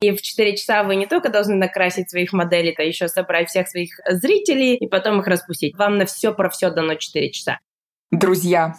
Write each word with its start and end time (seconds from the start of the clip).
И 0.00 0.12
в 0.12 0.22
4 0.22 0.56
часа 0.56 0.84
вы 0.84 0.96
не 0.96 1.06
только 1.06 1.28
должны 1.28 1.56
накрасить 1.56 2.10
своих 2.10 2.32
моделей, 2.32 2.72
то 2.72 2.82
еще 2.82 3.08
собрать 3.08 3.48
всех 3.48 3.68
своих 3.68 3.98
зрителей 4.08 4.76
и 4.76 4.86
потом 4.86 5.20
их 5.20 5.26
распустить. 5.26 5.76
Вам 5.76 5.98
на 5.98 6.06
все 6.06 6.32
про 6.32 6.48
все 6.50 6.70
дано 6.70 6.94
4 6.94 7.30
часа. 7.32 7.58
Друзья, 8.10 8.74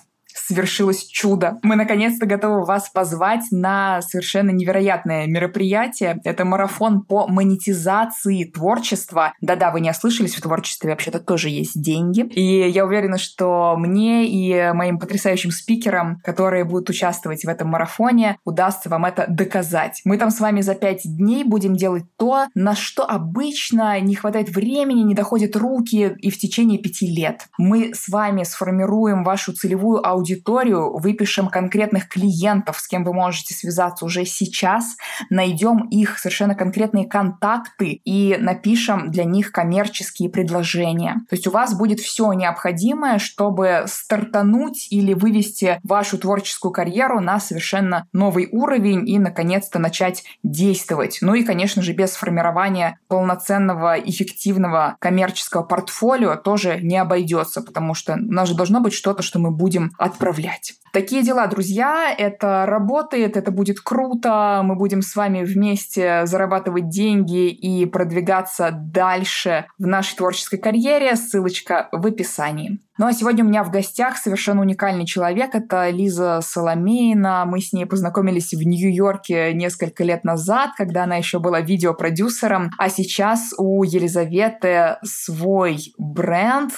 свершилось 0.46 1.06
чудо. 1.06 1.60
Мы 1.64 1.76
наконец-то 1.76 2.26
готовы 2.26 2.66
вас 2.66 2.90
позвать 2.90 3.44
на 3.52 4.02
совершенно 4.02 4.52
невероятное 4.52 5.28
мероприятие. 5.28 6.20
Это 6.24 6.46
марафон 6.46 7.04
по 7.04 7.28
монетизации 7.28 8.46
творчества. 8.46 9.34
Да-да, 9.42 9.72
вы 9.72 9.82
не 9.82 9.90
ослышались, 9.90 10.36
в 10.36 10.42
творчестве 10.42 10.90
вообще-то 10.90 11.20
тоже 11.20 11.50
есть 11.50 11.82
деньги. 11.82 12.22
И 12.22 12.70
я 12.70 12.86
уверена, 12.86 13.18
что 13.18 13.76
мне 13.78 14.28
и 14.28 14.72
моим 14.74 15.00
потрясающим 15.00 15.52
спикерам, 15.52 16.20
которые 16.24 16.64
будут 16.64 16.90
участвовать 16.90 17.44
в 17.44 17.48
этом 17.50 17.70
марафоне, 17.70 18.38
удастся 18.46 18.90
вам 18.90 19.06
это 19.06 19.26
доказать. 19.28 20.02
Мы 20.06 20.18
там 20.18 20.32
с 20.32 20.40
вами 20.40 20.62
за 20.62 20.76
пять 20.76 21.02
дней 21.04 21.44
будем 21.44 21.76
делать 21.76 22.06
то, 22.18 22.48
на 22.56 22.76
что 22.76 23.04
обычно 23.04 24.00
не 24.00 24.16
хватает 24.16 24.50
времени, 24.50 25.02
не 25.02 25.16
доходят 25.16 25.56
руки 25.56 26.16
и 26.20 26.30
в 26.32 26.38
течение 26.38 26.80
пяти 26.80 27.08
лет. 27.08 27.48
Мы 27.58 27.94
с 27.94 28.08
вами 28.10 28.44
сформируем 28.44 29.24
вашу 29.24 29.54
целевую 29.54 30.06
аудиторию 30.06 30.29
аудиторию, 30.30 30.98
выпишем 30.98 31.48
конкретных 31.48 32.08
клиентов, 32.08 32.80
с 32.80 32.88
кем 32.88 33.04
вы 33.04 33.14
можете 33.14 33.54
связаться 33.54 34.06
уже 34.06 34.26
сейчас, 34.26 34.96
найдем 35.30 35.88
их 35.90 36.20
совершенно 36.20 36.56
конкретные 36.56 37.08
контакты 37.08 38.02
и 38.04 38.38
напишем 38.40 39.12
для 39.12 39.24
них 39.24 39.52
коммерческие 39.52 40.30
предложения. 40.30 41.22
То 41.30 41.36
есть 41.36 41.48
у 41.48 41.52
вас 41.52 41.78
будет 41.78 42.00
все 42.00 42.32
необходимое, 42.34 43.20
чтобы 43.20 43.86
стартануть 43.88 44.88
или 44.92 45.14
вывести 45.14 45.80
вашу 45.84 46.18
творческую 46.18 46.72
карьеру 46.72 47.20
на 47.20 47.40
совершенно 47.40 48.08
новый 48.14 48.50
уровень 48.52 49.08
и, 49.10 49.18
наконец-то, 49.20 49.80
начать 49.80 50.24
действовать. 50.44 51.20
Ну 51.22 51.34
и, 51.34 51.44
конечно 51.44 51.82
же, 51.82 51.94
без 51.94 52.12
формирования 52.12 53.00
полноценного, 53.08 54.00
эффективного 54.00 54.96
коммерческого 55.00 55.64
портфолио 55.64 56.36
тоже 56.36 56.80
не 56.82 56.98
обойдется, 56.98 57.62
потому 57.62 57.94
что 57.94 58.14
у 58.14 58.32
нас 58.32 58.48
же 58.48 58.56
должно 58.56 58.80
быть 58.82 58.94
что-то, 58.94 59.24
что 59.24 59.40
мы 59.40 59.52
будем 59.52 59.92
отправлять. 60.10 60.74
Такие 60.92 61.22
дела, 61.22 61.46
друзья, 61.48 62.14
это 62.18 62.66
работает, 62.66 63.38
это 63.38 63.52
будет 63.52 63.80
круто, 63.80 64.62
мы 64.64 64.76
будем 64.76 65.02
с 65.02 65.16
вами 65.16 65.44
вместе 65.44 66.26
зарабатывать 66.26 66.90
деньги 66.90 67.50
и 67.50 67.86
продвигаться 67.86 68.72
дальше 68.72 69.68
в 69.78 69.86
нашей 69.86 70.16
творческой 70.18 70.58
карьере. 70.58 71.16
Ссылочка 71.16 71.90
в 71.92 72.06
описании. 72.06 72.80
Ну 73.00 73.06
а 73.06 73.14
сегодня 73.14 73.46
у 73.46 73.48
меня 73.48 73.64
в 73.64 73.72
гостях 73.72 74.18
совершенно 74.18 74.60
уникальный 74.60 75.06
человек. 75.06 75.56
Это 75.56 75.90
Лиза 75.90 76.42
Соломеина. 76.44 77.46
Мы 77.46 77.62
с 77.62 77.72
ней 77.72 77.86
познакомились 77.86 78.54
в 78.54 78.62
Нью-Йорке 78.62 79.54
несколько 79.54 80.04
лет 80.04 80.26
назад, 80.26 80.72
когда 80.76 81.06
она 81.06 81.16
еще 81.16 81.40
была 81.40 81.62
видеопродюсером. 81.62 82.72
А 82.78 82.90
сейчас 82.90 83.54
у 83.58 83.84
Елизаветы 83.84 84.98
свой 85.04 85.94
бренд, 85.98 86.74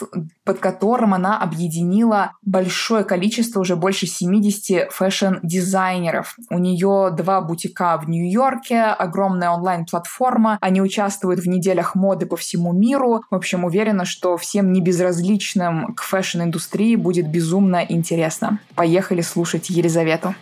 под 0.45 0.59
которым 0.59 1.15
она 1.15 1.41
объединила 1.41 2.33
большое 2.43 3.03
количество, 3.03 3.20
уже 3.59 3.75
больше 3.75 4.07
70 4.07 4.91
фэшн-дизайнеров. 4.91 6.35
У 6.49 6.57
нее 6.57 7.11
два 7.15 7.41
бутика 7.41 7.97
в 7.97 8.09
Нью-Йорке, 8.09 8.81
огромная 8.83 9.51
онлайн-платформа. 9.51 10.57
Они 10.61 10.81
участвуют 10.81 11.39
в 11.39 11.47
неделях 11.47 11.95
моды 11.95 12.25
по 12.25 12.35
всему 12.35 12.73
миру. 12.73 13.23
В 13.29 13.35
общем, 13.35 13.63
уверена, 13.63 14.05
что 14.05 14.37
всем 14.37 14.71
не 14.73 14.81
безразличным 14.81 15.93
к 15.93 16.01
фэшн-индустрии 16.01 16.95
будет 16.95 17.29
безумно 17.29 17.85
интересно. 17.87 18.59
Поехали 18.75 19.21
слушать 19.21 19.69
Елизавету. 19.69 20.35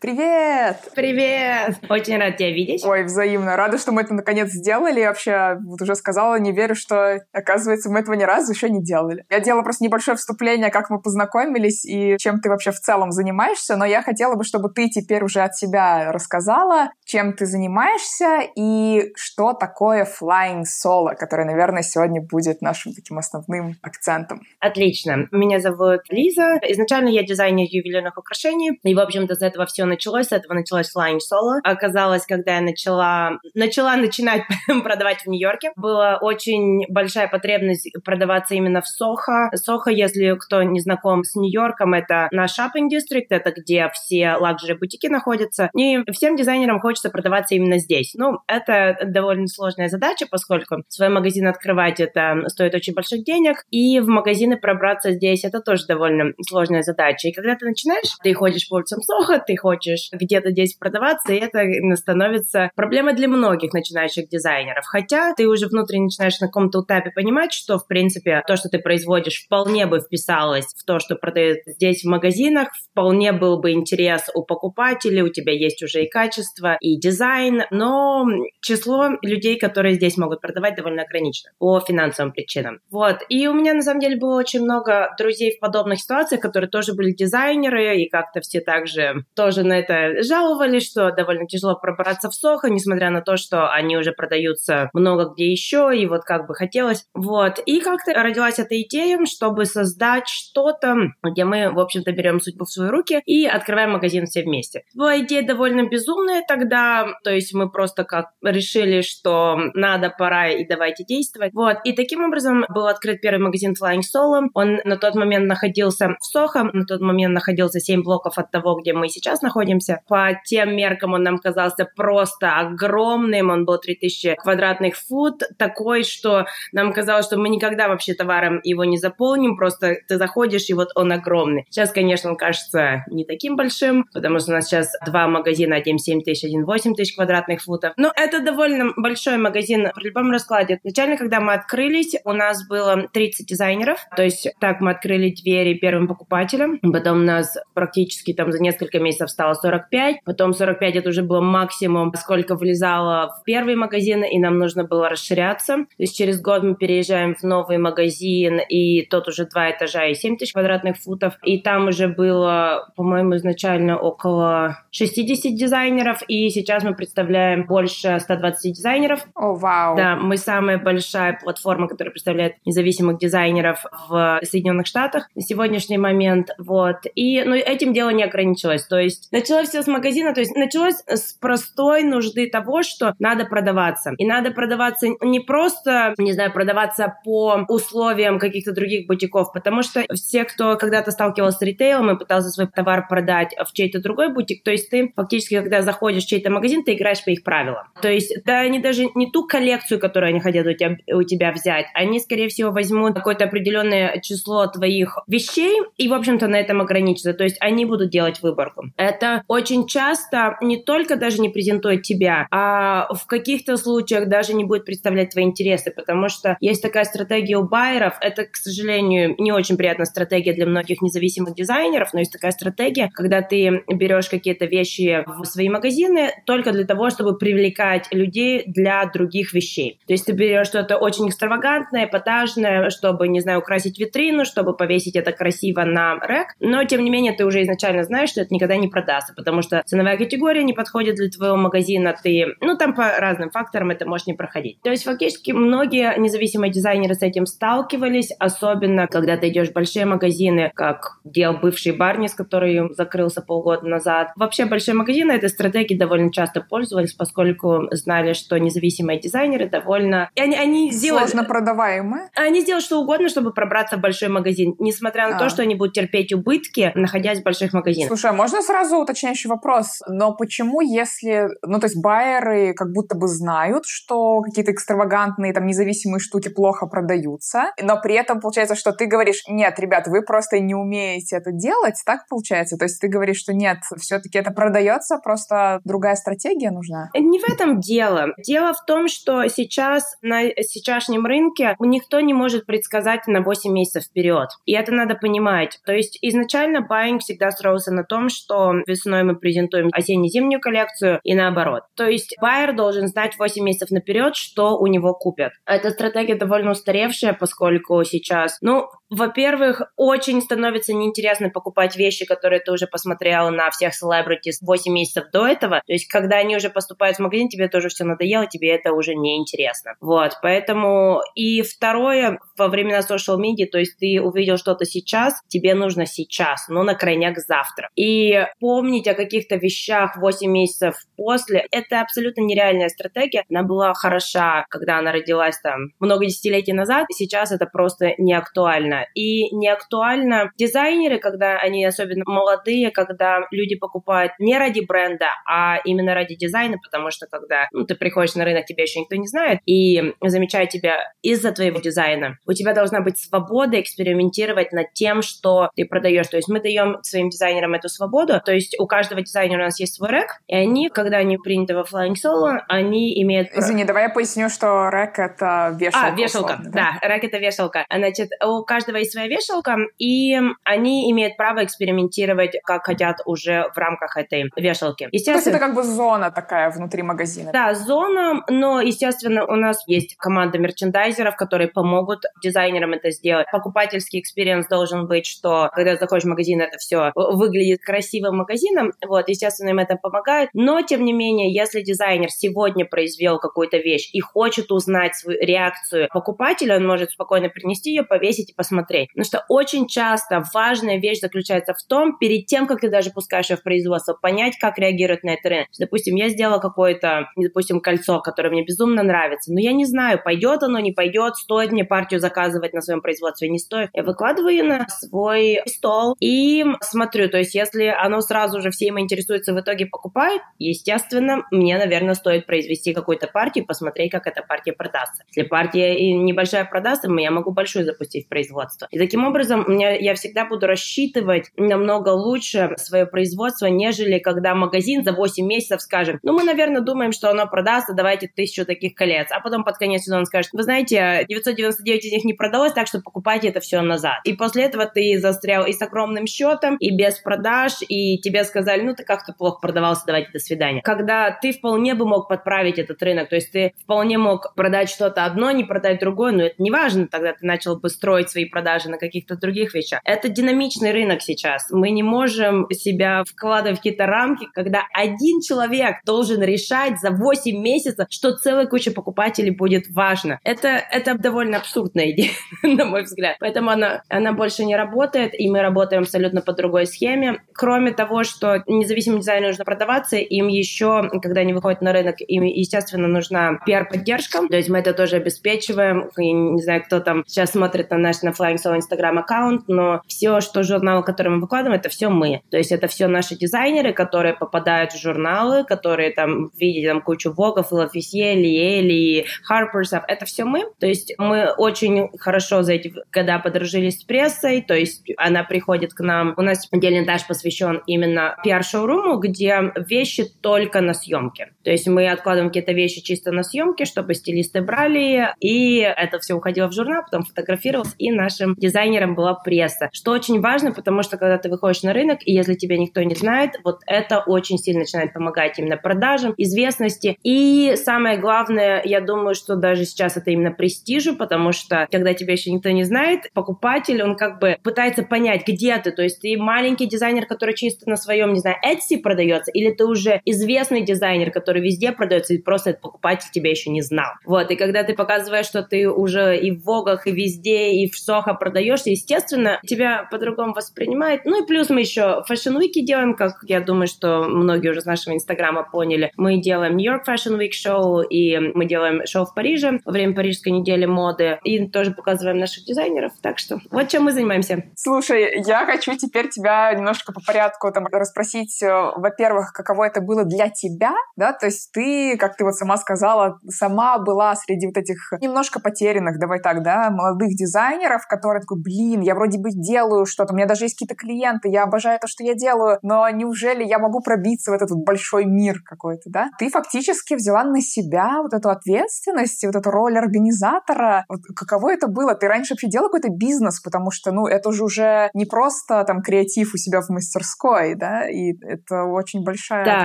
Привет! 0.00 0.78
Привет! 0.94 1.76
Очень 1.90 2.16
рад 2.16 2.38
тебя 2.38 2.50
видеть. 2.52 2.82
Ой, 2.86 3.04
взаимно. 3.04 3.54
Рада, 3.54 3.76
что 3.76 3.92
мы 3.92 4.00
это 4.00 4.14
наконец 4.14 4.48
сделали. 4.48 5.04
Вообще, 5.04 5.58
вот 5.62 5.82
уже 5.82 5.94
сказала, 5.94 6.38
не 6.38 6.52
верю, 6.52 6.74
что, 6.74 7.20
оказывается, 7.34 7.90
мы 7.90 8.00
этого 8.00 8.14
ни 8.14 8.22
разу 8.22 8.50
еще 8.50 8.70
не 8.70 8.82
делали. 8.82 9.26
Я 9.28 9.40
делала 9.40 9.62
просто 9.62 9.84
небольшое 9.84 10.16
вступление, 10.16 10.70
как 10.70 10.88
мы 10.88 11.02
познакомились 11.02 11.84
и 11.84 12.16
чем 12.16 12.40
ты 12.40 12.48
вообще 12.48 12.70
в 12.70 12.80
целом 12.80 13.12
занимаешься, 13.12 13.76
но 13.76 13.84
я 13.84 14.00
хотела 14.00 14.36
бы, 14.36 14.44
чтобы 14.44 14.70
ты 14.70 14.88
теперь 14.88 15.22
уже 15.22 15.42
от 15.42 15.54
себя 15.54 16.10
рассказала, 16.12 16.92
чем 17.04 17.34
ты 17.34 17.44
занимаешься 17.44 18.40
и 18.56 19.12
что 19.16 19.52
такое 19.52 20.06
Flying 20.06 20.62
Solo, 20.62 21.14
которое, 21.14 21.44
наверное, 21.44 21.82
сегодня 21.82 22.22
будет 22.22 22.62
нашим 22.62 22.94
таким 22.94 23.18
основным 23.18 23.74
акцентом. 23.82 24.40
Отлично. 24.60 25.28
Меня 25.30 25.60
зовут 25.60 26.00
Лиза. 26.08 26.58
Изначально 26.68 27.10
я 27.10 27.22
дизайнер 27.22 27.66
ювелирных 27.68 28.16
украшений, 28.16 28.80
и, 28.82 28.94
в 28.94 28.98
общем-то, 28.98 29.34
с 29.34 29.42
этого 29.42 29.66
все 29.66 29.89
началось, 29.90 30.28
с 30.28 30.32
этого 30.32 30.54
началось 30.54 30.90
Flying 30.96 31.18
Solo. 31.18 31.60
Оказалось, 31.62 32.24
когда 32.26 32.56
я 32.56 32.60
начала, 32.60 33.38
начала 33.54 33.96
начинать 33.96 34.42
продавать 34.82 35.22
в 35.22 35.26
Нью-Йорке, 35.26 35.72
была 35.76 36.16
очень 36.16 36.86
большая 36.88 37.28
потребность 37.28 37.92
продаваться 38.04 38.54
именно 38.54 38.80
в 38.80 38.86
Сохо. 38.86 39.50
Сохо, 39.54 39.90
если 39.90 40.34
кто 40.38 40.62
не 40.62 40.80
знаком 40.80 41.24
с 41.24 41.34
Нью-Йорком, 41.34 41.94
это 41.94 42.28
наш 42.30 42.58
shopping 42.58 42.88
district, 42.90 43.26
это 43.30 43.52
где 43.52 43.90
все 43.92 44.36
лакжери 44.36 44.74
бутики 44.74 45.08
находятся. 45.08 45.70
И 45.76 45.98
всем 46.12 46.36
дизайнерам 46.36 46.80
хочется 46.80 47.10
продаваться 47.10 47.54
именно 47.54 47.78
здесь. 47.78 48.12
Ну, 48.14 48.38
это 48.46 48.96
довольно 49.04 49.46
сложная 49.48 49.88
задача, 49.88 50.26
поскольку 50.30 50.82
свой 50.88 51.08
магазин 51.08 51.46
открывать 51.46 52.00
это 52.00 52.44
стоит 52.48 52.74
очень 52.74 52.94
больших 52.94 53.24
денег, 53.24 53.64
и 53.70 54.00
в 54.00 54.06
магазины 54.06 54.56
пробраться 54.56 55.12
здесь 55.12 55.44
это 55.44 55.60
тоже 55.60 55.86
довольно 55.86 56.32
сложная 56.48 56.82
задача. 56.82 57.28
И 57.28 57.32
когда 57.32 57.56
ты 57.56 57.66
начинаешь, 57.66 58.16
ты 58.22 58.32
ходишь 58.34 58.68
по 58.68 58.76
улицам 58.76 59.00
Сохо, 59.02 59.42
ты 59.44 59.56
ходишь 59.56 59.79
хочешь 59.80 60.10
где-то 60.12 60.50
здесь 60.50 60.74
продаваться, 60.74 61.32
и 61.32 61.38
это 61.38 61.64
становится 61.96 62.70
проблемой 62.76 63.14
для 63.14 63.28
многих 63.28 63.72
начинающих 63.72 64.28
дизайнеров. 64.28 64.84
Хотя 64.86 65.32
ты 65.34 65.48
уже 65.48 65.66
внутренне 65.66 66.04
начинаешь 66.04 66.38
на 66.40 66.48
каком-то 66.48 66.82
этапе 66.82 67.10
понимать, 67.10 67.52
что, 67.52 67.78
в 67.78 67.86
принципе, 67.86 68.42
то, 68.46 68.56
что 68.56 68.68
ты 68.68 68.78
производишь, 68.78 69.44
вполне 69.46 69.86
бы 69.86 70.00
вписалось 70.00 70.66
в 70.76 70.84
то, 70.84 70.98
что 70.98 71.16
продают 71.16 71.58
здесь 71.66 72.02
в 72.02 72.08
магазинах, 72.08 72.68
вполне 72.90 73.32
был 73.32 73.58
бы 73.60 73.72
интерес 73.72 74.28
у 74.34 74.44
покупателей, 74.44 75.22
у 75.22 75.28
тебя 75.28 75.52
есть 75.52 75.82
уже 75.82 76.04
и 76.04 76.08
качество, 76.08 76.76
и 76.80 76.98
дизайн, 76.98 77.62
но 77.70 78.26
число 78.60 79.10
людей, 79.22 79.58
которые 79.58 79.94
здесь 79.94 80.16
могут 80.16 80.40
продавать, 80.40 80.76
довольно 80.76 81.02
ограничено 81.02 81.52
по 81.58 81.80
финансовым 81.80 82.32
причинам. 82.32 82.80
Вот. 82.90 83.18
И 83.28 83.46
у 83.46 83.54
меня, 83.54 83.74
на 83.74 83.82
самом 83.82 84.00
деле, 84.00 84.16
было 84.16 84.36
очень 84.36 84.60
много 84.60 85.14
друзей 85.18 85.56
в 85.56 85.60
подобных 85.60 86.00
ситуациях, 86.00 86.40
которые 86.40 86.68
тоже 86.68 86.94
были 86.94 87.12
дизайнеры, 87.12 88.02
и 88.02 88.08
как-то 88.08 88.40
все 88.40 88.60
также 88.60 89.24
тоже 89.34 89.62
на 89.70 89.78
это 89.78 90.22
жаловались, 90.22 90.90
что 90.90 91.10
довольно 91.12 91.46
тяжело 91.46 91.76
пробраться 91.76 92.28
в 92.28 92.34
Сохо, 92.34 92.68
несмотря 92.68 93.10
на 93.10 93.22
то, 93.22 93.36
что 93.36 93.70
они 93.70 93.96
уже 93.96 94.12
продаются 94.12 94.90
много 94.92 95.30
где 95.32 95.50
еще, 95.50 95.90
и 95.94 96.06
вот 96.06 96.22
как 96.24 96.46
бы 96.46 96.54
хотелось. 96.54 97.04
Вот. 97.14 97.60
И 97.64 97.80
как-то 97.80 98.12
родилась 98.12 98.58
эта 98.58 98.80
идея, 98.82 99.18
чтобы 99.24 99.64
создать 99.64 100.26
что-то, 100.26 100.94
где 101.22 101.44
мы, 101.44 101.70
в 101.72 101.78
общем-то, 101.78 102.12
берем 102.12 102.40
судьбу 102.40 102.64
в 102.64 102.70
свои 102.70 102.88
руки 102.88 103.22
и 103.24 103.46
открываем 103.46 103.92
магазин 103.92 104.26
все 104.26 104.42
вместе. 104.42 104.82
Была 104.94 105.20
идея 105.20 105.46
довольно 105.46 105.88
безумная 105.88 106.42
тогда, 106.46 107.06
то 107.24 107.30
есть 107.30 107.54
мы 107.54 107.70
просто 107.70 108.04
как 108.04 108.30
решили, 108.42 109.02
что 109.02 109.56
надо, 109.74 110.10
пора 110.10 110.48
и 110.48 110.66
давайте 110.66 111.04
действовать. 111.04 111.52
Вот. 111.54 111.76
И 111.84 111.92
таким 111.92 112.24
образом 112.24 112.64
был 112.68 112.86
открыт 112.86 113.20
первый 113.20 113.40
магазин 113.42 113.74
Flying 113.80 114.00
Solo. 114.00 114.48
Он 114.54 114.80
на 114.84 114.96
тот 114.96 115.14
момент 115.14 115.46
находился 115.46 116.16
в 116.20 116.24
Сохо, 116.24 116.64
на 116.72 116.84
тот 116.84 117.00
момент 117.00 117.34
находился 117.34 117.78
7 117.78 118.02
блоков 118.02 118.38
от 118.38 118.50
того, 118.50 118.74
где 118.80 118.92
мы 118.92 119.08
сейчас 119.08 119.42
находимся, 119.42 119.59
находимся. 119.60 120.00
По 120.08 120.40
тем 120.44 120.74
меркам 120.74 121.12
он 121.12 121.22
нам 121.22 121.38
казался 121.38 121.86
просто 121.96 122.58
огромным, 122.58 123.50
он 123.50 123.64
был 123.66 123.78
3000 123.78 124.36
квадратных 124.36 124.96
фут, 124.96 125.42
такой, 125.58 126.02
что 126.04 126.46
нам 126.72 126.92
казалось, 126.92 127.26
что 127.26 127.36
мы 127.36 127.48
никогда 127.50 127.88
вообще 127.88 128.14
товаром 128.14 128.60
его 128.64 128.84
не 128.84 128.96
заполним, 128.96 129.56
просто 129.56 129.96
ты 130.08 130.16
заходишь, 130.16 130.70
и 130.70 130.74
вот 130.74 130.88
он 130.94 131.12
огромный. 131.12 131.66
Сейчас, 131.68 131.90
конечно, 131.90 132.30
он 132.30 132.36
кажется 132.36 133.04
не 133.10 133.24
таким 133.24 133.56
большим, 133.56 134.06
потому 134.14 134.38
что 134.38 134.52
у 134.52 134.54
нас 134.54 134.66
сейчас 134.66 134.88
два 135.06 135.28
магазина, 135.28 135.76
один 135.76 135.98
7 135.98 136.22
тысяч, 136.22 136.44
один 136.44 136.64
8 136.64 136.94
тысяч 136.94 137.14
квадратных 137.14 137.62
футов. 137.62 137.92
Но 137.96 138.12
это 138.16 138.40
довольно 138.40 138.92
большой 138.96 139.36
магазин 139.36 139.88
при 139.94 140.04
любом 140.04 140.30
раскладе. 140.30 140.80
Изначально, 140.84 141.16
когда 141.16 141.40
мы 141.40 141.52
открылись, 141.52 142.16
у 142.24 142.32
нас 142.32 142.66
было 142.66 143.08
30 143.12 143.46
дизайнеров, 143.46 143.98
то 144.16 144.22
есть 144.22 144.48
так 144.58 144.80
мы 144.80 144.92
открыли 144.92 145.30
двери 145.30 145.74
первым 145.74 146.08
покупателям, 146.08 146.78
потом 146.80 147.20
у 147.20 147.24
нас 147.24 147.56
практически 147.74 148.32
там 148.32 148.52
за 148.52 148.60
несколько 148.60 148.98
месяцев 148.98 149.30
стало 149.30 149.49
стало 149.54 149.54
45, 149.54 150.24
потом 150.24 150.52
45 150.52 150.96
это 150.96 151.08
уже 151.08 151.22
было 151.22 151.40
максимум, 151.40 152.12
сколько 152.14 152.56
влезало 152.56 153.34
в 153.40 153.44
первый 153.44 153.74
магазин, 153.74 154.24
и 154.24 154.38
нам 154.38 154.58
нужно 154.58 154.84
было 154.84 155.08
расширяться. 155.08 155.76
То 155.76 155.84
есть 155.98 156.16
через 156.16 156.40
год 156.40 156.62
мы 156.62 156.74
переезжаем 156.74 157.34
в 157.34 157.42
новый 157.42 157.78
магазин, 157.78 158.60
и 158.68 159.02
тот 159.06 159.28
уже 159.28 159.46
два 159.46 159.70
этажа 159.70 160.06
и 160.06 160.14
7 160.14 160.36
тысяч 160.36 160.52
квадратных 160.52 160.96
футов, 160.98 161.34
и 161.42 161.60
там 161.60 161.88
уже 161.88 162.08
было, 162.08 162.92
по-моему, 162.96 163.36
изначально 163.36 163.98
около 163.98 164.78
60 164.90 165.54
дизайнеров, 165.54 166.22
и 166.28 166.48
сейчас 166.50 166.82
мы 166.82 166.94
представляем 166.94 167.66
больше 167.66 168.18
120 168.20 168.74
дизайнеров. 168.74 169.26
О, 169.34 169.54
вау! 169.54 169.96
Да, 169.96 170.16
мы 170.16 170.36
самая 170.36 170.78
большая 170.78 171.38
платформа, 171.42 171.88
которая 171.88 172.10
представляет 172.10 172.54
независимых 172.64 173.18
дизайнеров 173.18 173.84
в 174.08 174.40
Соединенных 174.42 174.86
Штатах 174.86 175.28
на 175.34 175.42
сегодняшний 175.42 175.98
момент, 175.98 176.50
вот. 176.58 176.96
И, 177.14 177.42
ну, 177.44 177.54
этим 177.54 177.92
дело 177.92 178.10
не 178.10 178.24
ограничилось, 178.24 178.86
то 178.86 178.98
есть 178.98 179.29
началось 179.30 179.68
все 179.68 179.82
с 179.82 179.86
магазина, 179.86 180.34
то 180.34 180.40
есть 180.40 180.54
началось 180.54 180.96
с 181.06 181.32
простой 181.34 182.02
нужды 182.02 182.48
того, 182.48 182.82
что 182.82 183.14
надо 183.18 183.44
продаваться. 183.44 184.12
И 184.18 184.26
надо 184.26 184.50
продаваться 184.50 185.08
не 185.20 185.40
просто, 185.40 186.14
не 186.18 186.32
знаю, 186.32 186.52
продаваться 186.52 187.14
по 187.24 187.64
условиям 187.68 188.38
каких-то 188.38 188.72
других 188.72 189.06
бутиков, 189.06 189.52
потому 189.52 189.82
что 189.82 190.04
все, 190.14 190.44
кто 190.44 190.76
когда-то 190.76 191.10
сталкивался 191.10 191.58
с 191.58 191.62
ритейлом 191.62 192.10
и 192.10 192.18
пытался 192.18 192.50
свой 192.50 192.68
товар 192.68 193.06
продать 193.08 193.54
в 193.64 193.72
чей-то 193.72 194.00
другой 194.00 194.32
бутик, 194.32 194.62
то 194.62 194.70
есть 194.70 194.90
ты 194.90 195.12
фактически, 195.14 195.60
когда 195.60 195.82
заходишь 195.82 196.24
в 196.24 196.28
чей-то 196.28 196.50
магазин, 196.50 196.84
ты 196.84 196.94
играешь 196.94 197.24
по 197.24 197.30
их 197.30 197.42
правилам. 197.42 197.86
То 198.00 198.10
есть 198.10 198.44
да, 198.44 198.60
они 198.60 198.78
даже 198.78 199.08
не 199.14 199.30
ту 199.30 199.46
коллекцию, 199.46 200.00
которую 200.00 200.30
они 200.30 200.40
хотят 200.40 200.66
у 200.66 200.72
тебя, 200.72 200.96
у 201.12 201.22
тебя 201.22 201.52
взять, 201.52 201.86
они, 201.94 202.20
скорее 202.20 202.48
всего, 202.48 202.70
возьмут 202.70 203.14
какое-то 203.14 203.44
определенное 203.44 204.20
число 204.20 204.66
твоих 204.66 205.18
вещей 205.26 205.80
и, 205.96 206.08
в 206.08 206.14
общем-то, 206.14 206.48
на 206.48 206.56
этом 206.56 206.80
ограничатся. 206.80 207.34
То 207.34 207.44
есть 207.44 207.56
они 207.60 207.84
будут 207.84 208.10
делать 208.10 208.42
выборку. 208.42 208.86
Это 208.96 209.19
очень 209.48 209.86
часто 209.86 210.56
не 210.60 210.82
только 210.82 211.16
даже 211.16 211.40
не 211.40 211.48
презентует 211.48 212.02
тебя, 212.02 212.46
а 212.50 213.12
в 213.14 213.26
каких-то 213.26 213.76
случаях 213.76 214.28
даже 214.28 214.54
не 214.54 214.64
будет 214.64 214.84
представлять 214.84 215.30
твои 215.30 215.44
интересы, 215.44 215.90
потому 215.90 216.28
что 216.28 216.56
есть 216.60 216.82
такая 216.82 217.04
стратегия 217.04 217.56
у 217.56 217.68
байеров, 217.68 218.14
это, 218.20 218.44
к 218.44 218.56
сожалению, 218.56 219.34
не 219.38 219.52
очень 219.52 219.76
приятная 219.76 220.06
стратегия 220.06 220.52
для 220.52 220.66
многих 220.66 221.02
независимых 221.02 221.54
дизайнеров, 221.54 222.12
но 222.12 222.20
есть 222.20 222.32
такая 222.32 222.52
стратегия, 222.52 223.10
когда 223.12 223.42
ты 223.42 223.82
берешь 223.88 224.28
какие-то 224.28 224.66
вещи 224.66 225.24
в 225.26 225.44
свои 225.44 225.68
магазины 225.68 226.32
только 226.46 226.72
для 226.72 226.84
того, 226.84 227.10
чтобы 227.10 227.36
привлекать 227.36 228.08
людей 228.10 228.64
для 228.66 229.04
других 229.06 229.52
вещей. 229.52 229.98
То 230.06 230.12
есть 230.12 230.26
ты 230.26 230.32
берешь 230.32 230.66
что-то 230.66 230.96
очень 230.96 231.28
экстравагантное, 231.28 232.06
эпатажное, 232.06 232.90
чтобы, 232.90 233.28
не 233.28 233.40
знаю, 233.40 233.60
украсить 233.60 233.98
витрину, 233.98 234.44
чтобы 234.44 234.76
повесить 234.76 235.16
это 235.16 235.32
красиво 235.32 235.82
на 235.84 236.16
рэк, 236.16 236.54
но, 236.60 236.84
тем 236.84 237.02
не 237.04 237.10
менее, 237.10 237.32
ты 237.32 237.44
уже 237.44 237.62
изначально 237.62 238.04
знаешь, 238.04 238.30
что 238.30 238.40
это 238.40 238.54
никогда 238.54 238.76
не 238.76 238.88
продастся, 239.10 239.34
потому 239.34 239.62
что 239.62 239.82
ценовая 239.86 240.16
категория 240.16 240.62
не 240.62 240.72
подходит 240.72 241.16
для 241.16 241.28
твоего 241.28 241.56
магазина, 241.56 242.14
ты, 242.22 242.46
ну, 242.60 242.76
там 242.76 242.94
по 242.94 243.02
разным 243.18 243.50
факторам 243.50 243.90
это 243.90 244.06
может 244.06 244.26
не 244.26 244.34
проходить. 244.34 244.80
То 244.82 244.90
есть, 244.90 245.04
фактически, 245.04 245.52
многие 245.52 246.16
независимые 246.18 246.70
дизайнеры 246.70 247.14
с 247.14 247.22
этим 247.22 247.46
сталкивались, 247.46 248.32
особенно 248.38 249.06
когда 249.06 249.36
ты 249.36 249.48
идешь 249.48 249.70
в 249.70 249.72
большие 249.72 250.06
магазины, 250.06 250.72
как 250.74 251.18
делал 251.24 251.56
бывший 251.58 251.92
Барнис, 251.92 252.34
который 252.34 252.92
закрылся 252.94 253.42
полгода 253.42 253.86
назад. 253.86 254.28
Вообще, 254.36 254.64
большие 254.66 254.94
магазины 254.94 255.32
этой 255.32 255.48
стратегией 255.48 255.98
довольно 255.98 256.32
часто 256.32 256.60
пользовались, 256.60 257.14
поскольку 257.14 257.88
знали, 257.90 258.32
что 258.32 258.58
независимые 258.58 259.18
дизайнеры 259.18 259.68
довольно... 259.68 260.30
И 260.34 260.40
они, 260.40 260.56
они 260.56 260.92
сделали... 260.92 261.26
Сложно 261.26 261.44
продаваемые? 261.44 262.30
Они 262.34 262.60
сделают 262.60 262.84
что 262.84 263.00
угодно, 263.00 263.28
чтобы 263.28 263.52
пробраться 263.52 263.96
в 263.96 264.00
большой 264.00 264.28
магазин, 264.28 264.74
несмотря 264.78 265.28
на 265.28 265.36
а. 265.36 265.38
то, 265.38 265.48
что 265.48 265.62
они 265.62 265.74
будут 265.74 265.94
терпеть 265.94 266.32
убытки, 266.32 266.92
находясь 266.94 267.40
в 267.40 267.42
больших 267.42 267.72
магазинах. 267.72 268.08
Слушай, 268.08 268.30
а 268.30 268.32
можно 268.32 268.62
сразу 268.62 268.99
уточняющий 269.02 269.48
вопрос? 269.48 270.00
Но 270.08 270.34
почему, 270.34 270.80
если... 270.80 271.48
Ну, 271.62 271.78
то 271.80 271.86
есть 271.86 272.00
байеры 272.00 272.74
как 272.74 272.92
будто 272.92 273.16
бы 273.16 273.28
знают, 273.28 273.84
что 273.86 274.40
какие-то 274.40 274.72
экстравагантные, 274.72 275.52
там, 275.52 275.66
независимые 275.66 276.20
штуки 276.20 276.48
плохо 276.48 276.86
продаются, 276.86 277.72
но 277.80 278.00
при 278.00 278.14
этом 278.14 278.40
получается, 278.40 278.74
что 278.74 278.92
ты 278.92 279.06
говоришь, 279.06 279.42
нет, 279.48 279.78
ребят, 279.78 280.06
вы 280.06 280.22
просто 280.22 280.58
не 280.60 280.74
умеете 280.74 281.36
это 281.36 281.52
делать, 281.52 282.00
так 282.04 282.28
получается? 282.28 282.76
То 282.76 282.84
есть 282.84 283.00
ты 283.00 283.08
говоришь, 283.08 283.38
что 283.38 283.52
нет, 283.52 283.78
все-таки 283.98 284.38
это 284.38 284.50
продается, 284.50 285.18
просто 285.22 285.80
другая 285.84 286.16
стратегия 286.16 286.70
нужна? 286.70 287.10
Не 287.14 287.38
в 287.38 287.48
этом 287.48 287.80
дело. 287.80 288.28
Дело 288.38 288.72
в 288.72 288.84
том, 288.84 289.08
что 289.08 289.46
сейчас 289.48 290.16
на 290.22 290.42
сейчасшнем 290.42 291.26
рынке 291.26 291.76
никто 291.78 292.20
не 292.20 292.34
может 292.34 292.66
предсказать 292.66 293.26
на 293.26 293.42
8 293.42 293.72
месяцев 293.72 294.04
вперед. 294.04 294.48
И 294.66 294.72
это 294.72 294.92
надо 294.92 295.14
понимать. 295.14 295.80
То 295.84 295.92
есть 295.92 296.18
изначально 296.22 296.80
байинг 296.80 297.22
всегда 297.22 297.50
строился 297.50 297.92
на 297.92 298.04
том, 298.04 298.28
что 298.28 298.74
весной 298.90 299.22
мы 299.22 299.36
презентуем 299.36 299.88
осенне-зимнюю 299.92 300.60
коллекцию 300.60 301.20
и 301.24 301.34
наоборот. 301.34 301.82
То 301.96 302.06
есть 302.06 302.36
байер 302.40 302.74
должен 302.74 303.08
знать 303.08 303.36
8 303.38 303.64
месяцев 303.64 303.90
наперед, 303.90 304.36
что 304.36 304.78
у 304.78 304.86
него 304.86 305.14
купят. 305.14 305.52
Эта 305.66 305.90
стратегия 305.90 306.34
довольно 306.34 306.72
устаревшая, 306.72 307.32
поскольку 307.32 308.02
сейчас, 308.04 308.58
ну, 308.60 308.88
во-первых, 309.10 309.82
очень 309.96 310.40
становится 310.40 310.92
неинтересно 310.92 311.50
покупать 311.50 311.96
вещи, 311.96 312.24
которые 312.24 312.60
ты 312.60 312.70
уже 312.70 312.86
посмотрела 312.86 313.50
на 313.50 313.70
всех 313.70 313.92
celebrities 313.92 314.58
8 314.62 314.92
месяцев 314.92 315.24
до 315.32 315.46
этого. 315.46 315.82
То 315.84 315.92
есть, 315.92 316.06
когда 316.06 316.36
они 316.36 316.56
уже 316.56 316.70
поступают 316.70 317.16
в 317.16 317.20
магазин, 317.20 317.48
тебе 317.48 317.68
тоже 317.68 317.88
все 317.88 318.04
надоело, 318.04 318.46
тебе 318.46 318.70
это 318.70 318.92
уже 318.92 319.14
не 319.14 319.36
интересно. 319.36 319.94
Вот, 320.00 320.34
поэтому... 320.42 321.20
И 321.34 321.62
второе, 321.62 322.38
во 322.56 322.68
времена 322.68 323.00
social 323.00 323.38
media, 323.38 323.66
то 323.66 323.78
есть 323.78 323.98
ты 323.98 324.20
увидел 324.20 324.56
что-то 324.56 324.84
сейчас, 324.84 325.34
тебе 325.48 325.74
нужно 325.74 326.06
сейчас, 326.06 326.68
но 326.68 326.82
на 326.84 326.94
крайняк 326.94 327.38
завтра. 327.38 327.88
И 327.96 328.46
помнить 328.60 329.08
о 329.08 329.14
каких-то 329.14 329.56
вещах 329.56 330.16
8 330.16 330.50
месяцев 330.50 330.94
после, 331.16 331.66
это 331.72 332.00
абсолютно 332.00 332.42
нереальная 332.42 332.88
стратегия. 332.88 333.44
Она 333.50 333.64
была 333.64 333.92
хороша, 333.94 334.66
когда 334.70 334.98
она 334.98 335.10
родилась 335.12 335.58
там 335.60 335.88
много 335.98 336.26
десятилетий 336.26 336.72
назад, 336.72 337.06
сейчас 337.10 337.50
это 337.50 337.66
просто 337.66 338.12
не 338.18 338.34
актуально 338.34 338.99
и 339.14 339.54
не 339.54 339.68
актуально 339.68 340.52
дизайнеры, 340.56 341.18
когда 341.18 341.58
они 341.58 341.84
особенно 341.84 342.24
молодые, 342.26 342.90
когда 342.90 343.46
люди 343.50 343.76
покупают 343.76 344.32
не 344.38 344.58
ради 344.58 344.80
бренда, 344.80 345.26
а 345.46 345.78
именно 345.84 346.14
ради 346.14 346.34
дизайна, 346.34 346.76
потому 346.82 347.10
что 347.10 347.26
когда 347.26 347.68
ну, 347.72 347.84
ты 347.84 347.94
приходишь 347.94 348.34
на 348.34 348.44
рынок, 348.44 348.66
тебя 348.66 348.82
еще 348.82 349.00
никто 349.00 349.16
не 349.16 349.26
знает, 349.26 349.60
и 349.66 350.14
замечает 350.22 350.70
тебя 350.70 351.12
из-за 351.22 351.52
твоего 351.52 351.80
дизайна, 351.80 352.38
у 352.46 352.52
тебя 352.52 352.74
должна 352.74 353.00
быть 353.00 353.18
свобода 353.18 353.80
экспериментировать 353.80 354.72
над 354.72 354.92
тем, 354.92 355.22
что 355.22 355.70
ты 355.76 355.84
продаешь. 355.84 356.28
То 356.28 356.36
есть 356.36 356.48
мы 356.48 356.60
даем 356.60 356.98
своим 357.02 357.28
дизайнерам 357.30 357.74
эту 357.74 357.88
свободу, 357.88 358.40
то 358.44 358.52
есть 358.52 358.78
у 358.78 358.86
каждого 358.86 359.22
дизайнера 359.22 359.62
у 359.62 359.64
нас 359.64 359.80
есть 359.80 359.94
свой 359.94 360.10
рэк, 360.10 360.40
и 360.46 360.54
они, 360.54 360.88
когда 360.88 361.18
они 361.18 361.38
приняты 361.38 361.74
во 361.74 361.82
Flying 361.82 362.14
Solo, 362.14 362.58
они 362.68 363.22
имеют... 363.22 363.48
Извини, 363.54 363.84
давай 363.84 364.04
я 364.04 364.10
поясню, 364.10 364.48
что 364.48 364.90
рэк— 364.90 365.18
это 365.18 365.76
вешалка. 365.78 366.08
А, 366.08 366.10
вешалка, 366.10 366.52
условно, 366.52 366.70
да? 366.72 366.98
да, 367.00 367.08
рэк— 367.08 367.24
это 367.24 367.38
вешалка. 367.38 367.84
Значит, 367.92 368.30
у 368.44 368.64
каждого 368.64 368.89
каждого 368.90 368.98
есть 368.98 369.12
своя 369.12 369.28
вешалка, 369.28 369.76
и 369.98 370.38
они 370.64 371.10
имеют 371.12 371.36
право 371.36 371.64
экспериментировать, 371.64 372.56
как 372.64 372.84
хотят 372.84 373.18
уже 373.24 373.70
в 373.74 373.78
рамках 373.78 374.16
этой 374.16 374.50
вешалки. 374.56 375.08
Естественно, 375.12 375.34
То 375.34 375.38
есть 375.38 375.46
это 375.46 375.58
как 375.58 375.74
бы 375.74 375.82
зона 375.82 376.30
такая 376.30 376.70
внутри 376.70 377.02
магазина. 377.02 377.52
Да, 377.52 377.74
зона, 377.74 378.42
но, 378.48 378.80
естественно, 378.80 379.44
у 379.46 379.56
нас 379.56 379.82
есть 379.86 380.16
команда 380.16 380.58
мерчендайзеров, 380.58 381.36
которые 381.36 381.68
помогут 381.68 382.24
дизайнерам 382.42 382.92
это 382.92 383.10
сделать. 383.10 383.46
Покупательский 383.50 384.20
experience 384.20 384.66
должен 384.68 385.06
быть, 385.06 385.26
что 385.26 385.70
когда 385.72 385.96
заходишь 385.96 386.24
в 386.24 386.28
магазин, 386.28 386.60
это 386.60 386.78
все 386.78 387.12
выглядит 387.14 387.80
красивым 387.82 388.38
магазином, 388.38 388.92
вот, 389.06 389.28
естественно, 389.28 389.70
им 389.70 389.78
это 389.78 389.96
помогает, 389.96 390.50
но, 390.54 390.82
тем 390.82 391.04
не 391.04 391.12
менее, 391.12 391.52
если 391.52 391.82
дизайнер 391.82 392.30
сегодня 392.30 392.84
произвел 392.84 393.38
какую-то 393.38 393.78
вещь 393.78 394.10
и 394.12 394.20
хочет 394.20 394.70
узнать 394.72 395.14
свою 395.16 395.38
реакцию 395.40 396.08
покупателя, 396.12 396.76
он 396.76 396.86
может 396.86 397.10
спокойно 397.10 397.48
принести 397.48 397.90
ее, 397.90 398.02
повесить 398.02 398.50
и 398.50 398.54
посмотреть, 398.54 398.79
посмотреть. 398.80 399.08
Потому 399.08 399.24
что 399.24 399.44
очень 399.48 399.86
часто 399.86 400.42
важная 400.54 400.98
вещь 400.98 401.20
заключается 401.20 401.74
в 401.74 401.82
том, 401.82 402.16
перед 402.18 402.46
тем, 402.46 402.66
как 402.66 402.80
ты 402.80 402.90
даже 402.90 403.10
пускаешь 403.10 403.50
ее 403.50 403.56
в 403.56 403.62
производство, 403.62 404.14
понять, 404.14 404.56
как 404.58 404.78
реагирует 404.78 405.22
на 405.24 405.30
это 405.30 405.48
рынок. 405.48 405.68
Допустим, 405.78 406.16
я 406.16 406.28
сделала 406.28 406.58
какое-то, 406.58 407.28
допустим, 407.36 407.80
кольцо, 407.80 408.20
которое 408.20 408.50
мне 408.50 408.64
безумно 408.64 409.02
нравится, 409.02 409.52
но 409.52 409.60
я 409.60 409.72
не 409.72 409.84
знаю, 409.84 410.20
пойдет 410.22 410.62
оно, 410.62 410.78
не 410.80 410.92
пойдет, 410.92 411.36
стоит 411.36 411.72
мне 411.72 411.84
партию 411.84 412.20
заказывать 412.20 412.72
на 412.72 412.80
своем 412.80 413.00
производстве, 413.00 413.48
не 413.48 413.58
стоит. 413.58 413.90
Я 413.92 414.02
выкладываю 414.02 414.64
на 414.64 414.86
свой 414.88 415.60
стол 415.66 416.16
и 416.20 416.64
смотрю. 416.80 417.28
То 417.28 417.38
есть, 417.38 417.54
если 417.54 417.86
оно 417.86 418.20
сразу 418.20 418.60
же 418.60 418.70
всем 418.70 418.98
интересуется, 418.98 419.54
в 419.54 419.60
итоге 419.60 419.86
покупает, 419.86 420.42
естественно, 420.58 421.44
мне, 421.50 421.78
наверное, 421.78 422.14
стоит 422.14 422.46
произвести 422.46 422.92
какую-то 422.92 423.26
партию, 423.26 423.66
посмотреть, 423.66 424.10
как 424.10 424.26
эта 424.26 424.42
партия 424.42 424.72
продастся. 424.72 425.24
Если 425.34 425.48
партия 425.48 425.94
небольшая 426.14 426.64
продастся, 426.64 427.08
я 427.18 427.30
могу 427.30 427.52
большую 427.52 427.84
запустить 427.84 428.26
в 428.26 428.28
производство 428.28 428.69
производства. 428.70 428.88
И 428.90 428.98
таким 428.98 429.24
образом 429.24 429.64
меня, 429.66 429.94
я 429.94 430.14
всегда 430.14 430.44
буду 430.44 430.66
рассчитывать 430.66 431.50
намного 431.56 432.10
лучше 432.10 432.74
свое 432.76 433.06
производство, 433.06 433.66
нежели 433.66 434.18
когда 434.18 434.54
магазин 434.54 435.04
за 435.04 435.12
8 435.12 435.46
месяцев 435.46 435.82
скажет, 435.82 436.18
ну, 436.22 436.32
мы, 436.32 436.44
наверное, 436.44 436.80
думаем, 436.80 437.12
что 437.12 437.30
оно 437.30 437.46
продастся, 437.46 437.94
давайте 437.94 438.28
тысячу 438.28 438.64
таких 438.64 438.94
колец. 438.94 439.28
А 439.30 439.40
потом 439.40 439.64
под 439.64 439.78
конец 439.78 440.02
сезона 440.02 440.24
скажет, 440.24 440.52
вы 440.52 440.62
знаете, 440.62 441.24
999 441.28 442.04
из 442.04 442.12
них 442.12 442.24
не 442.24 442.34
продалось, 442.34 442.72
так 442.72 442.86
что 442.86 443.00
покупайте 443.00 443.48
это 443.48 443.60
все 443.60 443.80
назад. 443.80 444.18
И 444.24 444.32
после 444.34 444.64
этого 444.64 444.86
ты 444.86 445.18
застрял 445.18 445.66
и 445.66 445.72
с 445.72 445.82
огромным 445.82 446.26
счетом, 446.26 446.76
и 446.76 446.94
без 446.94 447.18
продаж, 447.18 447.72
и 447.88 448.18
тебе 448.18 448.44
сказали, 448.44 448.82
ну, 448.82 448.94
ты 448.94 449.04
как-то 449.04 449.32
плохо 449.32 449.58
продавался, 449.60 450.02
давайте 450.06 450.30
до 450.32 450.38
свидания. 450.38 450.82
Когда 450.82 451.30
ты 451.30 451.52
вполне 451.52 451.94
бы 451.94 452.06
мог 452.06 452.28
подправить 452.28 452.78
этот 452.78 453.02
рынок, 453.02 453.28
то 453.28 453.36
есть 453.36 453.52
ты 453.52 453.72
вполне 453.82 454.18
мог 454.18 454.54
продать 454.54 454.90
что-то 454.90 455.24
одно, 455.24 455.50
не 455.50 455.64
продать 455.64 456.00
другое, 456.00 456.32
но 456.32 456.42
это 456.44 456.56
не 456.58 456.70
важно, 456.70 457.06
тогда 457.06 457.32
ты 457.32 457.46
начал 457.46 457.78
бы 457.78 457.88
строить 457.88 458.30
свои 458.30 458.44
продажи 458.50 458.88
на 458.88 458.98
каких-то 458.98 459.36
других 459.36 459.74
вещах. 459.74 460.00
Это 460.04 460.28
динамичный 460.28 460.92
рынок 460.92 461.22
сейчас. 461.22 461.68
Мы 461.70 461.90
не 461.90 462.02
можем 462.02 462.66
себя 462.70 463.24
вкладывать 463.26 463.78
в 463.78 463.82
какие-то 463.82 464.06
рамки, 464.06 464.46
когда 464.52 464.84
один 464.92 465.40
человек 465.40 465.96
должен 466.04 466.42
решать 466.42 466.98
за 467.00 467.10
8 467.10 467.56
месяцев, 467.56 468.06
что 468.10 468.36
целая 468.36 468.66
куча 468.66 468.90
покупателей 468.90 469.50
будет 469.50 469.88
важно. 469.90 470.38
Это, 470.44 470.68
это 470.68 471.16
довольно 471.16 471.58
абсурдная 471.58 472.10
идея, 472.10 472.30
на 472.62 472.84
мой 472.84 473.02
взгляд. 473.02 473.36
Поэтому 473.40 473.70
она, 473.70 474.02
она 474.08 474.32
больше 474.32 474.64
не 474.64 474.76
работает, 474.76 475.38
и 475.38 475.48
мы 475.48 475.62
работаем 475.62 476.02
абсолютно 476.02 476.40
по 476.40 476.52
другой 476.52 476.86
схеме. 476.86 477.42
Кроме 477.52 477.92
того, 477.92 478.24
что 478.24 478.62
независимым 478.66 479.20
дизайнерам 479.20 479.50
нужно 479.50 479.64
продаваться, 479.64 480.16
им 480.16 480.48
еще, 480.48 481.08
когда 481.22 481.40
они 481.42 481.52
выходят 481.52 481.80
на 481.82 481.92
рынок, 481.92 482.16
им, 482.20 482.44
естественно, 482.44 483.08
нужна 483.08 483.58
пиар-поддержка. 483.66 484.48
То 484.48 484.56
есть 484.56 484.68
мы 484.68 484.78
это 484.78 484.94
тоже 484.94 485.16
обеспечиваем. 485.16 486.10
Я 486.16 486.32
не 486.32 486.62
знаю, 486.62 486.82
кто 486.84 487.00
там 487.00 487.24
сейчас 487.26 487.52
смотрит 487.52 487.90
на 487.90 487.98
наш 487.98 488.22
на 488.22 488.32
Flying 488.40 488.56
Solo 488.56 488.78
Instagram 488.78 489.18
аккаунт, 489.18 489.68
но 489.68 490.00
все, 490.06 490.40
что 490.40 490.62
журналы, 490.62 491.02
которые 491.02 491.34
мы 491.34 491.40
выкладываем, 491.40 491.78
это 491.78 491.88
все 491.88 492.08
мы. 492.08 492.42
То 492.50 492.56
есть 492.56 492.72
это 492.72 492.86
все 492.88 493.06
наши 493.06 493.36
дизайнеры, 493.36 493.92
которые 493.92 494.34
попадают 494.34 494.92
в 494.92 495.00
журналы, 495.00 495.64
которые 495.64 496.10
там 496.12 496.50
видели 496.58 496.88
там 496.88 497.02
кучу 497.02 497.32
Вогов, 497.32 497.72
Лафисье, 497.72 498.34
Лиэли, 498.34 499.26
Харперсов. 499.44 500.04
Это 500.08 500.24
все 500.24 500.44
мы. 500.44 500.64
То 500.78 500.86
есть 500.86 501.14
мы 501.18 501.50
очень 501.56 502.08
хорошо 502.18 502.62
за 502.62 502.74
эти 502.74 502.92
года 503.12 503.38
подружились 503.38 504.00
с 504.00 504.04
прессой, 504.04 504.62
то 504.62 504.74
есть 504.74 505.04
она 505.16 505.44
приходит 505.44 505.92
к 505.92 506.00
нам. 506.00 506.34
У 506.36 506.42
нас 506.42 506.66
отдельный 506.70 507.04
этаж 507.04 507.26
посвящен 507.26 507.82
именно 507.86 508.36
пиар-шоуруму, 508.44 509.18
где 509.18 509.72
вещи 509.88 510.24
только 510.40 510.80
на 510.80 510.94
съемке. 510.94 511.52
То 511.62 511.70
есть 511.70 511.86
мы 511.86 512.08
откладываем 512.08 512.50
какие-то 512.50 512.72
вещи 512.72 513.02
чисто 513.02 513.32
на 513.32 513.42
съемке, 513.42 513.84
чтобы 513.84 514.14
стилисты 514.14 514.62
брали, 514.62 515.34
и 515.40 515.78
это 515.78 516.18
все 516.18 516.34
уходило 516.34 516.68
в 516.68 516.72
журнал, 516.72 517.02
потом 517.04 517.24
фотографировалось, 517.24 517.94
и 517.98 518.10
нашим 518.10 518.54
дизайнерам 518.54 519.14
была 519.14 519.34
пресса. 519.34 519.88
Что 519.92 520.12
очень 520.12 520.40
важно, 520.40 520.72
потому 520.72 521.02
что 521.02 521.16
когда 521.16 521.38
ты 521.38 521.48
выходишь 521.48 521.82
на 521.82 521.92
рынок, 521.92 522.20
и 522.24 522.32
если 522.32 522.54
тебя 522.54 522.76
никто 522.78 523.02
не 523.02 523.14
знает, 523.14 523.52
вот 523.64 523.80
это 523.86 524.20
очень 524.20 524.58
сильно 524.58 524.80
начинает 524.80 525.12
помогать 525.12 525.58
именно 525.58 525.76
продажам, 525.76 526.34
известности. 526.36 527.18
И 527.22 527.74
самое 527.76 528.18
главное, 528.18 528.82
я 528.84 529.00
думаю, 529.00 529.34
что 529.34 529.56
даже 529.56 529.84
сейчас 529.84 530.16
это 530.16 530.30
именно 530.30 530.52
престижу, 530.52 531.16
потому 531.16 531.52
что 531.52 531.86
когда 531.90 532.14
тебя 532.14 532.32
еще 532.32 532.50
никто 532.52 532.70
не 532.70 532.84
знает, 532.84 533.30
покупатель, 533.34 534.02
он 534.02 534.16
как 534.16 534.40
бы 534.40 534.56
пытается 534.62 535.02
понять, 535.02 535.46
где 535.46 535.76
ты. 535.78 535.92
То 535.92 536.02
есть 536.02 536.20
ты 536.20 536.36
маленький 536.36 536.86
дизайнер, 536.86 537.26
который 537.26 537.54
чисто 537.54 537.88
на 537.88 537.96
своем, 537.96 538.32
не 538.32 538.40
знаю, 538.40 538.56
Etsy 538.64 538.98
продается, 538.98 539.50
или 539.50 539.70
ты 539.70 539.84
уже 539.84 540.20
известный 540.24 540.82
дизайнер, 540.82 541.30
который 541.30 541.49
везде 541.58 541.92
продается, 541.92 542.34
или 542.34 542.40
просто 542.40 542.70
этот 542.70 542.82
покупатель 542.82 543.30
тебя 543.32 543.50
еще 543.50 543.70
не 543.70 543.82
знал. 543.82 544.12
Вот, 544.24 544.50
и 544.50 544.56
когда 544.56 544.84
ты 544.84 544.94
показываешь, 544.94 545.46
что 545.46 545.62
ты 545.62 545.88
уже 545.88 546.38
и 546.38 546.50
в 546.50 546.62
Вогах, 546.64 547.06
и 547.06 547.12
везде, 547.12 547.72
и 547.72 547.90
в 547.90 547.98
Сохо 547.98 548.34
продаешься, 548.34 548.90
естественно, 548.90 549.60
тебя 549.66 550.06
по-другому 550.10 550.54
воспринимает. 550.54 551.24
Ну 551.24 551.42
и 551.42 551.46
плюс 551.46 551.70
мы 551.70 551.80
еще 551.80 552.22
Fashion 552.30 552.58
Week 552.58 552.72
делаем, 552.74 553.14
как 553.14 553.38
я 553.42 553.60
думаю, 553.60 553.86
что 553.86 554.24
многие 554.24 554.70
уже 554.70 554.80
с 554.80 554.86
нашего 554.86 555.14
инстаграма 555.14 555.62
поняли. 555.62 556.12
Мы 556.16 556.40
делаем 556.40 556.76
Нью-Йорк 556.76 557.08
Fashion 557.08 557.38
Week 557.38 557.52
шоу, 557.52 558.02
и 558.02 558.38
мы 558.38 558.66
делаем 558.66 559.06
шоу 559.06 559.24
в 559.24 559.34
Париже 559.34 559.80
во 559.84 559.92
время 559.92 560.14
Парижской 560.14 560.52
недели 560.52 560.86
моды, 560.86 561.38
и 561.44 561.66
тоже 561.68 561.92
показываем 561.92 562.38
наших 562.38 562.64
дизайнеров. 562.64 563.12
Так 563.22 563.38
что 563.38 563.60
вот 563.70 563.88
чем 563.88 564.04
мы 564.04 564.12
занимаемся. 564.12 564.64
Слушай, 564.76 565.42
я 565.46 565.66
хочу 565.66 565.96
теперь 565.96 566.28
тебя 566.28 566.72
немножко 566.74 567.12
по 567.12 567.20
порядку 567.20 567.70
там 567.72 567.86
расспросить, 567.86 568.62
э, 568.62 568.68
во-первых, 568.96 569.52
каково 569.52 569.84
это 569.84 570.00
было 570.00 570.24
для 570.24 570.48
тебя, 570.48 570.92
да, 571.16 571.32
то 571.40 571.46
есть 571.46 571.70
ты, 571.72 572.16
как 572.18 572.36
ты 572.36 572.44
вот 572.44 572.54
сама 572.54 572.76
сказала, 572.76 573.38
сама 573.48 573.98
была 573.98 574.34
среди 574.36 574.66
вот 574.66 574.76
этих 574.76 575.12
немножко 575.20 575.60
потерянных, 575.60 576.18
давай 576.18 576.40
так, 576.40 576.62
да, 576.62 576.90
молодых 576.90 577.30
дизайнеров, 577.30 578.06
которые 578.06 578.40
такой, 578.42 578.60
блин, 578.62 579.00
я 579.00 579.14
вроде 579.14 579.38
бы 579.38 579.50
делаю 579.50 580.06
что-то, 580.06 580.32
у 580.32 580.36
меня 580.36 580.46
даже 580.46 580.64
есть 580.64 580.74
какие-то 580.74 580.94
клиенты, 580.94 581.48
я 581.48 581.64
обожаю 581.64 581.98
то, 581.98 582.06
что 582.06 582.24
я 582.24 582.34
делаю, 582.34 582.78
но 582.82 583.08
неужели 583.10 583.64
я 583.64 583.78
могу 583.78 584.00
пробиться 584.00 584.50
в 584.50 584.54
этот 584.54 584.70
вот 584.70 584.84
большой 584.84 585.24
мир 585.24 585.60
какой-то, 585.64 586.10
да? 586.10 586.30
Ты 586.38 586.50
фактически 586.50 587.14
взяла 587.14 587.44
на 587.44 587.60
себя 587.60 588.22
вот 588.22 588.34
эту 588.34 588.50
ответственность, 588.50 589.44
вот 589.44 589.56
эту 589.56 589.70
роль 589.70 589.98
организатора. 589.98 591.04
Вот 591.08 591.20
каково 591.34 591.72
это 591.72 591.88
было? 591.88 592.14
Ты 592.14 592.28
раньше 592.28 592.54
вообще 592.54 592.68
делала 592.68 592.88
какой-то 592.88 593.08
бизнес, 593.10 593.60
потому 593.60 593.90
что, 593.90 594.12
ну, 594.12 594.26
это 594.26 594.52
же 594.52 594.64
уже 594.64 595.10
не 595.14 595.24
просто 595.24 595.84
там 595.84 596.02
креатив 596.02 596.52
у 596.54 596.56
себя 596.56 596.80
в 596.80 596.88
мастерской, 596.90 597.74
да, 597.74 598.08
и 598.08 598.32
это 598.42 598.84
очень 598.84 599.24
большая 599.24 599.64
да. 599.64 599.84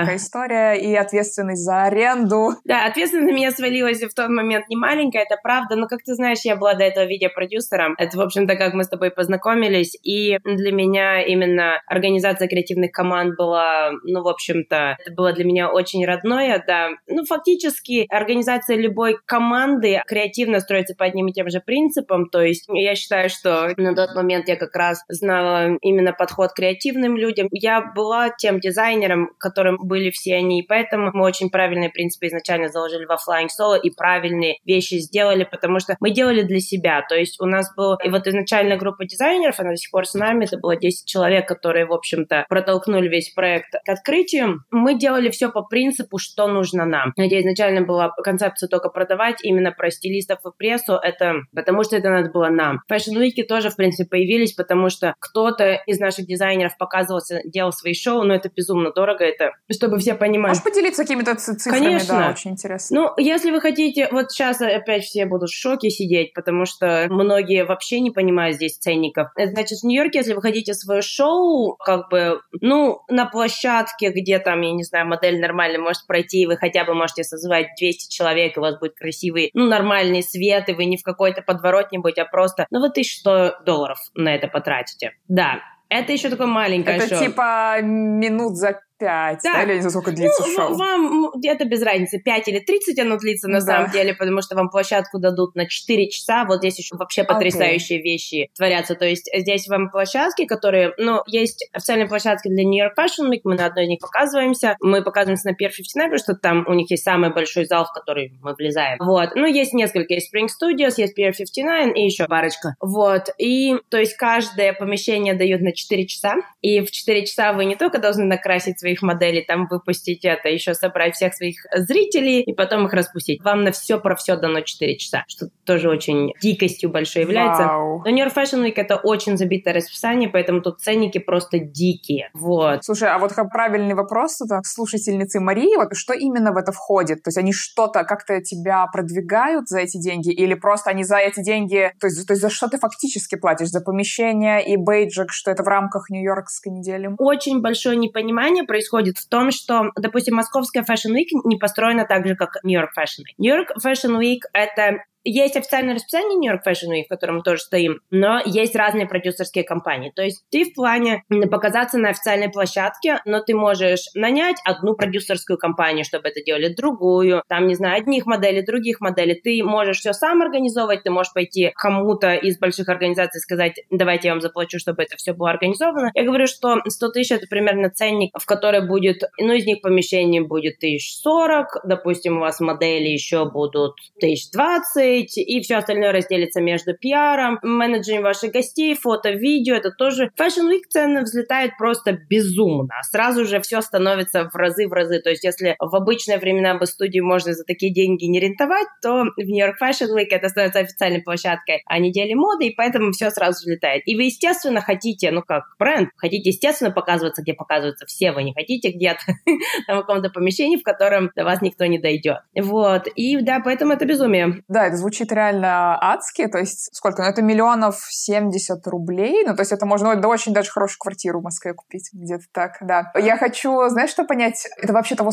такая 0.02 0.18
история, 0.18 0.74
и 0.74 0.96
ответственность 0.96 1.45
за 1.54 1.84
аренду. 1.84 2.54
Да, 2.66 2.86
ответственность 2.86 3.32
на 3.32 3.36
меня 3.36 3.52
свалилась 3.52 4.02
в 4.02 4.14
тот 4.14 4.30
момент 4.30 4.68
не 4.70 4.76
маленькая, 4.76 5.24
это 5.24 5.38
правда, 5.42 5.76
но, 5.76 5.88
как 5.88 6.02
ты 6.04 6.16
знаешь, 6.16 6.40
я 6.44 6.56
была 6.56 6.74
до 6.74 6.84
этого 6.84 7.06
видеопродюсером. 7.06 7.96
Это, 7.98 8.18
в 8.18 8.22
общем-то, 8.22 8.56
как 8.56 8.74
мы 8.74 8.84
с 8.84 8.90
тобой 8.90 9.12
познакомились, 9.12 9.98
и 10.04 10.40
для 10.44 10.72
меня 10.72 11.22
именно 11.22 11.82
организация 11.86 12.48
креативных 12.48 12.92
команд 12.92 13.36
была, 13.38 13.92
ну, 14.04 14.24
в 14.24 14.28
общем-то, 14.28 14.98
это 15.00 15.14
было 15.14 15.34
для 15.34 15.46
меня 15.46 15.70
очень 15.70 16.06
родное, 16.06 16.64
да. 16.66 16.90
Ну, 17.08 17.26
фактически, 17.26 18.06
организация 18.10 18.78
любой 18.78 19.18
команды 19.26 20.02
креативно 20.08 20.60
строится 20.60 20.96
по 20.96 21.06
одним 21.06 21.28
и 21.28 21.34
тем 21.34 21.50
же 21.50 21.60
принципам, 21.60 22.30
то 22.30 22.42
есть 22.42 22.66
я 22.70 22.96
считаю, 22.96 23.30
что 23.30 23.74
на 23.78 23.96
тот 23.96 24.16
момент 24.16 24.48
я 24.48 24.56
как 24.56 24.76
раз 24.76 25.04
знала 25.10 25.78
именно 25.82 26.14
подход 26.14 26.54
креативным 26.54 27.18
людям. 27.18 27.48
Я 27.52 27.82
была 27.82 28.30
тем 28.30 28.60
дизайнером, 28.60 29.32
которым 29.38 29.78
были 29.78 30.10
все 30.10 30.36
они, 30.36 30.62
и 30.62 30.68
поэтому 30.68 31.12
мы 31.14 31.26
очень 31.26 31.35
правильные 31.50 31.90
принципы 31.90 32.28
изначально 32.28 32.70
заложили 32.70 33.06
во 33.06 33.16
Flying 33.16 33.48
Solo 33.48 33.80
и 33.80 33.90
правильные 33.90 34.58
вещи 34.66 34.96
сделали, 34.96 35.44
потому 35.50 35.80
что 35.80 35.96
мы 36.00 36.12
делали 36.12 36.42
для 36.42 36.60
себя, 36.60 37.04
то 37.08 37.16
есть 37.16 37.40
у 37.42 37.46
нас 37.46 37.74
был, 37.76 37.96
и 38.04 38.10
вот 38.10 38.28
изначальная 38.28 38.78
группа 38.78 39.06
дизайнеров, 39.06 39.60
она 39.60 39.72
до 39.72 39.78
сих 39.78 39.92
пор 39.92 40.06
с 40.06 40.14
нами, 40.14 40.46
это 40.46 40.58
было 40.58 40.76
10 40.76 41.08
человек, 41.08 41.48
которые, 41.48 41.86
в 41.86 41.94
общем-то, 41.94 42.46
протолкнули 42.50 43.08
весь 43.08 43.32
проект 43.34 43.72
к 43.86 43.90
открытию. 43.90 44.62
Мы 44.72 44.98
делали 44.98 45.30
все 45.30 45.50
по 45.50 45.64
принципу, 45.64 46.18
что 46.18 46.48
нужно 46.48 46.86
нам. 46.86 47.14
Хотя 47.16 47.40
изначально 47.40 47.82
была 47.82 48.10
концепция 48.24 48.68
только 48.68 48.90
продавать 48.90 49.44
именно 49.44 49.72
про 49.72 49.92
стилистов 49.92 50.40
и 50.46 50.50
прессу, 50.58 50.94
это 50.94 51.36
потому 51.54 51.84
что 51.84 51.96
это 51.98 52.10
надо 52.10 52.30
было 52.30 52.50
нам. 52.50 52.82
Week 52.90 53.44
тоже, 53.48 53.70
в 53.70 53.76
принципе, 53.76 54.10
появились, 54.10 54.54
потому 54.54 54.90
что 54.90 55.14
кто-то 55.20 55.82
из 55.86 56.00
наших 56.00 56.26
дизайнеров 56.26 56.78
показывался, 56.78 57.42
делал 57.46 57.72
свои 57.72 57.94
шоу, 57.94 58.24
но 58.24 58.34
это 58.36 58.50
безумно 58.56 58.92
дорого, 58.92 59.24
это 59.24 59.52
чтобы 59.72 59.98
все 60.00 60.16
понимали. 60.16 60.50
Можешь 60.50 60.64
поделиться 60.64 61.06
какими-то 61.26 61.60
цифрами? 61.60 61.84
Конечно. 61.84 62.18
Да, 62.18 62.30
очень 62.30 62.52
интересно. 62.52 63.00
Ну, 63.00 63.14
если 63.18 63.52
вы 63.52 63.62
хотите, 63.62 64.08
вот 64.12 64.32
сейчас 64.32 64.62
опять 64.62 65.04
все 65.04 65.26
будут 65.26 65.50
в 65.50 65.56
шоке 65.56 65.90
сидеть, 65.90 66.34
потому 66.34 66.66
что 66.66 67.08
многие 67.10 67.66
вообще 67.66 68.00
не 68.00 68.12
понимают 68.12 68.56
здесь 68.56 68.78
ценников. 68.78 69.30
Значит, 69.36 69.80
в 69.80 69.84
Нью-Йорке, 69.84 70.20
если 70.20 70.34
вы 70.34 70.42
хотите 70.42 70.74
свое 70.74 71.02
шоу, 71.02 71.76
как 71.78 72.10
бы, 72.10 72.42
ну, 72.62 73.02
на 73.10 73.26
площадке, 73.26 74.12
где 74.12 74.40
там, 74.40 74.62
я 74.62 74.72
не 74.72 74.84
знаю, 74.84 75.08
модель 75.08 75.40
нормально 75.40 75.80
может 75.80 76.06
пройти, 76.08 76.42
и 76.44 76.46
вы 76.46 76.58
хотя 76.58 76.86
бы 76.86 76.94
можете 76.94 77.24
созвать 77.24 77.68
200 77.80 78.14
человек, 78.14 78.56
и 78.56 78.60
у 78.60 78.62
вас 78.62 78.80
будет 78.80 78.96
красивый, 78.96 79.50
ну, 79.54 79.66
нормальный 79.68 80.24
свет, 80.24 80.70
и 80.70 80.74
вы 80.74 80.86
не 80.86 80.98
в 80.98 81.04
какой-то 81.04 81.42
подворотне 81.42 82.00
будете, 82.00 82.22
а 82.22 82.26
просто, 82.26 82.68
ну, 82.70 82.80
вы 82.80 82.88
1100 82.88 83.64
долларов 83.66 83.98
на 84.14 84.34
это 84.34 84.48
потратите. 84.48 85.12
Да, 85.28 85.62
это 85.90 86.14
еще 86.14 86.30
такое 86.30 86.48
маленькое 86.48 86.98
Это 86.98 87.16
шоу. 87.16 87.20
типа 87.20 87.82
минут 87.82 88.56
за 88.56 88.82
пять, 88.98 89.40
да. 89.44 89.54
да, 89.54 89.64
или 89.64 89.80
за 89.80 89.90
сколько 89.90 90.12
длится 90.12 90.44
ну, 90.48 90.54
шоу? 90.56 90.76
Вам 90.76 91.32
где-то 91.36 91.66
без 91.66 91.82
разницы, 91.82 92.20
5 92.20 92.48
или 92.48 92.60
30 92.60 93.00
оно 93.00 93.18
длится 93.18 93.48
на 93.48 93.60
да. 93.60 93.66
самом 93.66 93.92
деле, 93.92 94.14
потому 94.14 94.42
что 94.42 94.56
вам 94.56 94.70
площадку 94.70 95.20
дадут 95.20 95.56
на 95.56 95.68
4 95.68 96.10
часа, 96.10 96.46
вот 96.46 96.60
здесь 96.60 96.78
еще 96.80 96.96
вообще 96.96 97.24
потрясающие 97.24 98.00
okay. 98.00 98.04
вещи 98.04 98.50
творятся, 98.56 98.96
то 98.96 99.06
есть 99.06 99.30
здесь 99.34 99.68
вам 99.68 99.90
площадки, 99.90 100.46
которые, 100.46 100.94
ну, 100.98 101.22
есть 101.28 101.68
официальные 101.74 102.08
площадки 102.08 102.48
для 102.48 102.64
New 102.64 102.84
York 102.84 102.94
Fashion 102.98 103.30
Week, 103.30 103.42
мы 103.44 103.56
на 103.56 103.66
одной 103.66 103.86
из 103.86 103.90
них 103.90 104.00
показываемся, 104.00 104.78
мы 104.82 105.04
показываемся 105.04 105.50
на 105.50 105.52
Pier 105.52 105.70
59, 105.70 105.96
потому 105.96 106.18
что 106.18 106.36
там 106.36 106.66
у 106.68 106.74
них 106.74 106.90
есть 106.90 107.04
самый 107.04 107.34
большой 107.34 107.66
зал, 107.66 107.86
в 107.86 107.94
который 107.94 108.34
мы 108.42 108.54
влезаем, 108.54 108.98
вот, 109.00 109.36
ну, 109.36 109.46
есть 109.46 109.74
несколько, 109.74 110.14
есть 110.14 110.34
Spring 110.34 110.48
Studios, 110.48 110.94
есть 110.98 111.18
Pier 111.18 111.32
59 111.32 111.98
и 111.98 112.02
еще 112.02 112.26
парочка, 112.26 112.76
вот, 112.80 113.30
и, 113.38 113.76
то 113.90 113.98
есть 113.98 114.16
каждое 114.16 114.74
помещение 114.74 115.34
дают 115.34 115.62
на 115.62 115.74
4 115.74 116.06
часа, 116.08 116.36
и 116.62 116.82
в 116.82 116.92
4 116.92 117.26
часа 117.26 117.54
вы 117.54 117.66
не 117.66 117.76
только 117.76 118.00
должны 118.00 118.26
накрасить 118.26 118.80
своих 118.86 119.02
моделей, 119.02 119.42
там 119.42 119.68
выпустить 119.68 120.24
это, 120.26 120.48
еще 120.48 120.76
собрать 120.76 121.16
всех 121.16 121.34
своих 121.34 121.56
зрителей 121.76 122.42
и 122.42 122.54
потом 122.54 122.86
их 122.86 122.94
распустить. 122.94 123.44
Вам 123.44 123.64
на 123.64 123.72
все 123.72 124.00
про 124.00 124.16
все 124.16 124.36
дано 124.36 124.62
4 124.62 124.98
часа, 124.98 125.24
что 125.28 125.48
тоже 125.66 125.90
очень 125.90 126.34
дикостью 126.40 126.92
большой 126.92 127.24
является. 127.24 127.64
Вау. 127.64 128.04
Но 128.06 128.12
New 128.12 128.24
York 128.24 128.38
Fashion 128.38 128.64
Week 128.64 128.76
это 128.76 128.98
очень 128.98 129.38
забитое 129.38 129.74
расписание, 129.74 130.30
поэтому 130.30 130.62
тут 130.62 130.82
ценники 130.82 131.18
просто 131.18 131.58
дикие. 131.58 132.30
Вот. 132.36 132.86
Слушай, 132.86 133.10
а 133.10 133.18
вот 133.18 133.32
правильный 133.52 133.96
вопрос 133.96 134.40
это 134.42 134.62
слушательницы 134.64 135.40
Марии, 135.40 135.76
вот 135.78 135.96
что 135.96 136.14
именно 136.14 136.52
в 136.52 136.58
это 136.58 136.72
входит? 136.72 137.24
То 137.24 137.30
есть 137.30 137.40
они 137.40 137.54
что-то 137.54 138.04
как-то 138.04 138.40
тебя 138.42 138.86
продвигают 138.94 139.68
за 139.68 139.80
эти 139.80 139.98
деньги 139.98 140.32
или 140.32 140.54
просто 140.54 140.92
они 140.92 141.04
за 141.04 141.18
эти 141.18 141.42
деньги, 141.42 141.92
то 142.00 142.06
есть, 142.06 142.28
то 142.28 142.34
есть 142.34 142.42
за 142.42 142.52
что 142.52 142.68
ты 142.68 142.78
фактически 142.78 143.36
платишь? 143.36 143.70
За 143.70 143.82
помещение 143.82 144.64
и 144.64 144.78
бейджик, 144.78 145.32
что 145.32 145.50
это 145.50 145.64
в 145.64 145.68
рамках 145.68 146.12
Нью-Йоркской 146.12 146.72
недели? 146.72 147.10
Очень 147.18 147.62
большое 147.62 147.98
непонимание 147.98 148.64
происходит 148.76 149.18
в 149.18 149.30
том, 149.30 149.52
что, 149.52 149.92
допустим, 149.96 150.36
Московская 150.36 150.82
Fashion 150.82 151.14
Week 151.14 151.30
не 151.46 151.56
построена 151.56 152.06
так 152.06 152.28
же, 152.28 152.36
как 152.36 152.58
Нью-Йорк 152.64 152.92
Fashion 152.98 153.24
Week. 153.24 153.36
Нью-Йорк 153.38 153.72
Fashion 153.82 154.20
Week— 154.20 154.40
это 154.54 154.98
есть 155.26 155.58
официальное 155.58 155.96
расписание 155.96 156.38
New 156.38 156.52
York 156.52 156.66
Fashion 156.66 156.92
Week, 156.94 157.06
в 157.06 157.10
котором 157.10 157.38
мы 157.38 157.42
тоже 157.42 157.62
стоим, 157.62 158.00
но 158.12 158.40
есть 158.46 158.76
разные 158.76 159.08
продюсерские 159.08 159.64
компании. 159.64 160.12
То 160.16 160.22
есть 160.22 160.46
ты 160.52 160.66
в 160.66 160.74
плане 160.74 161.24
показаться 161.52 161.98
на 161.98 162.10
официальной 162.10 162.50
площадке, 162.50 163.20
но 163.26 163.42
ты 163.42 163.56
можешь 163.56 164.06
нанять 164.14 164.58
одну 164.64 164.96
продюсерскую 164.96 165.58
компанию, 165.58 166.06
чтобы 166.06 166.30
это 166.30 166.44
делали 166.44 166.74
другую, 166.74 167.42
там, 167.48 167.68
не 167.68 167.76
знаю, 167.76 167.98
одних 167.98 168.26
моделей, 168.26 168.64
других 168.64 169.02
моделей. 169.02 169.40
Ты 169.44 169.64
можешь 169.64 170.00
все 170.00 170.14
сам 170.14 170.42
организовывать, 170.42 171.04
ты 171.04 171.10
можешь 171.10 171.34
пойти 171.34 171.72
кому-то 171.76 172.36
из 172.36 172.60
больших 172.60 172.88
организаций 172.90 173.42
сказать, 173.42 173.82
давайте 173.90 174.28
я 174.28 174.34
вам 174.34 174.42
заплачу, 174.42 174.80
чтобы 174.80 175.04
это 175.04 175.18
все 175.18 175.34
было 175.34 175.50
организовано. 175.50 176.12
Я 176.14 176.24
говорю, 176.24 176.46
что 176.48 176.82
100 176.88 177.10
тысяч 177.10 177.32
это 177.32 177.48
примерно 177.48 177.90
ценник, 177.90 178.32
в 178.38 178.46
который 178.46 178.88
будет, 178.88 179.24
ну, 179.40 179.54
из 179.54 179.66
них 179.66 179.82
помещений 179.82 180.42
будет 180.42 180.78
тысяч 180.80 181.16
сорок, 181.18 181.78
допустим, 181.84 182.38
у 182.38 182.42
вас 182.42 182.60
модели 182.60 183.08
еще 183.08 183.50
будут 183.50 183.96
тысяч 184.20 184.52
двадцать, 184.52 185.15
быть, 185.16 185.38
и 185.38 185.62
все 185.62 185.76
остальное 185.76 186.12
разделится 186.12 186.62
между 186.62 186.94
пиаром, 186.94 187.60
менеджером 187.62 188.24
ваших 188.24 188.52
гостей, 188.52 188.96
фото, 188.96 189.32
видео, 189.32 189.76
это 189.76 189.92
тоже. 189.92 190.32
Fashion 190.40 190.70
Week 190.72 190.84
цены 190.90 191.22
взлетают 191.22 191.74
просто 191.78 192.14
безумно. 192.30 192.96
Сразу 193.04 193.46
же 193.46 193.60
все 193.62 193.82
становится 193.82 194.50
в 194.52 194.56
разы 194.56 194.88
в 194.88 194.94
разы. 194.94 195.20
То 195.20 195.30
есть 195.30 195.44
если 195.44 195.76
в 195.80 195.96
обычные 195.96 196.38
времена 196.38 196.78
бы 196.78 196.86
студии 196.86 197.20
можно 197.20 197.54
за 197.54 197.64
такие 197.64 197.94
деньги 197.94 198.26
не 198.26 198.40
рентовать, 198.40 198.88
то 199.02 199.26
в 199.36 199.40
York 199.40 199.76
Fashion 199.82 200.16
Week 200.16 200.28
это 200.30 200.50
становится 200.50 200.80
официальной 200.80 201.22
площадкой, 201.22 201.82
а 201.86 202.00
недели 202.00 202.34
моды, 202.34 202.68
и 202.68 202.76
поэтому 202.76 203.12
все 203.12 203.30
сразу 203.32 203.60
взлетает. 203.60 204.04
И 204.06 204.16
вы, 204.16 204.24
естественно, 204.24 204.82
хотите, 204.82 205.32
ну 205.32 205.42
как 205.42 205.64
бренд, 205.80 206.10
хотите, 206.18 206.50
естественно, 206.50 206.92
показываться, 206.92 207.42
где 207.42 207.54
показываются 207.54 208.06
все, 208.06 208.32
вы 208.32 208.44
не 208.44 208.54
хотите 208.54 208.92
где-то 208.92 209.22
в 209.88 210.00
каком-то 210.02 210.30
помещении, 210.30 210.78
в 210.78 210.84
котором 210.84 211.32
до 211.36 211.44
вас 211.44 211.62
никто 211.62 211.86
не 211.86 212.00
дойдет. 212.00 212.40
Вот. 212.56 213.08
И 213.16 213.38
да, 213.42 213.62
поэтому 213.64 213.94
это 213.94 214.06
безумие. 214.06 214.64
Да, 214.68 214.88
это 214.88 214.98
звучит 215.06 215.32
реально 215.32 215.98
адски, 216.02 216.48
то 216.48 216.58
есть 216.58 216.90
сколько? 216.96 217.22
Ну, 217.22 217.30
это 217.30 217.44
миллионов 217.44 218.00
семьдесят 218.10 218.88
рублей, 218.88 219.44
ну, 219.46 219.56
то 219.56 219.62
есть 219.62 219.72
это 219.72 219.86
можно 219.86 220.16
да, 220.16 220.28
очень 220.28 220.52
даже 220.52 220.72
хорошую 220.72 220.98
квартиру 221.00 221.42
в 221.42 221.44
Москве 221.44 221.74
купить, 221.74 222.10
где-то 222.12 222.46
так, 222.52 222.78
да. 222.82 223.12
Я 223.16 223.38
хочу, 223.38 223.88
знаешь, 223.90 224.10
что 224.10 224.26
понять? 224.26 224.68
Это 224.78 224.94
вообще 224.94 225.16
того? 225.16 225.30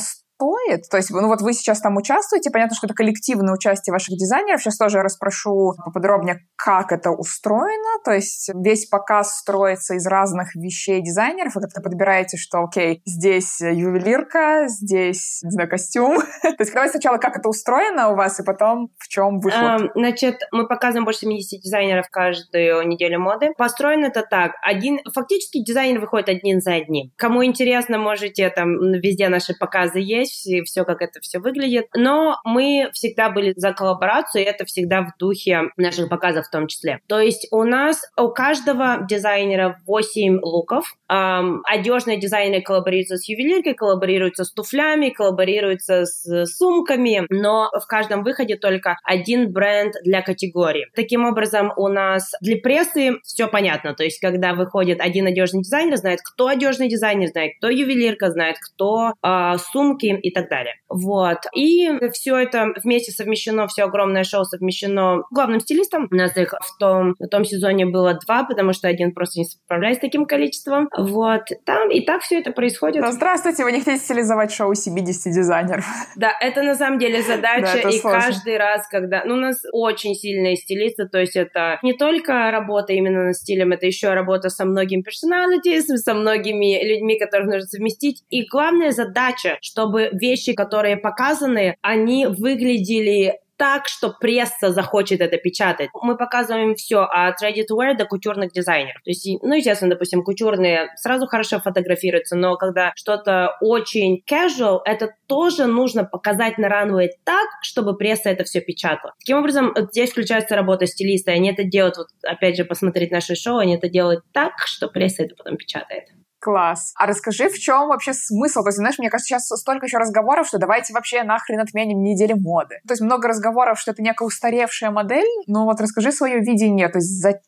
То 0.91 0.97
есть, 0.97 1.11
ну 1.11 1.29
вот 1.29 1.41
вы 1.41 1.53
сейчас 1.53 1.81
там 1.81 1.97
участвуете, 1.97 2.51
понятно, 2.51 2.77
что 2.77 2.87
это 2.87 2.95
коллективное 2.95 3.55
участие 3.55 3.93
ваших 3.93 4.17
дизайнеров. 4.17 4.61
Сейчас 4.61 4.77
тоже 4.77 5.03
расспрошу 5.03 5.75
поподробнее, 5.85 6.41
как 6.57 6.93
это 6.93 7.11
устроено. 7.11 8.01
То 8.05 8.13
есть 8.13 8.51
весь 8.55 8.87
показ 8.87 9.39
строится 9.39 9.95
из 9.95 10.07
разных 10.07 10.55
вещей 10.55 11.03
дизайнеров. 11.03 11.55
Вы 11.55 11.63
как-то 11.63 11.81
подбираете, 11.81 12.37
что, 12.37 12.63
окей, 12.63 13.03
здесь 13.05 13.61
ювелирка, 13.61 14.65
здесь, 14.69 15.41
не 15.43 15.51
знаю, 15.51 15.69
костюм. 15.69 16.19
То 16.43 16.57
есть 16.59 16.73
давай 16.73 16.89
сначала, 16.89 17.19
как 17.19 17.37
это 17.37 17.49
устроено 17.49 18.11
у 18.11 18.17
вас, 18.17 18.41
и 18.41 18.45
потом 18.45 18.91
в 18.99 19.09
чем 19.09 19.41
выход? 19.41 19.91
Значит, 19.95 20.41
мы 20.53 20.67
показываем 20.67 21.05
больше 21.05 21.21
70 21.21 21.61
дизайнеров 21.61 22.09
каждую 22.11 22.87
неделю 22.87 23.21
моды. 23.21 23.53
Построено 23.57 24.07
это 24.07 24.23
так. 24.23 24.53
Один, 24.63 25.01
фактически 25.13 25.63
дизайнер 25.63 26.01
выходит 26.01 26.29
один 26.29 26.61
за 26.61 26.75
одним. 26.75 27.11
Кому 27.17 27.45
интересно, 27.45 27.99
можете 27.99 28.49
там, 28.51 28.93
везде 28.93 29.29
наши 29.29 29.55
показы 29.55 30.01
есть, 30.01 30.32
и 30.47 30.63
все, 30.63 30.85
как 30.85 31.03
это 31.03 31.21
все 31.21 31.39
выглядит. 31.39 31.87
Но 31.95 32.37
мы 32.45 32.91
всегда 32.93 33.31
были 33.31 33.53
за 33.57 33.73
коллаборацию, 33.73 34.43
и 34.43 34.47
это 34.47 34.65
всегда 34.65 35.03
в 35.03 35.13
духе 35.19 35.71
наших 35.77 36.09
показов 36.09 36.47
в 36.47 36.51
том 36.51 36.67
числе. 36.67 37.01
То 37.09 37.21
есть 37.21 37.49
у 37.51 37.65
нас, 37.65 38.03
у 38.19 38.29
каждого 38.29 39.07
дизайнера 39.09 39.81
8 39.87 40.41
луков. 40.43 40.95
Эм, 41.09 41.63
одежные 41.65 42.19
дизайнеры 42.19 42.63
коллаборируются 42.63 43.17
с 43.17 43.29
ювелиркой, 43.29 43.75
коллаборируются 43.75 44.45
с 44.45 44.53
туфлями, 44.53 45.11
коллаборируются 45.11 46.07
с 46.07 46.47
сумками, 46.47 47.27
но 47.31 47.71
в 47.73 47.87
каждом 47.87 48.23
выходе 48.23 48.57
только 48.57 48.97
один 49.05 49.53
бренд 49.53 49.95
для 50.05 50.23
категории. 50.23 50.87
Таким 50.95 51.25
образом, 51.25 51.73
у 51.77 51.89
нас 51.89 52.33
для 52.41 52.57
прессы 52.57 53.19
все 53.25 53.47
понятно. 53.49 53.95
То 53.95 54.05
есть, 54.05 54.21
когда 54.21 54.55
выходит 54.55 55.01
один 55.01 55.27
одежный 55.27 55.63
дизайнер, 55.63 55.97
знает, 55.97 56.21
кто 56.23 56.47
одежный 56.47 56.89
дизайнер, 56.89 57.29
знает, 57.29 57.53
кто 57.59 57.69
ювелирка, 57.69 58.31
знает, 58.31 58.57
кто 58.59 59.15
э, 59.23 59.55
сумки 59.73 60.19
и 60.23 60.31
так 60.31 60.49
далее. 60.49 60.75
Вот. 60.89 61.39
И 61.55 61.91
все 62.13 62.37
это 62.37 62.69
вместе 62.83 63.13
совмещено, 63.13 63.67
все 63.67 63.85
огромное 63.85 64.25
шоу 64.25 64.45
совмещено 64.45 65.23
главным 65.31 65.61
стилистом. 65.61 66.09
У 66.11 66.15
нас 66.15 66.37
их 66.37 66.55
в 66.61 66.79
том, 66.79 67.15
в 67.19 67.27
том 67.29 67.45
сезоне 67.45 67.87
было 67.87 68.19
два, 68.25 68.45
потому 68.45 68.73
что 68.73 68.89
один 68.89 69.13
просто 69.13 69.41
не 69.41 69.45
справляется 69.45 70.01
с 70.01 70.03
таким 70.03 70.25
количеством. 70.25 70.89
Вот. 70.97 71.43
Там 71.65 71.91
и 71.91 72.05
так 72.05 72.23
все 72.23 72.39
это 72.39 72.53
происходит. 72.53 73.03
Ну, 73.03 73.13
здравствуйте, 73.13 73.65
вы 73.65 73.73
не 73.73 73.81
хотите 73.81 73.99
стилизовать 73.99 74.53
шоу 74.53 74.75
70 74.75 75.33
дизайнеров? 75.33 75.85
Да, 76.17 76.33
это 76.41 76.63
на 76.63 76.75
самом 76.75 76.99
деле 76.99 77.23
задача. 77.23 77.89
и 77.89 78.01
каждый 78.01 78.57
раз, 78.57 78.87
когда... 78.89 79.25
Ну, 79.25 79.35
у 79.35 79.39
нас 79.39 79.63
очень 79.73 80.15
сильные 80.15 80.57
стилисты, 80.57 81.09
то 81.09 81.19
есть 81.19 81.37
это 81.37 81.79
не 81.83 81.95
только 81.95 82.51
работа 82.51 82.93
именно 82.93 83.25
над 83.25 83.37
стилем, 83.37 83.73
это 83.73 83.87
еще 83.87 84.15
работа 84.15 84.49
со 84.49 84.65
многими 84.65 85.03
персоналитис, 85.03 85.87
со 86.03 86.15
многими 86.15 86.83
людьми, 86.85 87.19
которых 87.19 87.47
нужно 87.47 87.67
совместить. 87.67 88.23
И 88.31 88.47
главная 88.47 88.93
задача, 88.93 89.59
чтобы 89.61 90.02
вещи, 90.13 90.53
которые 90.55 90.97
показаны, 90.97 91.77
они 91.83 92.27
выглядели 92.27 93.39
так, 93.63 93.87
что 93.87 94.11
пресса 94.11 94.73
захочет 94.73 95.21
это 95.21 95.37
печатать. 95.37 95.89
Мы 96.03 96.17
показываем 96.17 96.75
все 96.75 97.03
от 97.03 97.41
ready 97.41 97.61
to 97.61 97.77
wear 97.79 97.97
до 97.97 98.07
кутюрных 98.07 98.51
дизайнеров. 98.51 99.01
То 99.05 99.11
есть, 99.11 99.25
ну, 99.41 99.55
естественно, 99.55 99.93
допустим, 99.93 100.25
кутюрные 100.25 100.89
сразу 100.97 101.29
хорошо 101.29 101.61
фотографируются, 101.61 102.35
но 102.35 102.57
когда 102.57 102.91
что-то 102.97 103.57
очень 103.61 104.21
casual, 104.29 104.81
это 104.85 105.15
тоже 105.29 105.67
нужно 105.67 106.03
показать 106.03 106.59
на 106.59 106.69
ранвей 106.69 107.11
так, 107.25 107.49
чтобы 107.63 107.97
пресса 107.97 108.31
это 108.31 108.43
все 108.43 108.61
печатала. 108.61 109.15
Таким 109.21 109.39
образом, 109.39 109.73
здесь 109.93 110.11
включается 110.11 110.57
работа 110.57 110.87
стилиста, 110.87 111.31
и 111.31 111.35
они 111.35 111.53
это 111.53 111.63
делают, 111.63 111.99
вот, 111.99 112.09
опять 112.27 112.57
же, 112.57 112.65
посмотреть 112.65 113.13
наше 113.13 113.37
шоу, 113.37 113.59
они 113.59 113.77
это 113.77 113.89
делают 113.89 114.25
так, 114.33 114.55
что 114.65 114.89
пресса 114.89 115.23
это 115.23 115.37
потом 115.37 115.57
печатает. 115.57 116.07
Класс. 116.43 116.93
А 116.97 117.07
расскажи, 117.07 117.49
в 117.49 117.57
чем 117.57 117.87
вообще 117.87 118.13
смысл? 118.13 118.63
То 118.63 118.69
есть, 118.69 118.79
знаешь, 118.79 118.99
мне 118.99 119.11
кажется, 119.11 119.29
сейчас 119.29 119.47
столько 119.47 119.87
еще 119.87 119.99
разговоров, 119.99 120.49
что 120.49 120.59
давайте 120.59 120.93
вообще 120.93 121.23
нахрен 121.23 121.61
отменим 121.61 122.03
недели 122.03 122.33
моды. 122.33 122.81
То 122.89 122.95
есть 122.95 123.01
много 123.01 123.29
разговоров, 123.29 123.79
что 123.79 123.93
это 123.93 124.03
некая 124.03 124.25
устаревшая 124.25 124.91
модель. 124.91 125.29
Но 125.47 125.67
вот 125.67 125.81
расскажи 125.81 126.11
свое 126.11 126.41
видение. 126.41 126.89
То 126.89 126.99
есть 126.99 127.23
зачем, 127.23 127.41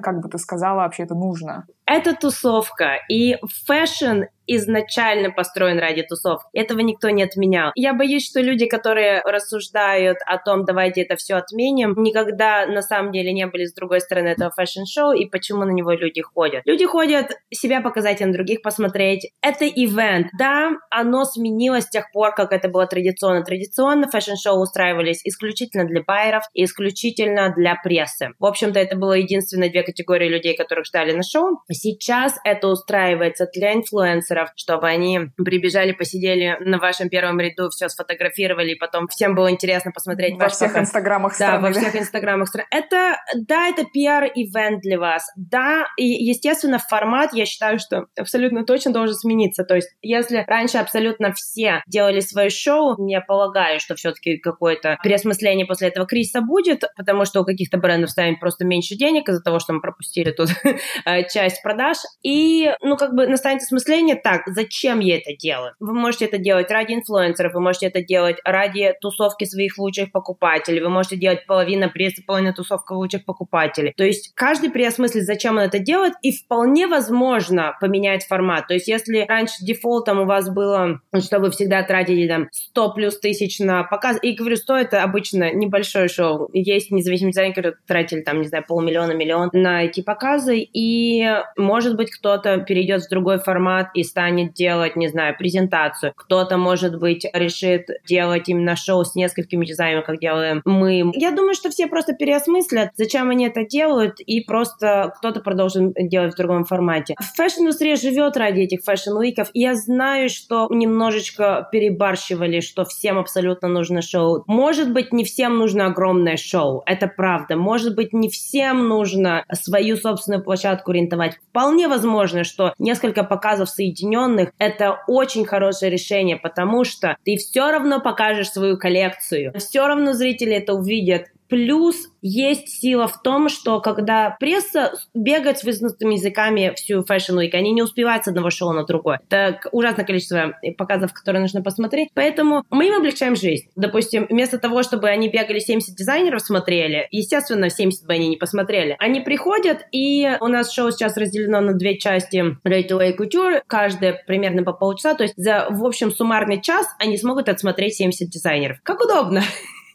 как 0.00 0.20
бы 0.20 0.28
ты 0.28 0.38
сказала, 0.38 0.78
вообще 0.78 1.04
это 1.04 1.14
нужно? 1.14 1.66
Это 1.86 2.14
тусовка. 2.14 2.98
И 3.08 3.36
фэшн 3.66 4.22
изначально 4.46 5.30
построен 5.30 5.78
ради 5.78 6.02
тусовки. 6.02 6.48
Этого 6.52 6.80
никто 6.80 7.10
не 7.10 7.22
отменял. 7.22 7.70
Я 7.76 7.94
боюсь, 7.94 8.28
что 8.28 8.40
люди, 8.40 8.66
которые 8.66 9.22
рассуждают 9.22 10.18
о 10.26 10.38
том, 10.38 10.64
давайте 10.64 11.02
это 11.02 11.14
все 11.16 11.34
отменим, 11.34 11.94
никогда 11.96 12.66
на 12.66 12.82
самом 12.82 13.12
деле 13.12 13.32
не 13.32 13.46
были 13.46 13.64
с 13.64 13.72
другой 13.72 14.00
стороны 14.00 14.28
этого 14.28 14.50
fashion 14.50 14.86
show, 14.86 15.12
и 15.12 15.26
почему 15.26 15.64
на 15.64 15.70
него 15.70 15.92
люди 15.92 16.20
ходят. 16.20 16.62
Люди 16.64 16.84
ходят 16.84 17.30
себя 17.52 17.80
показать 17.80 18.20
и 18.20 18.24
на 18.24 18.32
других 18.32 18.62
посмотреть. 18.62 19.30
Это 19.40 19.66
ивент. 19.66 20.28
Да, 20.36 20.70
оно 20.90 21.24
сменилось 21.24 21.84
с 21.84 21.90
тех 21.90 22.10
пор, 22.12 22.34
как 22.34 22.52
это 22.52 22.68
было 22.68 22.86
традиционно. 22.86 23.44
Традиционно 23.44 24.08
fashion 24.08 24.41
show 24.41 24.60
устраивались 24.60 25.20
исключительно 25.24 25.84
для 25.84 26.02
байеров 26.02 26.42
и 26.54 26.64
исключительно 26.64 27.52
для 27.54 27.76
прессы. 27.76 28.30
В 28.40 28.46
общем-то, 28.46 28.80
это 28.80 28.96
было 28.96 29.20
единственные 29.50 29.70
две 29.70 29.82
категории 29.82 30.28
людей, 30.28 30.56
которых 30.56 30.86
ждали 30.86 31.12
на 31.12 31.22
шоу. 31.22 31.60
Сейчас 31.70 32.38
это 32.44 32.68
устраивается 32.68 33.48
для 33.52 33.74
инфлюенсеров, 33.74 34.50
чтобы 34.56 34.86
они 34.88 35.20
прибежали, 35.36 35.92
посидели 35.92 36.56
на 36.60 36.78
вашем 36.78 37.08
первом 37.08 37.40
ряду, 37.40 37.68
все 37.70 37.88
сфотографировали, 37.88 38.72
и 38.72 38.74
потом 38.74 39.08
всем 39.08 39.34
было 39.34 39.50
интересно 39.50 39.92
посмотреть 39.92 40.36
во 40.38 40.48
всех 40.48 40.72
показ. 40.72 40.88
инстаграмах 40.88 41.38
Да, 41.38 41.58
во 41.58 41.72
всех 41.72 41.94
инстаграмах 41.96 42.48
страны. 42.48 42.66
Это, 42.70 43.16
да, 43.36 43.68
это 43.68 43.84
пиар-ивент 43.84 44.80
для 44.80 44.98
вас. 44.98 45.26
Да, 45.36 45.86
и, 45.96 46.04
естественно, 46.06 46.78
формат, 46.78 47.32
я 47.32 47.46
считаю, 47.46 47.78
что 47.78 48.06
абсолютно 48.18 48.64
точно 48.64 48.92
должен 48.92 49.14
смениться. 49.14 49.64
То 49.64 49.74
есть, 49.74 49.88
если 50.02 50.44
раньше 50.46 50.78
абсолютно 50.78 51.32
все 51.32 51.82
делали 51.86 52.20
свое 52.20 52.50
шоу, 52.50 52.96
я 53.08 53.20
полагаю, 53.20 53.80
что 53.80 53.94
все-таки 53.94 54.38
какое-то 54.38 54.98
переосмысление 55.02 55.66
после 55.66 55.88
этого 55.88 56.06
кризиса 56.06 56.40
будет, 56.40 56.84
потому 56.96 57.24
что 57.24 57.40
у 57.40 57.44
каких-то 57.44 57.78
брендов 57.78 58.10
станет 58.10 58.40
просто 58.40 58.64
меньше 58.64 58.96
денег 58.96 59.28
из-за 59.40 59.44
того, 59.44 59.58
что 59.58 59.72
мы 59.72 59.80
пропустили 59.80 60.30
тут 60.30 60.50
э, 61.04 61.28
часть 61.28 61.62
продаж. 61.62 61.96
И, 62.22 62.70
ну, 62.82 62.96
как 62.96 63.14
бы 63.14 63.26
настанет 63.26 63.62
осмысление, 63.62 64.16
так, 64.16 64.42
зачем 64.46 65.00
я 65.00 65.16
это 65.16 65.34
делаю? 65.36 65.74
Вы 65.80 65.94
можете 65.94 66.26
это 66.26 66.38
делать 66.38 66.70
ради 66.70 66.94
инфлюенсеров, 66.94 67.54
вы 67.54 67.60
можете 67.60 67.86
это 67.86 68.02
делать 68.02 68.36
ради 68.44 68.94
тусовки 69.00 69.44
своих 69.44 69.78
лучших 69.78 70.12
покупателей, 70.12 70.80
вы 70.82 70.90
можете 70.90 71.16
делать 71.16 71.46
половина 71.46 71.88
пресса, 71.88 72.22
половина 72.26 72.52
тусовка 72.52 72.92
лучших 72.92 73.24
покупателей. 73.24 73.92
То 73.96 74.04
есть 74.04 74.32
каждый 74.34 74.70
переосмыслит, 74.70 75.24
зачем 75.24 75.56
он 75.56 75.62
это 75.62 75.78
делает, 75.78 76.14
и 76.22 76.32
вполне 76.32 76.86
возможно 76.86 77.76
поменять 77.80 78.26
формат. 78.26 78.68
То 78.68 78.74
есть 78.74 78.88
если 78.88 79.24
раньше 79.28 79.64
дефолтом 79.64 80.20
у 80.20 80.24
вас 80.26 80.48
было, 80.50 81.00
что 81.18 81.38
вы 81.38 81.50
всегда 81.50 81.82
тратили 81.82 82.28
там 82.28 82.48
100 82.52 82.94
плюс 82.94 83.18
тысяч 83.18 83.58
на 83.58 83.84
показ, 83.84 84.18
и 84.22 84.32
говорю, 84.32 84.56
100 84.56 84.76
это 84.76 85.02
обычно 85.02 85.52
небольшое 85.52 86.08
шоу. 86.08 86.48
Есть 86.52 86.90
независимые 86.90 87.32
дизайнеры, 87.32 87.54
которые 87.54 87.78
тратили 87.86 88.20
там, 88.22 88.40
не 88.40 88.48
знаю, 88.48 88.64
полмиллиона, 88.66 89.12
миллион 89.20 89.50
на 89.52 89.84
эти 89.84 90.00
показы, 90.00 90.58
и 90.58 91.28
может 91.56 91.96
быть 91.96 92.10
кто-то 92.10 92.58
перейдет 92.58 93.02
в 93.02 93.10
другой 93.10 93.38
формат 93.38 93.88
и 93.94 94.02
станет 94.02 94.54
делать, 94.54 94.96
не 94.96 95.08
знаю, 95.08 95.36
презентацию. 95.36 96.12
Кто-то, 96.16 96.56
может 96.56 96.98
быть, 96.98 97.26
решит 97.32 97.86
делать 98.06 98.48
именно 98.48 98.76
шоу 98.76 99.04
с 99.04 99.14
несколькими 99.14 99.64
дизайнерами, 99.64 100.04
как 100.04 100.18
делаем 100.18 100.62
мы. 100.64 101.12
Я 101.14 101.32
думаю, 101.32 101.54
что 101.54 101.70
все 101.70 101.86
просто 101.86 102.14
переосмыслят, 102.14 102.90
зачем 102.96 103.30
они 103.30 103.46
это 103.46 103.64
делают, 103.64 104.20
и 104.20 104.40
просто 104.40 105.12
кто-то 105.18 105.40
продолжит 105.40 105.92
делать 105.96 106.34
в 106.34 106.36
другом 106.36 106.64
формате. 106.64 107.14
Фэшн-индустрия 107.36 107.96
живет 107.96 108.36
ради 108.36 108.60
этих 108.62 108.80
fashion 108.84 109.17
week 109.17 109.36
ов, 109.36 109.50
и 109.52 109.60
я 109.60 109.74
знаю, 109.74 110.28
что 110.28 110.66
немножечко 110.70 111.68
перебарщивали, 111.70 112.60
что 112.60 112.84
всем 112.84 113.18
абсолютно 113.18 113.68
нужно 113.68 114.02
шоу. 114.02 114.44
Может 114.46 114.92
быть, 114.92 115.12
не 115.12 115.24
всем 115.24 115.58
нужно 115.58 115.86
огромное 115.86 116.36
шоу, 116.36 116.82
это 116.86 117.06
правда. 117.06 117.56
Может 117.56 117.94
быть, 117.94 118.12
не 118.12 118.28
всем 118.28 118.88
нужно 118.88 119.09
свою 119.52 119.96
собственную 119.96 120.42
площадку 120.42 120.92
рентовать. 120.92 121.38
Вполне 121.50 121.88
возможно, 121.88 122.44
что 122.44 122.74
несколько 122.78 123.24
показов 123.24 123.70
соединенных— 123.70 124.50
это 124.58 125.00
очень 125.06 125.44
хорошее 125.44 125.90
решение, 125.90 126.36
потому 126.36 126.84
что 126.84 127.16
ты 127.24 127.36
все 127.36 127.70
равно 127.70 128.00
покажешь 128.00 128.50
свою 128.50 128.76
коллекцию. 128.76 129.52
Все 129.58 129.86
равно 129.86 130.12
зрители 130.12 130.54
это 130.54 130.74
увидят. 130.74 131.26
Плюс 131.50 132.08
есть 132.22 132.68
сила 132.68 133.08
в 133.08 133.22
том, 133.22 133.48
что 133.48 133.80
когда 133.80 134.36
пресса 134.38 134.92
бегает 135.14 135.58
с 135.58 135.64
высунутыми 135.64 136.14
языками 136.14 136.72
всю 136.76 137.00
Fashion 137.00 137.36
Week, 137.36 137.50
они 137.52 137.72
не 137.72 137.82
успевают 137.82 138.24
с 138.24 138.28
одного 138.28 138.50
шоу 138.50 138.72
на 138.72 138.84
другое. 138.84 139.20
Это 139.28 139.60
ужасное 139.72 140.04
количество 140.04 140.54
показов, 140.78 141.12
которые 141.12 141.42
нужно 141.42 141.62
посмотреть. 141.62 142.10
Поэтому 142.14 142.64
мы 142.70 142.86
им 142.86 142.94
облегчаем 142.94 143.34
жизнь. 143.34 143.66
Допустим, 143.74 144.26
вместо 144.30 144.58
того, 144.58 144.82
чтобы 144.82 145.08
они 145.08 145.28
бегали 145.28 145.58
70 145.58 145.96
дизайнеров 145.96 146.40
смотрели, 146.40 147.08
естественно, 147.10 147.68
70 147.68 148.06
бы 148.06 148.12
они 148.12 148.28
не 148.28 148.36
посмотрели. 148.36 148.96
Они 148.98 149.20
приходят, 149.20 149.86
и 149.90 150.36
у 150.40 150.46
нас 150.46 150.72
шоу 150.72 150.90
сейчас 150.92 151.16
разделено 151.16 151.60
на 151.60 151.74
две 151.74 151.98
части 151.98 152.36
и 152.36 153.12
Couture, 153.12 153.62
каждая 153.66 154.22
примерно 154.26 154.62
по 154.62 154.72
полчаса, 154.72 155.14
то 155.14 155.24
есть 155.24 155.34
за, 155.36 155.66
в 155.70 155.84
общем, 155.84 156.12
суммарный 156.12 156.60
час 156.60 156.86
они 156.98 157.18
смогут 157.18 157.48
отсмотреть 157.48 157.94
70 157.96 158.28
дизайнеров. 158.28 158.78
Как 158.82 159.00
удобно. 159.00 159.42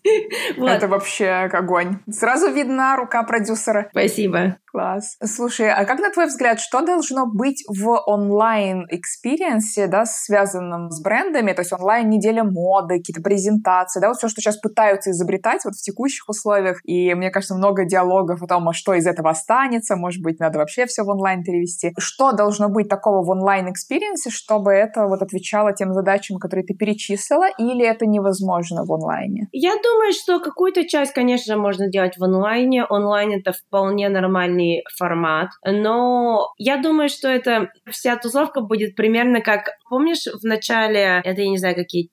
Вот. 0.58 0.70
Это 0.70 0.88
вообще 0.88 1.30
огонь. 1.52 2.00
Сразу 2.10 2.52
видна 2.52 2.96
рука 2.96 3.24
продюсера. 3.24 3.88
Спасибо. 3.92 4.58
Класс. 4.72 5.18
Слушай, 5.24 5.72
а 5.72 5.86
как 5.86 6.00
на 6.00 6.12
твой 6.12 6.26
взгляд, 6.26 6.60
что 6.60 6.82
должно 6.82 7.26
быть 7.26 7.64
в 7.68 7.90
онлайн- 8.06 8.73
experience 8.73 9.68
е, 9.68 9.88
да, 9.88 10.06
связанном 10.06 10.92
с 10.92 11.02
брендами, 11.02 11.54
то 11.54 11.62
есть 11.62 11.72
онлайн-неделя 11.72 12.44
моды, 12.44 12.98
какие-то 12.98 13.22
презентации, 13.22 14.02
да, 14.02 14.10
вот 14.10 14.18
все, 14.18 14.28
что 14.28 14.42
сейчас 14.42 14.58
пытаются 14.58 15.12
изобретать 15.12 15.64
вот 15.64 15.76
в 15.76 15.82
текущих 15.82 16.28
условиях, 16.28 16.82
и 16.84 17.14
мне 17.14 17.32
кажется, 17.32 17.56
много 17.56 17.86
диалогов 17.86 18.44
о 18.44 18.48
том, 18.48 18.68
а 18.68 18.74
что 18.74 18.94
из 18.94 19.08
этого 19.08 19.30
останется, 19.30 19.96
может 19.96 20.22
быть, 20.22 20.40
надо 20.40 20.60
вообще 20.60 20.86
все 20.88 21.04
в 21.04 21.10
онлайн 21.10 21.44
перевести. 21.44 21.94
Что 21.98 22.34
должно 22.34 22.68
быть 22.68 22.90
такого 22.90 23.24
в 23.24 23.30
онлайн- 23.30 23.66
experience 23.66 24.19
е, 24.19 24.30
чтобы 24.30 24.74
это 24.74 25.08
вот 25.08 25.22
отвечало 25.22 25.74
тем 25.74 25.94
задачам, 25.94 26.38
которые 26.38 26.66
ты 26.66 26.74
перечислила, 26.74 27.48
или 27.58 27.86
это 27.86 28.06
невозможно 28.06 28.84
в 28.84 28.92
онлайне? 28.92 29.48
Я 29.54 29.76
думаю, 29.82 29.95
что 30.12 30.40
какую-то 30.40 30.88
часть, 30.88 31.14
конечно, 31.14 31.58
можно 31.58 31.88
делать 31.88 32.18
в 32.18 32.24
онлайне. 32.24 32.86
Онлайн— 32.86 33.32
это 33.40 33.54
вполне 33.54 34.10
нормальный 34.10 34.84
формат, 34.98 35.50
но 35.66 36.54
я 36.58 36.78
думаю, 36.78 37.10
что 37.10 37.28
это 37.28 37.70
вся 37.90 38.16
тусовка 38.18 38.62
будет 38.62 38.96
примерно 38.96 39.42
как, 39.42 39.72
помнишь, 39.90 40.26
в 40.26 40.46
начале, 40.46 41.22
это 41.24 41.42
я 41.42 41.50
не 41.50 41.58
знаю, 41.58 41.76
какие, 41.76 42.10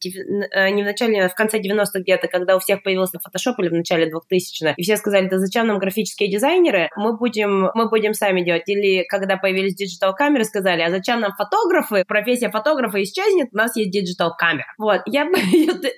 э, 0.52 0.70
не 0.70 0.82
в 0.82 0.86
начале, 0.86 1.24
а 1.24 1.28
в 1.28 1.34
конце 1.34 1.58
90-х 1.58 2.00
где-то, 2.00 2.28
когда 2.28 2.56
у 2.56 2.58
всех 2.58 2.82
появился 2.82 3.18
Photoshop 3.18 3.54
или 3.58 3.68
в 3.68 3.72
начале 3.72 4.10
2000-х, 4.10 4.74
и 4.76 4.82
все 4.82 4.96
сказали, 4.96 5.28
да 5.28 5.38
зачем 5.38 5.66
нам 5.66 5.78
графические 5.78 6.30
дизайнеры, 6.30 6.88
мы 6.96 7.16
будем, 7.16 7.70
мы 7.74 7.88
будем 7.88 8.14
сами 8.14 8.42
делать. 8.42 8.68
Или 8.68 9.04
когда 9.08 9.36
появились 9.36 9.74
digital 9.74 10.07
-камеры, 10.07 10.44
сказали, 10.44 10.82
а 10.82 10.90
зачем 10.90 11.20
нам 11.20 11.32
фотографы, 11.32 12.04
профессия 12.06 12.50
фотографа 12.50 13.02
исчезнет, 13.02 13.48
у 13.52 13.56
нас 13.56 13.76
есть 13.76 13.90
digital 13.90 14.28
-камера. 14.28 14.72
Вот, 14.78 15.02
я, 15.06 15.28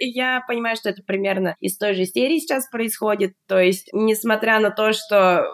я 0.00 0.44
понимаю, 0.46 0.76
что 0.76 0.90
это 0.90 1.02
примерно 1.02 1.56
из 1.60 1.73
той 1.78 1.94
же 1.94 2.04
серии 2.04 2.38
сейчас 2.38 2.68
происходит, 2.68 3.34
то 3.48 3.58
есть, 3.58 3.88
несмотря 3.92 4.58
на 4.60 4.70
то, 4.70 4.92
что 4.92 5.46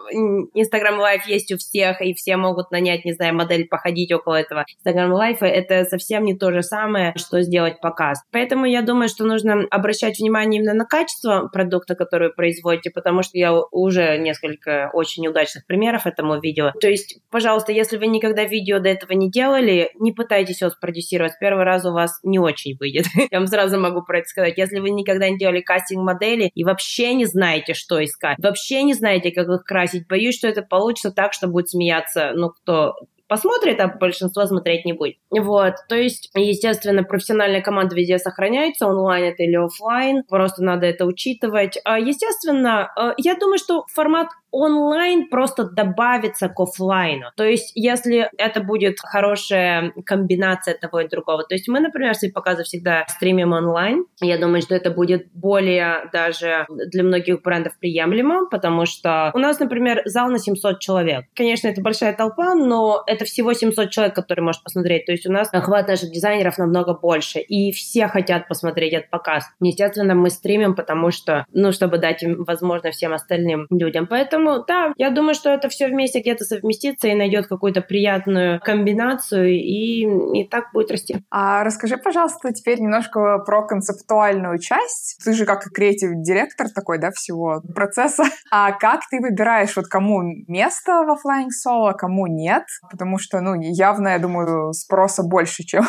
Instagram 0.55 1.01
Live 1.01 1.27
есть 1.27 1.53
у 1.53 1.57
всех, 1.57 2.01
и 2.01 2.15
все 2.15 2.37
могут 2.37 2.71
нанять, 2.71 3.05
не 3.05 3.13
знаю, 3.13 3.35
модель 3.35 3.67
походить 3.67 4.13
около 4.13 4.35
этого 4.35 4.65
Instagram 4.79 5.13
Live, 5.13 5.39
это 5.41 5.85
совсем 5.85 6.25
не 6.25 6.37
то 6.37 6.53
же 6.53 6.63
самое, 6.63 7.13
что 7.17 7.43
сделать 7.43 7.81
показ. 7.81 8.23
Поэтому 8.33 8.67
я 8.67 8.83
думаю, 8.83 9.09
что 9.09 9.25
нужно 9.25 9.67
обращать 9.71 10.19
внимание 10.19 10.61
именно 10.61 10.75
на 10.75 10.85
качество 10.85 11.49
продукта, 11.53 11.95
который 11.95 12.29
вы 12.29 12.35
производите, 12.35 12.91
потому 12.91 13.23
что 13.23 13.39
я 13.39 13.55
уже 13.55 14.19
несколько 14.19 14.91
очень 14.93 15.23
неудачных 15.23 15.67
примеров 15.67 16.07
этому 16.07 16.41
видела. 16.41 16.73
То 16.81 16.89
есть, 16.89 17.19
пожалуйста, 17.31 17.73
если 17.73 17.97
вы 17.97 18.07
никогда 18.07 18.45
видео 18.45 18.79
до 18.79 18.89
этого 18.89 19.13
не 19.13 19.31
делали, 19.31 19.91
не 19.99 20.13
пытайтесь 20.13 20.61
его 20.61 20.71
спродюсировать. 20.71 21.33
С 21.33 21.39
первого 21.39 21.65
раза 21.65 21.91
у 21.91 21.95
вас 21.95 22.19
не 22.23 22.39
очень 22.39 22.77
выйдет. 22.79 23.07
я 23.31 23.39
вам 23.39 23.47
сразу 23.47 23.79
могу 23.79 24.03
про 24.03 24.19
это 24.19 24.29
сказать. 24.29 24.59
Если 24.59 24.79
вы 24.79 24.91
никогда 24.91 25.29
не 25.29 25.39
делали 25.39 25.61
кастинг 25.61 26.03
модели 26.11 26.51
и 26.55 26.65
вообще 26.65 27.15
не 27.15 27.27
знаете, 27.27 27.75
что 27.75 28.03
искать, 28.05 28.37
вообще 28.39 28.83
не 28.83 28.95
знаете, 28.95 29.31
как 29.31 29.49
их 29.49 29.65
красить, 29.65 30.07
боюсь, 30.09 30.37
что 30.37 30.49
это 30.49 30.63
получится 30.63 31.11
так, 31.11 31.33
что 31.33 31.49
будет 31.49 31.69
смеяться, 31.69 32.33
ну, 32.35 32.51
кто 32.51 32.95
посмотрит, 33.31 33.81
а 33.81 33.87
большинство 33.87 34.45
смотреть 34.47 34.85
не 34.85 34.93
будет. 34.93 35.17
Вот, 35.31 35.75
то 35.89 35.95
есть, 35.95 36.31
естественно, 36.35 37.05
профессиональная 37.05 37.63
команда 37.63 37.95
везде 37.95 38.19
сохраняется, 38.19 38.89
онлайн 38.89 39.27
это 39.27 39.45
или 39.45 39.55
офлайн, 39.55 40.25
просто 40.29 40.65
надо 40.65 40.87
это 40.87 41.07
учитывать. 41.07 41.79
А, 41.85 41.99
естественно, 41.99 42.91
э, 43.01 43.13
я 43.19 43.37
думаю, 43.37 43.59
что 43.59 43.85
формат 43.95 44.29
онлайн 44.51 45.29
просто 45.29 45.65
добавится 45.65 46.49
к 46.49 46.59
офлайну. 46.61 47.27
То 47.37 47.45
есть, 47.45 47.73
если 47.75 48.31
это 48.39 48.61
будет 48.61 48.99
хорошая 49.01 49.93
комбинация 50.05 50.77
того 50.77 51.01
и 51.01 51.09
другого. 51.09 51.45
То 51.45 51.55
есть, 51.55 51.69
мы, 51.69 51.81
например, 51.81 52.15
свои 52.15 52.31
показы 52.31 52.65
всегда 52.65 53.05
стримим 53.09 53.53
онлайн. 53.53 54.05
Я 54.21 54.39
думаю, 54.39 54.63
что 54.63 54.75
это 54.75 54.91
будет 54.91 55.29
более 55.33 56.09
даже 56.13 56.67
для 56.69 57.03
многих 57.03 57.43
брендов 57.43 57.79
приемлемо, 57.79 58.47
потому 58.51 58.87
что 58.87 59.31
у 59.35 59.39
нас, 59.39 59.59
например, 59.61 60.03
зал 60.05 60.31
на 60.31 60.39
700 60.39 60.81
человек. 60.81 61.25
Конечно, 61.35 61.69
это 61.69 61.81
большая 61.81 62.13
толпа, 62.15 62.55
но 62.55 63.03
это 63.07 63.25
всего 63.25 63.53
700 63.53 63.91
человек, 63.91 64.15
которые 64.15 64.45
может 64.45 64.63
посмотреть. 64.63 65.07
То 65.07 65.13
есть, 65.13 65.27
у 65.27 65.33
нас 65.33 65.53
охват 65.53 65.89
наших 65.89 66.11
дизайнеров 66.11 66.59
намного 66.59 66.95
больше, 66.95 67.41
и 67.41 67.73
все 67.73 68.09
хотят 68.09 68.49
посмотреть 68.49 68.93
этот 68.93 69.11
показ. 69.11 69.45
Естественно, 69.61 70.15
мы 70.15 70.31
стримим, 70.31 70.75
потому 70.75 71.11
что, 71.11 71.45
ну, 71.53 71.73
чтобы 71.73 71.99
дать 71.99 72.23
им 72.23 72.45
возможность 72.45 72.97
всем 72.97 73.13
остальным 73.13 73.67
людям. 73.71 74.07
Поэтому 74.07 74.40
Поэтому, 74.41 74.65
да, 74.67 74.93
я 74.97 75.11
думаю, 75.11 75.35
что 75.35 75.51
это 75.51 75.69
все 75.69 75.89
вместе 75.89 76.21
где-то 76.21 76.45
совместится 76.45 77.09
и 77.09 77.15
найдет 77.15 77.47
какую-то 77.47 77.83
приятную 77.83 78.61
комбинацию, 78.61 79.51
и, 79.51 80.07
и 80.41 80.49
так 80.49 80.73
будет 80.73 80.91
расти. 80.91 81.19
А 81.31 81.65
расскажи, 81.65 81.97
пожалуйста, 81.97 82.53
теперь 82.53 82.81
немножко 82.81 83.39
про 83.39 83.67
концептуальную 83.67 84.59
часть. 84.59 85.19
Ты 85.25 85.33
же 85.33 85.45
как 85.45 85.65
креатив 85.73 86.11
директор 86.23 86.69
такой, 86.75 86.99
да, 86.99 87.11
всего 87.11 87.63
процесса. 87.75 88.25
А 88.53 88.73
как 88.73 89.03
ты 89.09 89.21
выбираешь, 89.21 89.77
вот 89.77 89.87
кому 89.87 90.23
место 90.49 91.05
во 91.05 91.15
Flying 91.15 91.49
Solo, 91.49 91.91
а 91.91 91.95
кому 91.95 92.27
нет? 92.27 92.65
Потому 92.91 93.19
что, 93.19 93.41
ну, 93.41 93.55
явно, 93.55 94.09
я 94.09 94.19
думаю, 94.19 94.73
спроса 94.73 95.23
больше, 95.23 95.63
чем, 95.65 95.85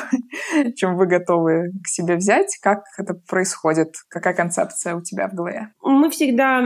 чем 0.75 0.95
вы 0.95 1.07
готовы 1.07 1.71
к 1.83 1.87
себе 1.87 2.15
взять. 2.15 2.57
Как 2.61 2.83
это 2.97 3.15
происходит? 3.27 3.93
Какая 4.09 4.35
концепция 4.35 4.95
у 4.95 5.01
тебя 5.01 5.27
в 5.27 5.33
голове? 5.33 5.69
Мы 5.81 6.09
всегда 6.11 6.61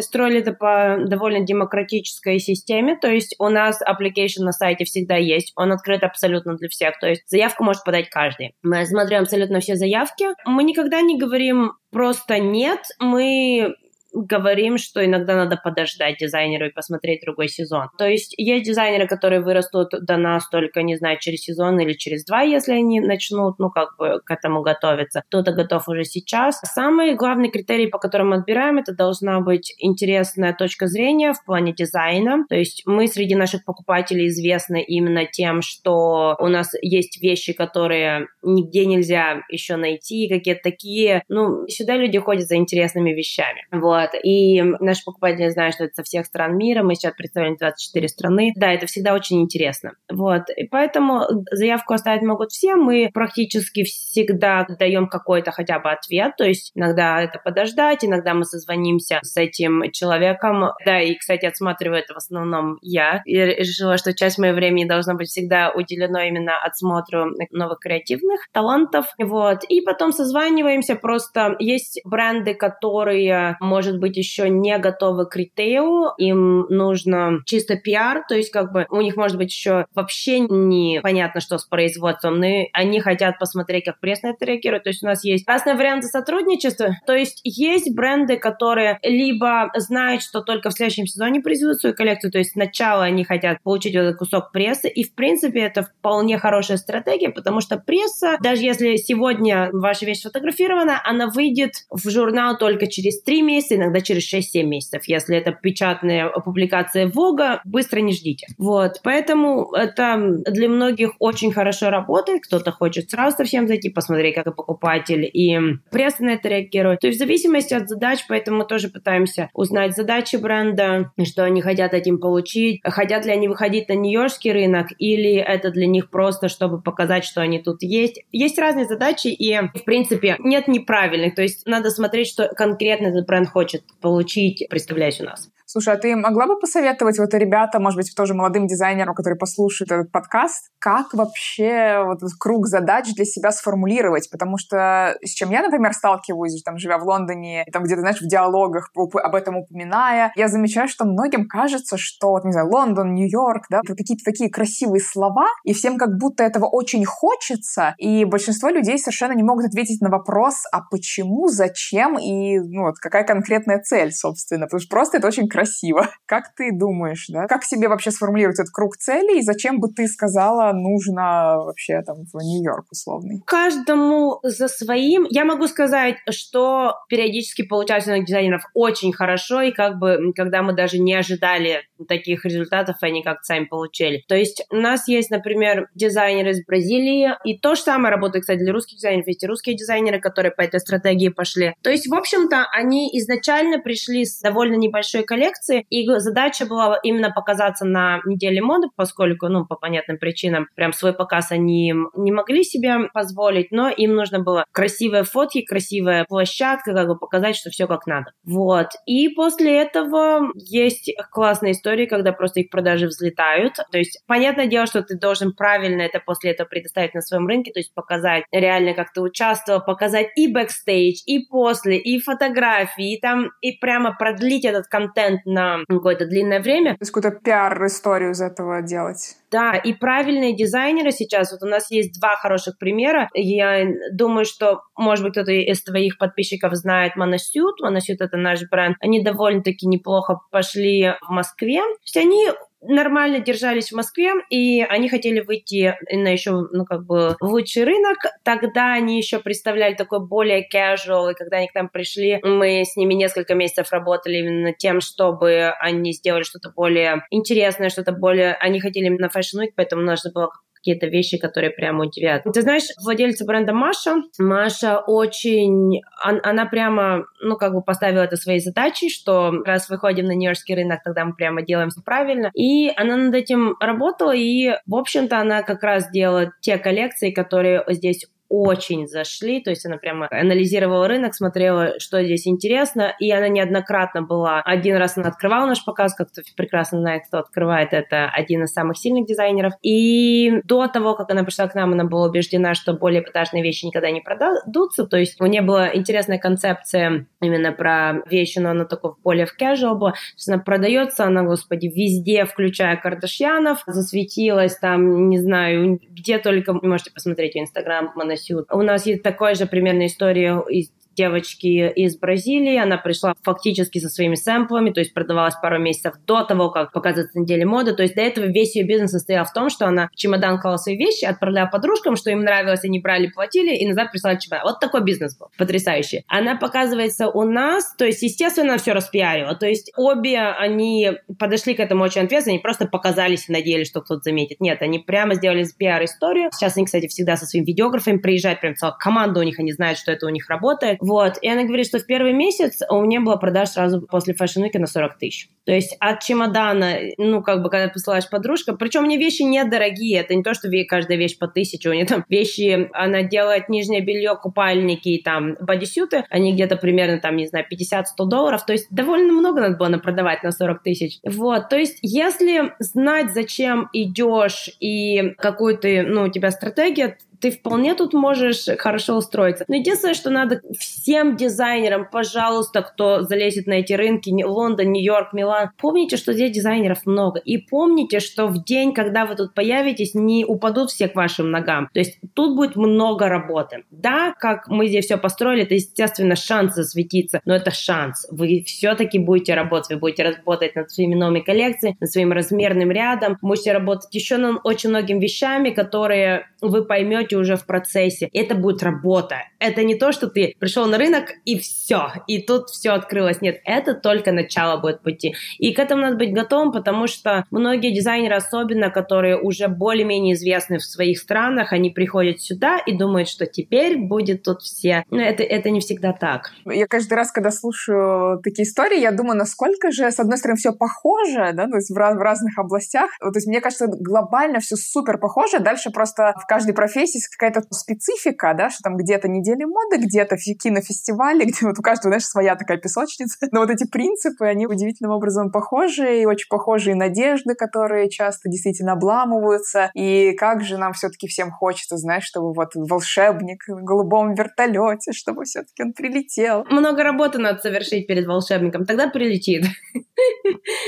строили 0.00 0.40
это 0.40 0.52
по 0.52 0.98
довольно 1.06 1.27
довольно 1.28 1.44
демократической 1.44 2.38
системе, 2.38 2.96
то 3.00 3.08
есть 3.08 3.34
у 3.38 3.48
нас 3.48 3.80
application 3.82 4.44
на 4.44 4.52
сайте 4.52 4.84
всегда 4.84 5.16
есть, 5.16 5.52
он 5.56 5.72
открыт 5.72 6.02
абсолютно 6.02 6.56
для 6.56 6.68
всех, 6.68 6.98
то 6.98 7.08
есть 7.08 7.22
заявку 7.26 7.64
может 7.64 7.84
подать 7.84 8.08
каждый. 8.08 8.54
Мы 8.62 8.84
смотрим 8.86 9.22
абсолютно 9.22 9.60
все 9.60 9.76
заявки, 9.76 10.26
мы 10.44 10.64
никогда 10.64 11.00
не 11.00 11.18
говорим 11.18 11.72
просто 11.90 12.38
нет, 12.38 12.80
мы 12.98 13.74
говорим, 14.12 14.78
что 14.78 15.04
иногда 15.04 15.36
надо 15.36 15.56
подождать 15.56 16.18
дизайнеру 16.18 16.66
и 16.66 16.72
посмотреть 16.72 17.22
другой 17.24 17.48
сезон. 17.48 17.88
То 17.98 18.06
есть 18.06 18.34
есть 18.36 18.64
дизайнеры, 18.64 19.06
которые 19.06 19.40
вырастут 19.40 19.90
до 20.00 20.16
нас 20.16 20.48
только, 20.48 20.82
не 20.82 20.96
знаю, 20.96 21.18
через 21.18 21.40
сезон 21.40 21.78
или 21.80 21.92
через 21.92 22.24
два, 22.24 22.42
если 22.42 22.72
они 22.72 23.00
начнут, 23.00 23.58
ну, 23.58 23.70
как 23.70 23.96
бы 23.98 24.20
к 24.24 24.30
этому 24.30 24.62
готовиться. 24.62 25.22
Кто-то 25.28 25.52
готов 25.52 25.88
уже 25.88 26.04
сейчас. 26.04 26.60
Самый 26.64 27.14
главный 27.14 27.50
критерий, 27.50 27.88
по 27.88 27.98
которым 27.98 28.30
мы 28.30 28.36
отбираем, 28.36 28.78
это 28.78 28.94
должна 28.94 29.40
быть 29.40 29.74
интересная 29.78 30.52
точка 30.52 30.86
зрения 30.86 31.32
в 31.32 31.44
плане 31.44 31.72
дизайна. 31.72 32.44
То 32.48 32.56
есть 32.56 32.82
мы 32.86 33.08
среди 33.08 33.34
наших 33.34 33.64
покупателей 33.64 34.28
известны 34.28 34.82
именно 34.82 35.26
тем, 35.26 35.62
что 35.62 36.36
у 36.38 36.48
нас 36.48 36.72
есть 36.80 37.20
вещи, 37.22 37.52
которые 37.52 38.28
нигде 38.42 38.86
нельзя 38.86 39.42
еще 39.50 39.76
найти, 39.76 40.28
какие-то 40.28 40.62
такие, 40.62 41.22
ну, 41.28 41.66
сюда 41.68 41.96
люди 41.96 42.18
ходят 42.18 42.46
за 42.46 42.56
интересными 42.56 43.12
вещами. 43.12 43.66
Вот. 43.70 44.07
И 44.14 44.62
наши 44.62 45.04
покупатели 45.04 45.48
знают, 45.48 45.74
что 45.74 45.84
это 45.84 45.94
со 45.94 46.02
всех 46.02 46.26
стран 46.26 46.56
мира. 46.56 46.82
Мы 46.82 46.94
сейчас 46.94 47.14
представляем 47.14 47.56
24 47.56 48.08
страны. 48.08 48.52
Да, 48.56 48.72
это 48.72 48.86
всегда 48.86 49.14
очень 49.14 49.40
интересно. 49.40 49.92
Вот. 50.10 50.50
И 50.56 50.64
поэтому 50.64 51.22
заявку 51.50 51.94
оставить 51.94 52.22
могут 52.22 52.50
все. 52.52 52.76
Мы 52.76 53.10
практически 53.12 53.84
всегда 53.84 54.66
даем 54.78 55.08
какой-то 55.08 55.50
хотя 55.50 55.78
бы 55.78 55.90
ответ. 55.90 56.36
То 56.36 56.44
есть 56.44 56.72
иногда 56.74 57.22
это 57.22 57.40
подождать, 57.42 58.04
иногда 58.04 58.34
мы 58.34 58.44
созвонимся 58.44 59.18
с 59.22 59.36
этим 59.36 59.90
человеком. 59.92 60.72
Да, 60.84 61.00
и, 61.00 61.14
кстати, 61.14 61.46
отсматриваю 61.46 62.00
это 62.00 62.14
в 62.14 62.18
основном 62.18 62.78
я. 62.82 63.22
И 63.24 63.34
решила, 63.34 63.96
что 63.96 64.14
часть 64.14 64.38
моего 64.38 64.56
времени 64.56 64.84
должно 64.86 65.14
быть 65.14 65.28
всегда 65.28 65.70
уделено 65.70 66.20
именно 66.20 66.58
отсмотру 66.62 67.32
новых 67.50 67.78
креативных 67.80 68.46
талантов. 68.52 69.06
Вот. 69.18 69.64
И 69.68 69.80
потом 69.80 70.12
созваниваемся. 70.12 70.96
Просто 70.96 71.56
есть 71.58 72.00
бренды, 72.04 72.54
которые, 72.54 73.56
может 73.60 73.87
быть, 73.96 74.16
еще 74.16 74.48
не 74.48 74.76
готовы 74.78 75.26
к 75.26 75.36
ритейлу. 75.36 76.12
Им 76.18 76.66
нужно 76.68 77.40
чисто 77.46 77.76
пиар, 77.76 78.24
то 78.28 78.34
есть 78.34 78.50
как 78.50 78.72
бы 78.72 78.86
у 78.90 79.00
них 79.00 79.16
может 79.16 79.36
быть 79.36 79.50
еще 79.50 79.86
вообще 79.94 80.40
не 80.40 81.00
понятно, 81.02 81.40
что 81.40 81.58
с 81.58 81.64
производством, 81.64 82.40
но 82.40 82.46
они 82.72 83.00
хотят 83.00 83.38
посмотреть, 83.38 83.84
как 83.84 83.96
это 84.00 84.44
реагирует. 84.44 84.84
То 84.84 84.90
есть 84.90 85.02
у 85.02 85.06
нас 85.06 85.24
есть 85.24 85.48
разные 85.48 85.76
варианты 85.76 86.08
сотрудничества. 86.08 86.96
То 87.06 87.14
есть 87.14 87.40
есть 87.44 87.94
бренды, 87.94 88.36
которые 88.36 88.98
либо 89.02 89.70
знают, 89.76 90.22
что 90.22 90.40
только 90.40 90.70
в 90.70 90.72
следующем 90.72 91.06
сезоне 91.06 91.40
произведут 91.40 91.80
свою 91.80 91.94
коллекцию, 91.94 92.32
то 92.32 92.38
есть 92.38 92.52
сначала 92.52 93.04
они 93.04 93.24
хотят 93.24 93.62
получить 93.62 93.94
этот 93.94 94.16
кусок 94.16 94.52
прессы, 94.52 94.88
и 94.88 95.04
в 95.04 95.14
принципе 95.14 95.60
это 95.60 95.82
вполне 95.82 96.38
хорошая 96.38 96.76
стратегия, 96.78 97.30
потому 97.30 97.60
что 97.60 97.78
пресса, 97.78 98.36
даже 98.42 98.62
если 98.62 98.96
сегодня 98.96 99.70
ваша 99.72 100.06
вещь 100.06 100.20
сфотографирована, 100.20 101.00
она 101.04 101.28
выйдет 101.28 101.72
в 101.90 102.08
журнал 102.10 102.58
только 102.58 102.86
через 102.86 103.22
3 103.22 103.42
месяца, 103.42 103.58
иногда 103.78 104.00
через 104.00 104.32
6-7 104.32 104.62
месяцев. 104.64 105.04
Если 105.06 105.36
это 105.36 105.52
печатная 105.52 106.28
публикация 106.28 107.08
Вога, 107.08 107.60
быстро 107.64 108.00
не 108.00 108.12
ждите. 108.12 108.46
Вот, 108.58 109.00
поэтому 109.02 109.72
это 109.72 110.18
для 110.46 110.68
многих 110.68 111.12
очень 111.18 111.52
хорошо 111.52 111.90
работает. 111.90 112.42
Кто-то 112.44 112.72
хочет 112.72 113.10
сразу 113.10 113.36
совсем 113.36 113.66
зайти, 113.66 113.90
посмотреть, 113.90 114.34
как 114.34 114.46
и 114.46 114.52
покупатель, 114.52 115.28
и 115.32 115.58
пресса 115.90 116.24
на 116.24 116.30
это 116.30 116.48
реагирует. 116.48 117.00
То 117.00 117.06
есть 117.06 117.18
в 117.18 117.22
зависимости 117.22 117.74
от 117.74 117.88
задач, 117.88 118.20
поэтому 118.28 118.58
мы 118.58 118.64
тоже 118.64 118.88
пытаемся 118.88 119.50
узнать 119.54 119.94
задачи 119.96 120.36
бренда, 120.36 121.12
что 121.24 121.44
они 121.44 121.62
хотят 121.62 121.94
этим 121.94 122.18
получить, 122.18 122.80
хотят 122.84 123.24
ли 123.24 123.32
они 123.32 123.48
выходить 123.48 123.88
на 123.88 123.94
нью-йоркский 123.94 124.52
рынок, 124.52 124.88
или 124.98 125.34
это 125.34 125.70
для 125.70 125.86
них 125.86 126.10
просто, 126.10 126.48
чтобы 126.48 126.80
показать, 126.80 127.24
что 127.24 127.40
они 127.40 127.60
тут 127.60 127.82
есть. 127.82 128.22
Есть 128.32 128.58
разные 128.58 128.86
задачи, 128.86 129.28
и, 129.28 129.56
в 129.56 129.84
принципе, 129.84 130.36
нет 130.40 130.68
неправильных. 130.68 131.34
То 131.34 131.42
есть 131.42 131.66
надо 131.66 131.90
смотреть, 131.90 132.28
что 132.28 132.48
конкретно 132.48 133.08
этот 133.08 133.26
бренд 133.26 133.48
хочет 133.48 133.67
получить, 134.00 134.66
представляясь 134.68 135.20
у 135.20 135.24
нас. 135.24 135.48
Слушай, 135.70 135.92
а 135.92 135.98
ты 135.98 136.16
могла 136.16 136.46
бы 136.46 136.58
посоветовать 136.58 137.18
вот 137.18 137.34
ребята, 137.34 137.78
может 137.78 137.98
быть, 137.98 138.14
тоже 138.16 138.32
молодым 138.32 138.66
дизайнерам, 138.66 139.14
которые 139.14 139.38
послушают 139.38 139.92
этот 139.92 140.10
подкаст, 140.10 140.70
как 140.78 141.12
вообще 141.12 142.02
вот 142.06 142.22
этот 142.22 142.32
круг 142.40 142.66
задач 142.66 143.12
для 143.14 143.26
себя 143.26 143.50
сформулировать? 143.50 144.30
Потому 144.30 144.56
что 144.56 145.14
с 145.22 145.28
чем 145.28 145.50
я, 145.50 145.60
например, 145.60 145.92
сталкиваюсь, 145.92 146.62
там, 146.62 146.78
живя 146.78 146.96
в 146.96 147.04
Лондоне, 147.04 147.66
там 147.70 147.82
где-то, 147.82 148.00
знаешь, 148.00 148.22
в 148.22 148.26
диалогах 148.26 148.90
об 148.96 149.34
этом 149.34 149.58
упоминая, 149.58 150.32
я 150.36 150.48
замечаю, 150.48 150.88
что 150.88 151.04
многим 151.04 151.46
кажется, 151.46 151.98
что, 151.98 152.30
вот, 152.30 152.46
не 152.46 152.52
знаю, 152.52 152.70
Лондон, 152.70 153.12
Нью-Йорк, 153.12 153.64
да, 153.68 153.82
какие-то 153.86 154.24
такие 154.24 154.48
красивые 154.48 155.02
слова, 155.02 155.48
и 155.64 155.74
всем 155.74 155.98
как 155.98 156.16
будто 156.18 156.44
этого 156.44 156.64
очень 156.64 157.04
хочется, 157.04 157.94
и 157.98 158.24
большинство 158.24 158.70
людей 158.70 158.98
совершенно 158.98 159.32
не 159.32 159.42
могут 159.42 159.66
ответить 159.66 160.00
на 160.00 160.08
вопрос, 160.08 160.62
а 160.72 160.80
почему, 160.80 161.48
зачем 161.48 162.18
и, 162.18 162.58
ну, 162.58 162.84
вот, 162.84 162.94
какая 162.98 163.24
конкретная 163.58 163.82
цель, 163.82 164.12
собственно, 164.12 164.66
потому 164.66 164.80
что 164.80 164.88
просто 164.88 165.18
это 165.18 165.26
очень 165.26 165.48
красиво. 165.48 166.08
Как 166.26 166.54
ты 166.56 166.70
думаешь, 166.72 167.26
да? 167.28 167.46
Как 167.46 167.64
себе 167.64 167.88
вообще 167.88 168.10
сформулировать 168.10 168.58
этот 168.58 168.72
круг 168.72 168.96
целей, 168.96 169.40
и 169.40 169.42
зачем 169.42 169.80
бы 169.80 169.88
ты 169.88 170.06
сказала, 170.06 170.72
нужно 170.72 171.56
вообще 171.58 172.02
там 172.02 172.16
в 172.32 172.36
Нью-Йорк 172.36 172.86
условный? 172.90 173.42
Каждому 173.46 174.40
за 174.42 174.68
своим. 174.68 175.26
Я 175.30 175.44
могу 175.44 175.66
сказать, 175.66 176.16
что 176.30 176.94
периодически 177.08 177.62
получается 177.62 178.14
у 178.14 178.22
дизайнеров 178.22 178.62
очень 178.74 179.12
хорошо, 179.12 179.62
и 179.62 179.72
как 179.72 179.98
бы, 179.98 180.32
когда 180.34 180.62
мы 180.62 180.74
даже 180.74 180.98
не 180.98 181.14
ожидали 181.14 181.82
таких 182.08 182.44
результатов, 182.44 182.96
они 183.00 183.22
как-то 183.22 183.44
сами 183.44 183.64
получили. 183.64 184.22
То 184.28 184.36
есть 184.36 184.64
у 184.70 184.76
нас 184.76 185.08
есть, 185.08 185.30
например, 185.30 185.88
дизайнеры 185.94 186.50
из 186.50 186.64
Бразилии, 186.64 187.30
и 187.44 187.58
то 187.58 187.74
же 187.74 187.82
самое 187.82 188.14
работает, 188.14 188.42
кстати, 188.42 188.58
для 188.58 188.72
русских 188.72 188.96
дизайнеров. 188.96 189.26
Есть 189.26 189.42
и 189.42 189.46
русские 189.46 189.76
дизайнеры, 189.76 190.20
которые 190.20 190.52
по 190.52 190.62
этой 190.62 190.80
стратегии 190.80 191.28
пошли. 191.28 191.74
То 191.82 191.90
есть, 191.90 192.08
в 192.08 192.14
общем-то, 192.14 192.66
они 192.72 193.08
изначально 193.18 193.47
пришли 193.82 194.24
с 194.24 194.40
довольно 194.40 194.74
небольшой 194.74 195.24
коллекции, 195.24 195.84
и 195.90 196.06
задача 196.18 196.66
была 196.66 196.98
именно 197.02 197.30
показаться 197.30 197.84
на 197.84 198.20
неделе 198.24 198.60
моды, 198.62 198.88
поскольку, 198.96 199.48
ну, 199.48 199.66
по 199.66 199.76
понятным 199.76 200.18
причинам, 200.18 200.68
прям 200.74 200.92
свой 200.92 201.12
показ 201.12 201.52
они 201.52 201.94
не 202.16 202.32
могли 202.32 202.62
себе 202.62 203.08
позволить, 203.12 203.70
но 203.70 203.88
им 203.88 204.14
нужно 204.14 204.40
было 204.40 204.64
красивые 204.72 205.24
фотки, 205.24 205.62
красивая 205.62 206.24
площадка, 206.28 206.94
как 206.94 207.08
бы 207.08 207.18
показать, 207.18 207.56
что 207.56 207.70
все 207.70 207.86
как 207.86 208.06
надо. 208.06 208.32
Вот. 208.44 208.88
И 209.06 209.28
после 209.28 209.82
этого 209.82 210.50
есть 210.54 211.12
классные 211.30 211.72
истории, 211.72 212.06
когда 212.06 212.32
просто 212.32 212.60
их 212.60 212.70
продажи 212.70 213.06
взлетают. 213.06 213.74
То 213.90 213.98
есть, 213.98 214.22
понятное 214.26 214.66
дело, 214.66 214.86
что 214.86 215.02
ты 215.02 215.18
должен 215.18 215.52
правильно 215.52 216.02
это 216.02 216.20
после 216.20 216.52
этого 216.52 216.68
предоставить 216.68 217.14
на 217.14 217.20
своем 217.20 217.46
рынке, 217.46 217.72
то 217.72 217.80
есть 217.80 217.94
показать 217.94 218.44
реально, 218.52 218.94
как 218.94 219.12
ты 219.12 219.20
участвовал, 219.20 219.80
показать 219.84 220.28
и 220.36 220.52
бэкстейдж, 220.52 221.22
и 221.26 221.46
после, 221.46 221.98
и 221.98 222.20
фотографии, 222.20 223.14
и 223.14 223.20
там, 223.20 223.37
и 223.60 223.72
прямо 223.72 224.14
продлить 224.16 224.64
этот 224.64 224.86
контент 224.86 225.08
контент 225.08 225.44
на 225.46 225.78
какое-то 225.88 226.26
длинное 226.26 226.60
время. 226.60 226.92
То 226.92 226.98
есть 227.00 227.12
какую-то 227.12 227.38
пиар-историю 227.38 228.32
из 228.32 228.40
этого 228.40 228.82
делать. 228.82 229.36
Да, 229.50 229.74
и 229.76 229.94
правильные 229.94 230.54
дизайнеры 230.54 231.10
сейчас, 231.10 231.52
вот 231.52 231.62
у 231.62 231.70
нас 231.70 231.90
есть 231.90 232.18
два 232.20 232.36
хороших 232.36 232.76
примера. 232.78 233.30
Я 233.32 233.86
думаю, 234.12 234.44
что, 234.44 234.82
может 234.96 235.24
быть, 235.24 235.32
кто-то 235.32 235.52
из 235.52 235.82
твоих 235.82 236.18
подписчиков 236.18 236.74
знает 236.74 237.16
Моносют. 237.16 237.80
Моносют— 237.80 238.20
это 238.20 238.36
наш 238.36 238.60
бренд. 238.70 238.96
Они 239.00 239.22
довольно-таки 239.22 239.86
неплохо 239.86 240.40
пошли 240.50 241.14
в 241.26 241.30
Москве. 241.30 241.78
То 241.78 242.04
есть 242.04 242.16
они 242.18 242.48
нормально 242.80 243.40
держались 243.40 243.90
в 243.90 243.96
Москве, 243.96 244.32
и 244.50 244.82
они 244.82 245.08
хотели 245.08 245.40
выйти 245.40 245.96
на 246.12 246.28
еще, 246.28 246.52
ну, 246.72 246.84
как 246.84 247.04
бы, 247.04 247.36
лучший 247.40 247.84
рынок. 247.84 248.18
Тогда 248.44 248.92
они 248.92 249.16
еще 249.16 249.40
представляли 249.40 249.94
такой 249.94 250.24
более 250.26 250.66
casual, 250.66 251.30
и 251.30 251.34
когда 251.34 251.58
они 251.58 251.68
к 251.68 251.74
нам 251.74 251.88
пришли, 251.88 252.40
мы 252.42 252.82
с 252.84 252.96
ними 252.96 253.14
несколько 253.14 253.54
месяцев 253.54 253.90
работали 253.90 254.38
именно 254.38 254.72
тем, 254.72 255.00
чтобы 255.00 255.72
они 255.80 256.12
сделали 256.12 256.42
что-то 256.42 256.70
более 256.70 257.22
интересное, 257.30 257.90
что-то 257.90 258.12
более... 258.12 258.54
Они 258.54 258.80
хотели 258.80 259.06
именно 259.06 259.26
Fashion 259.26 259.62
Week, 259.62 259.72
поэтому 259.76 260.02
нужно 260.02 260.30
было 260.32 260.50
какие-то 260.78 261.06
вещи, 261.06 261.38
которые 261.38 261.70
прямо 261.70 262.04
удивят. 262.04 262.44
Ты 262.44 262.62
знаешь, 262.62 262.84
владельца 263.02 263.44
бренда 263.44 263.72
Маша, 263.72 264.16
Маша 264.38 264.98
очень, 264.98 266.00
она 266.22 266.66
прямо, 266.66 267.26
ну, 267.40 267.56
как 267.56 267.74
бы 267.74 267.82
поставила 267.82 268.22
это 268.22 268.36
своей 268.36 268.60
задачей, 268.60 269.10
что 269.10 269.52
раз 269.64 269.88
выходим 269.88 270.26
на 270.26 270.32
нью-йоркский 270.32 270.74
рынок, 270.74 271.00
тогда 271.04 271.24
мы 271.24 271.34
прямо 271.34 271.62
делаем 271.62 271.90
все 271.90 272.02
правильно. 272.02 272.50
И 272.54 272.90
она 272.96 273.16
над 273.16 273.34
этим 273.34 273.76
работала, 273.80 274.34
и, 274.34 274.70
в 274.86 274.94
общем-то, 274.94 275.38
она 275.38 275.62
как 275.62 275.82
раз 275.82 276.10
делает 276.10 276.50
те 276.60 276.78
коллекции, 276.78 277.30
которые 277.30 277.84
здесь 277.88 278.26
очень 278.48 279.06
зашли, 279.06 279.60
то 279.60 279.70
есть 279.70 279.84
она 279.84 279.98
прямо 279.98 280.26
анализировала 280.30 281.06
рынок, 281.06 281.34
смотрела, 281.34 281.98
что 281.98 282.22
здесь 282.24 282.46
интересно, 282.46 283.14
и 283.18 283.30
она 283.30 283.48
неоднократно 283.48 284.22
была. 284.22 284.60
Один 284.62 284.96
раз 284.96 285.16
она 285.16 285.28
открывала 285.28 285.66
наш 285.66 285.84
показ, 285.84 286.14
как 286.14 286.28
кто 286.30 286.42
прекрасно 286.56 287.00
знает, 287.00 287.22
кто 287.26 287.38
открывает, 287.38 287.92
это 287.92 288.28
один 288.28 288.64
из 288.64 288.72
самых 288.72 288.98
сильных 288.98 289.26
дизайнеров. 289.26 289.74
И 289.82 290.60
до 290.64 290.88
того, 290.88 291.14
как 291.14 291.30
она 291.30 291.44
пришла 291.44 291.68
к 291.68 291.74
нам, 291.74 291.92
она 291.92 292.04
была 292.04 292.28
убеждена, 292.28 292.74
что 292.74 292.94
более 292.94 293.22
эпатажные 293.22 293.62
вещи 293.62 293.86
никогда 293.86 294.10
не 294.10 294.20
продадутся, 294.20 295.06
то 295.06 295.16
есть 295.16 295.40
у 295.40 295.46
нее 295.46 295.62
была 295.62 295.94
интересная 295.94 296.38
концепция 296.38 297.26
именно 297.40 297.72
про 297.72 298.22
вещи, 298.30 298.58
но 298.58 298.70
она 298.70 298.84
такой 298.84 299.12
более 299.22 299.46
в 299.46 299.54
casual 299.60 299.94
была. 299.94 300.14
Она 300.46 300.58
продается, 300.58 301.24
она, 301.24 301.42
господи, 301.42 301.86
везде, 301.86 302.44
включая 302.44 302.96
Кардашьянов, 302.96 303.82
засветилась 303.86 304.76
там, 304.76 305.28
не 305.28 305.38
знаю, 305.38 306.00
где 306.10 306.38
только 306.38 306.72
можете 306.72 307.10
посмотреть 307.10 307.54
в 307.54 307.58
Инстаграм, 307.58 308.12
она 308.16 308.36
Парасют. 308.38 308.66
У 308.72 308.82
нас 308.82 309.06
есть 309.06 309.22
такая 309.22 309.54
же 309.54 309.66
примерная 309.66 310.06
история 310.06 310.62
из 310.68 310.90
девочки 311.18 311.90
из 311.90 312.16
Бразилии. 312.16 312.76
Она 312.76 312.96
пришла 312.96 313.34
фактически 313.42 313.98
со 313.98 314.08
своими 314.08 314.36
сэмплами, 314.36 314.90
то 314.90 315.00
есть 315.00 315.12
продавалась 315.12 315.56
пару 315.60 315.78
месяцев 315.78 316.14
до 316.26 316.44
того, 316.44 316.70
как 316.70 316.92
показывается 316.92 317.38
неделя 317.38 317.66
моды. 317.66 317.92
То 317.94 318.02
есть 318.02 318.14
до 318.14 318.22
этого 318.22 318.46
весь 318.46 318.76
ее 318.76 318.86
бизнес 318.86 319.10
состоял 319.10 319.44
в 319.44 319.52
том, 319.52 319.68
что 319.68 319.86
она 319.86 320.08
в 320.12 320.16
чемодан 320.16 320.60
клала 320.60 320.76
свои 320.76 320.96
вещи, 320.96 321.24
отправляла 321.24 321.68
подружкам, 321.68 322.16
что 322.16 322.30
им 322.30 322.40
нравилось, 322.40 322.84
они 322.84 323.00
брали, 323.00 323.26
платили, 323.26 323.76
и 323.76 323.86
назад 323.86 324.12
присылали 324.12 324.38
чемодан. 324.38 324.64
Вот 324.64 324.80
такой 324.80 325.02
бизнес 325.02 325.36
был. 325.36 325.48
Потрясающий. 325.58 326.24
Она 326.28 326.56
показывается 326.56 327.28
у 327.28 327.42
нас, 327.42 327.94
то 327.96 328.04
есть, 328.04 328.22
естественно, 328.22 328.78
все 328.78 328.92
распиарила. 328.92 329.54
То 329.56 329.66
есть 329.66 329.92
обе 329.96 330.38
они 330.38 331.12
подошли 331.38 331.74
к 331.74 331.80
этому 331.80 332.04
очень 332.04 332.22
ответственно, 332.22 332.54
они 332.54 332.62
просто 332.62 332.86
показались 332.86 333.48
и 333.48 333.52
надеялись, 333.52 333.88
что 333.88 334.00
кто-то 334.00 334.22
заметит. 334.22 334.60
Нет, 334.60 334.82
они 334.82 335.00
прямо 335.00 335.34
сделали 335.34 335.66
пиар-историю. 335.76 336.50
Сейчас 336.52 336.76
они, 336.76 336.86
кстати, 336.86 337.08
всегда 337.08 337.36
со 337.36 337.46
своими 337.46 337.66
видеографами 337.66 338.18
приезжают, 338.18 338.60
прям 338.60 338.76
целая 338.76 338.94
команда 338.98 339.40
у 339.40 339.42
них, 339.42 339.58
они 339.58 339.72
знают, 339.72 339.98
что 339.98 340.12
это 340.12 340.26
у 340.26 340.28
них 340.28 340.48
работает. 340.48 340.98
Вот. 341.08 341.38
И 341.40 341.48
она 341.48 341.64
говорит, 341.64 341.86
что 341.86 341.98
в 341.98 342.06
первый 342.06 342.34
месяц 342.34 342.80
у 342.90 343.00
меня 343.00 343.20
было 343.20 343.36
продаж 343.36 343.70
сразу 343.70 344.02
после 344.02 344.34
Week 344.34 344.78
на 344.78 344.86
40 344.86 345.18
тысяч. 345.18 345.48
То 345.64 345.72
есть 345.72 345.96
от 346.00 346.22
чемодана, 346.22 346.98
ну, 347.16 347.42
как 347.42 347.62
бы, 347.62 347.70
когда 347.70 347.88
посылаешь 347.88 348.28
подружка, 348.28 348.74
причем 348.74 349.04
мне 349.04 349.16
вещи 349.16 349.42
недорогие, 349.42 350.20
это 350.20 350.34
не 350.34 350.42
то, 350.42 350.52
что 350.54 350.68
каждая 350.86 351.16
вещь 351.16 351.38
по 351.38 351.48
тысяче, 351.48 351.88
у 351.88 351.92
нее 351.92 352.04
там 352.04 352.24
вещи, 352.28 352.88
она 352.92 353.22
делает 353.22 353.68
нижнее 353.68 354.02
белье, 354.02 354.36
купальники 354.36 355.08
и 355.08 355.22
там 355.22 355.56
бодисюты, 355.60 356.24
они 356.30 356.52
где-то 356.52 356.76
примерно 356.76 357.18
там, 357.18 357.36
не 357.36 357.46
знаю, 357.46 357.64
50-100 357.70 358.04
долларов, 358.26 358.64
то 358.66 358.72
есть 358.72 358.86
довольно 358.90 359.32
много 359.32 359.60
надо 359.60 359.76
было 359.76 359.98
продавать 359.98 360.42
на 360.42 360.52
40 360.52 360.82
тысяч. 360.82 361.18
Вот, 361.24 361.68
то 361.68 361.78
есть 361.78 361.98
если 362.02 362.72
знать, 362.78 363.32
зачем 363.32 363.88
идешь 363.92 364.70
и 364.80 365.34
какую 365.38 365.78
ты, 365.78 366.02
ну, 366.02 366.24
у 366.24 366.28
тебя 366.28 366.50
стратегия, 366.50 367.16
ты 367.40 367.50
вполне 367.50 367.94
тут 367.94 368.14
можешь 368.14 368.66
хорошо 368.78 369.16
устроиться. 369.16 369.64
Но 369.68 369.76
единственное, 369.76 370.14
что 370.14 370.30
надо 370.30 370.60
всем 370.78 371.36
дизайнерам, 371.36 372.06
пожалуйста, 372.10 372.82
кто 372.82 373.22
залезет 373.22 373.66
на 373.66 373.74
эти 373.74 373.92
рынки, 373.92 374.30
Лондон, 374.42 374.92
Нью-Йорк, 374.92 375.32
Милан, 375.32 375.70
помните, 375.78 376.16
что 376.16 376.32
здесь 376.32 376.52
дизайнеров 376.52 377.06
много. 377.06 377.40
И 377.40 377.58
помните, 377.58 378.20
что 378.20 378.46
в 378.46 378.64
день, 378.64 378.92
когда 378.92 379.26
вы 379.26 379.36
тут 379.36 379.54
появитесь, 379.54 380.14
не 380.14 380.44
упадут 380.44 380.90
все 380.90 381.08
к 381.08 381.14
вашим 381.14 381.50
ногам. 381.50 381.88
То 381.92 382.00
есть 382.00 382.18
тут 382.34 382.56
будет 382.56 382.76
много 382.76 383.28
работы. 383.28 383.84
Да, 383.90 384.34
как 384.38 384.68
мы 384.68 384.88
здесь 384.88 385.06
все 385.06 385.16
построили, 385.16 385.62
это, 385.62 385.74
естественно, 385.74 386.36
шанс 386.36 386.74
засветиться, 386.74 387.40
но 387.44 387.54
это 387.54 387.70
шанс. 387.70 388.26
Вы 388.30 388.62
все-таки 388.66 389.18
будете 389.18 389.54
работать, 389.54 389.90
вы 389.90 389.96
будете 389.98 390.24
работать 390.24 390.74
над 390.74 390.90
своими 390.90 391.14
новыми 391.14 391.40
коллекциями, 391.40 391.96
над 392.00 392.10
своим 392.10 392.32
размерным 392.32 392.90
рядом, 392.90 393.38
можете 393.42 393.72
работать 393.72 394.14
еще 394.14 394.36
над 394.36 394.60
очень 394.64 394.90
многими 394.90 395.20
вещами, 395.20 395.70
которые 395.70 396.46
вы 396.60 396.84
поймете 396.84 397.27
уже 397.36 397.56
в 397.56 397.66
процессе. 397.66 398.28
Это 398.32 398.54
будет 398.54 398.82
работа. 398.82 399.36
Это 399.58 399.84
не 399.84 399.96
то, 399.96 400.12
что 400.12 400.28
ты 400.28 400.54
пришел 400.58 400.86
на 400.86 400.98
рынок 400.98 401.30
и 401.44 401.58
все, 401.58 402.12
и 402.26 402.42
тут 402.42 402.70
все 402.70 402.90
открылось. 402.90 403.40
Нет, 403.40 403.60
это 403.64 403.94
только 403.94 404.32
начало 404.32 404.80
будет 404.80 405.02
пути. 405.02 405.34
И 405.58 405.72
к 405.72 405.78
этому 405.78 406.02
надо 406.02 406.16
быть 406.16 406.32
готовым, 406.32 406.72
потому 406.72 407.06
что 407.06 407.44
многие 407.50 407.92
дизайнеры, 407.92 408.36
особенно, 408.36 408.90
которые 408.90 409.40
уже 409.40 409.68
более-менее 409.68 410.34
известны 410.34 410.78
в 410.78 410.84
своих 410.84 411.18
странах, 411.18 411.72
они 411.72 411.90
приходят 411.90 412.40
сюда 412.40 412.78
и 412.78 412.96
думают, 412.96 413.28
что 413.28 413.46
теперь 413.46 413.98
будет 413.98 414.42
тут 414.42 414.62
все. 414.62 415.04
Но 415.10 415.20
это, 415.20 415.42
это 415.42 415.70
не 415.70 415.80
всегда 415.80 416.12
так. 416.12 416.52
Я 416.64 416.86
каждый 416.86 417.14
раз, 417.14 417.32
когда 417.32 417.50
слушаю 417.50 418.40
такие 418.42 418.66
истории, 418.66 419.00
я 419.00 419.12
думаю, 419.12 419.36
насколько 419.36 419.90
же, 419.90 420.10
с 420.10 420.18
одной 420.18 420.38
стороны, 420.38 420.58
все 420.58 420.72
похоже, 420.72 421.52
да, 421.54 421.66
то 421.66 421.76
есть 421.76 421.90
в, 421.90 421.96
раз, 421.96 422.16
в 422.16 422.20
разных 422.20 422.58
областях. 422.58 423.10
То 423.20 423.30
есть 423.34 423.46
мне 423.46 423.60
кажется, 423.60 423.86
глобально 423.86 424.60
все 424.60 424.76
супер 424.76 425.18
похоже. 425.18 425.58
Дальше 425.58 425.90
просто 425.90 426.34
в 426.40 426.46
каждой 426.46 426.74
профессии 426.74 427.17
какая-то 427.26 427.62
специфика, 427.70 428.54
да, 428.54 428.70
что 428.70 428.82
там 428.82 428.96
где-то 428.96 429.28
недели 429.28 429.64
моды, 429.64 429.96
где-то 429.96 430.36
кинофестивали, 430.36 431.44
где 431.46 431.66
вот 431.66 431.78
у 431.78 431.82
каждого, 431.82 432.10
знаешь, 432.10 432.26
своя 432.26 432.54
такая 432.54 432.78
песочница. 432.78 433.48
Но 433.50 433.60
вот 433.60 433.70
эти 433.70 433.86
принципы, 433.88 434.46
они 434.46 434.66
удивительным 434.66 435.12
образом 435.12 435.50
похожи, 435.50 436.20
и 436.20 436.26
очень 436.26 436.48
похожие 436.48 436.94
надежды, 436.94 437.54
которые 437.54 438.10
часто 438.10 438.48
действительно 438.48 438.92
обламываются. 438.92 439.90
И 439.94 440.32
как 440.32 440.62
же 440.62 440.76
нам 440.76 440.92
все-таки 440.92 441.26
всем 441.26 441.50
хочется, 441.50 441.96
знаешь, 441.96 442.24
чтобы 442.24 442.52
вот 442.52 442.74
волшебник 442.74 443.64
в 443.66 443.82
голубом 443.82 444.34
вертолете, 444.34 445.12
чтобы 445.12 445.44
все-таки 445.44 445.82
он 445.82 445.92
прилетел. 445.92 446.64
Много 446.70 447.02
работы 447.02 447.38
надо 447.38 447.60
совершить 447.60 448.06
перед 448.06 448.26
волшебником, 448.26 448.84
тогда 448.84 449.08
прилетит. 449.08 449.64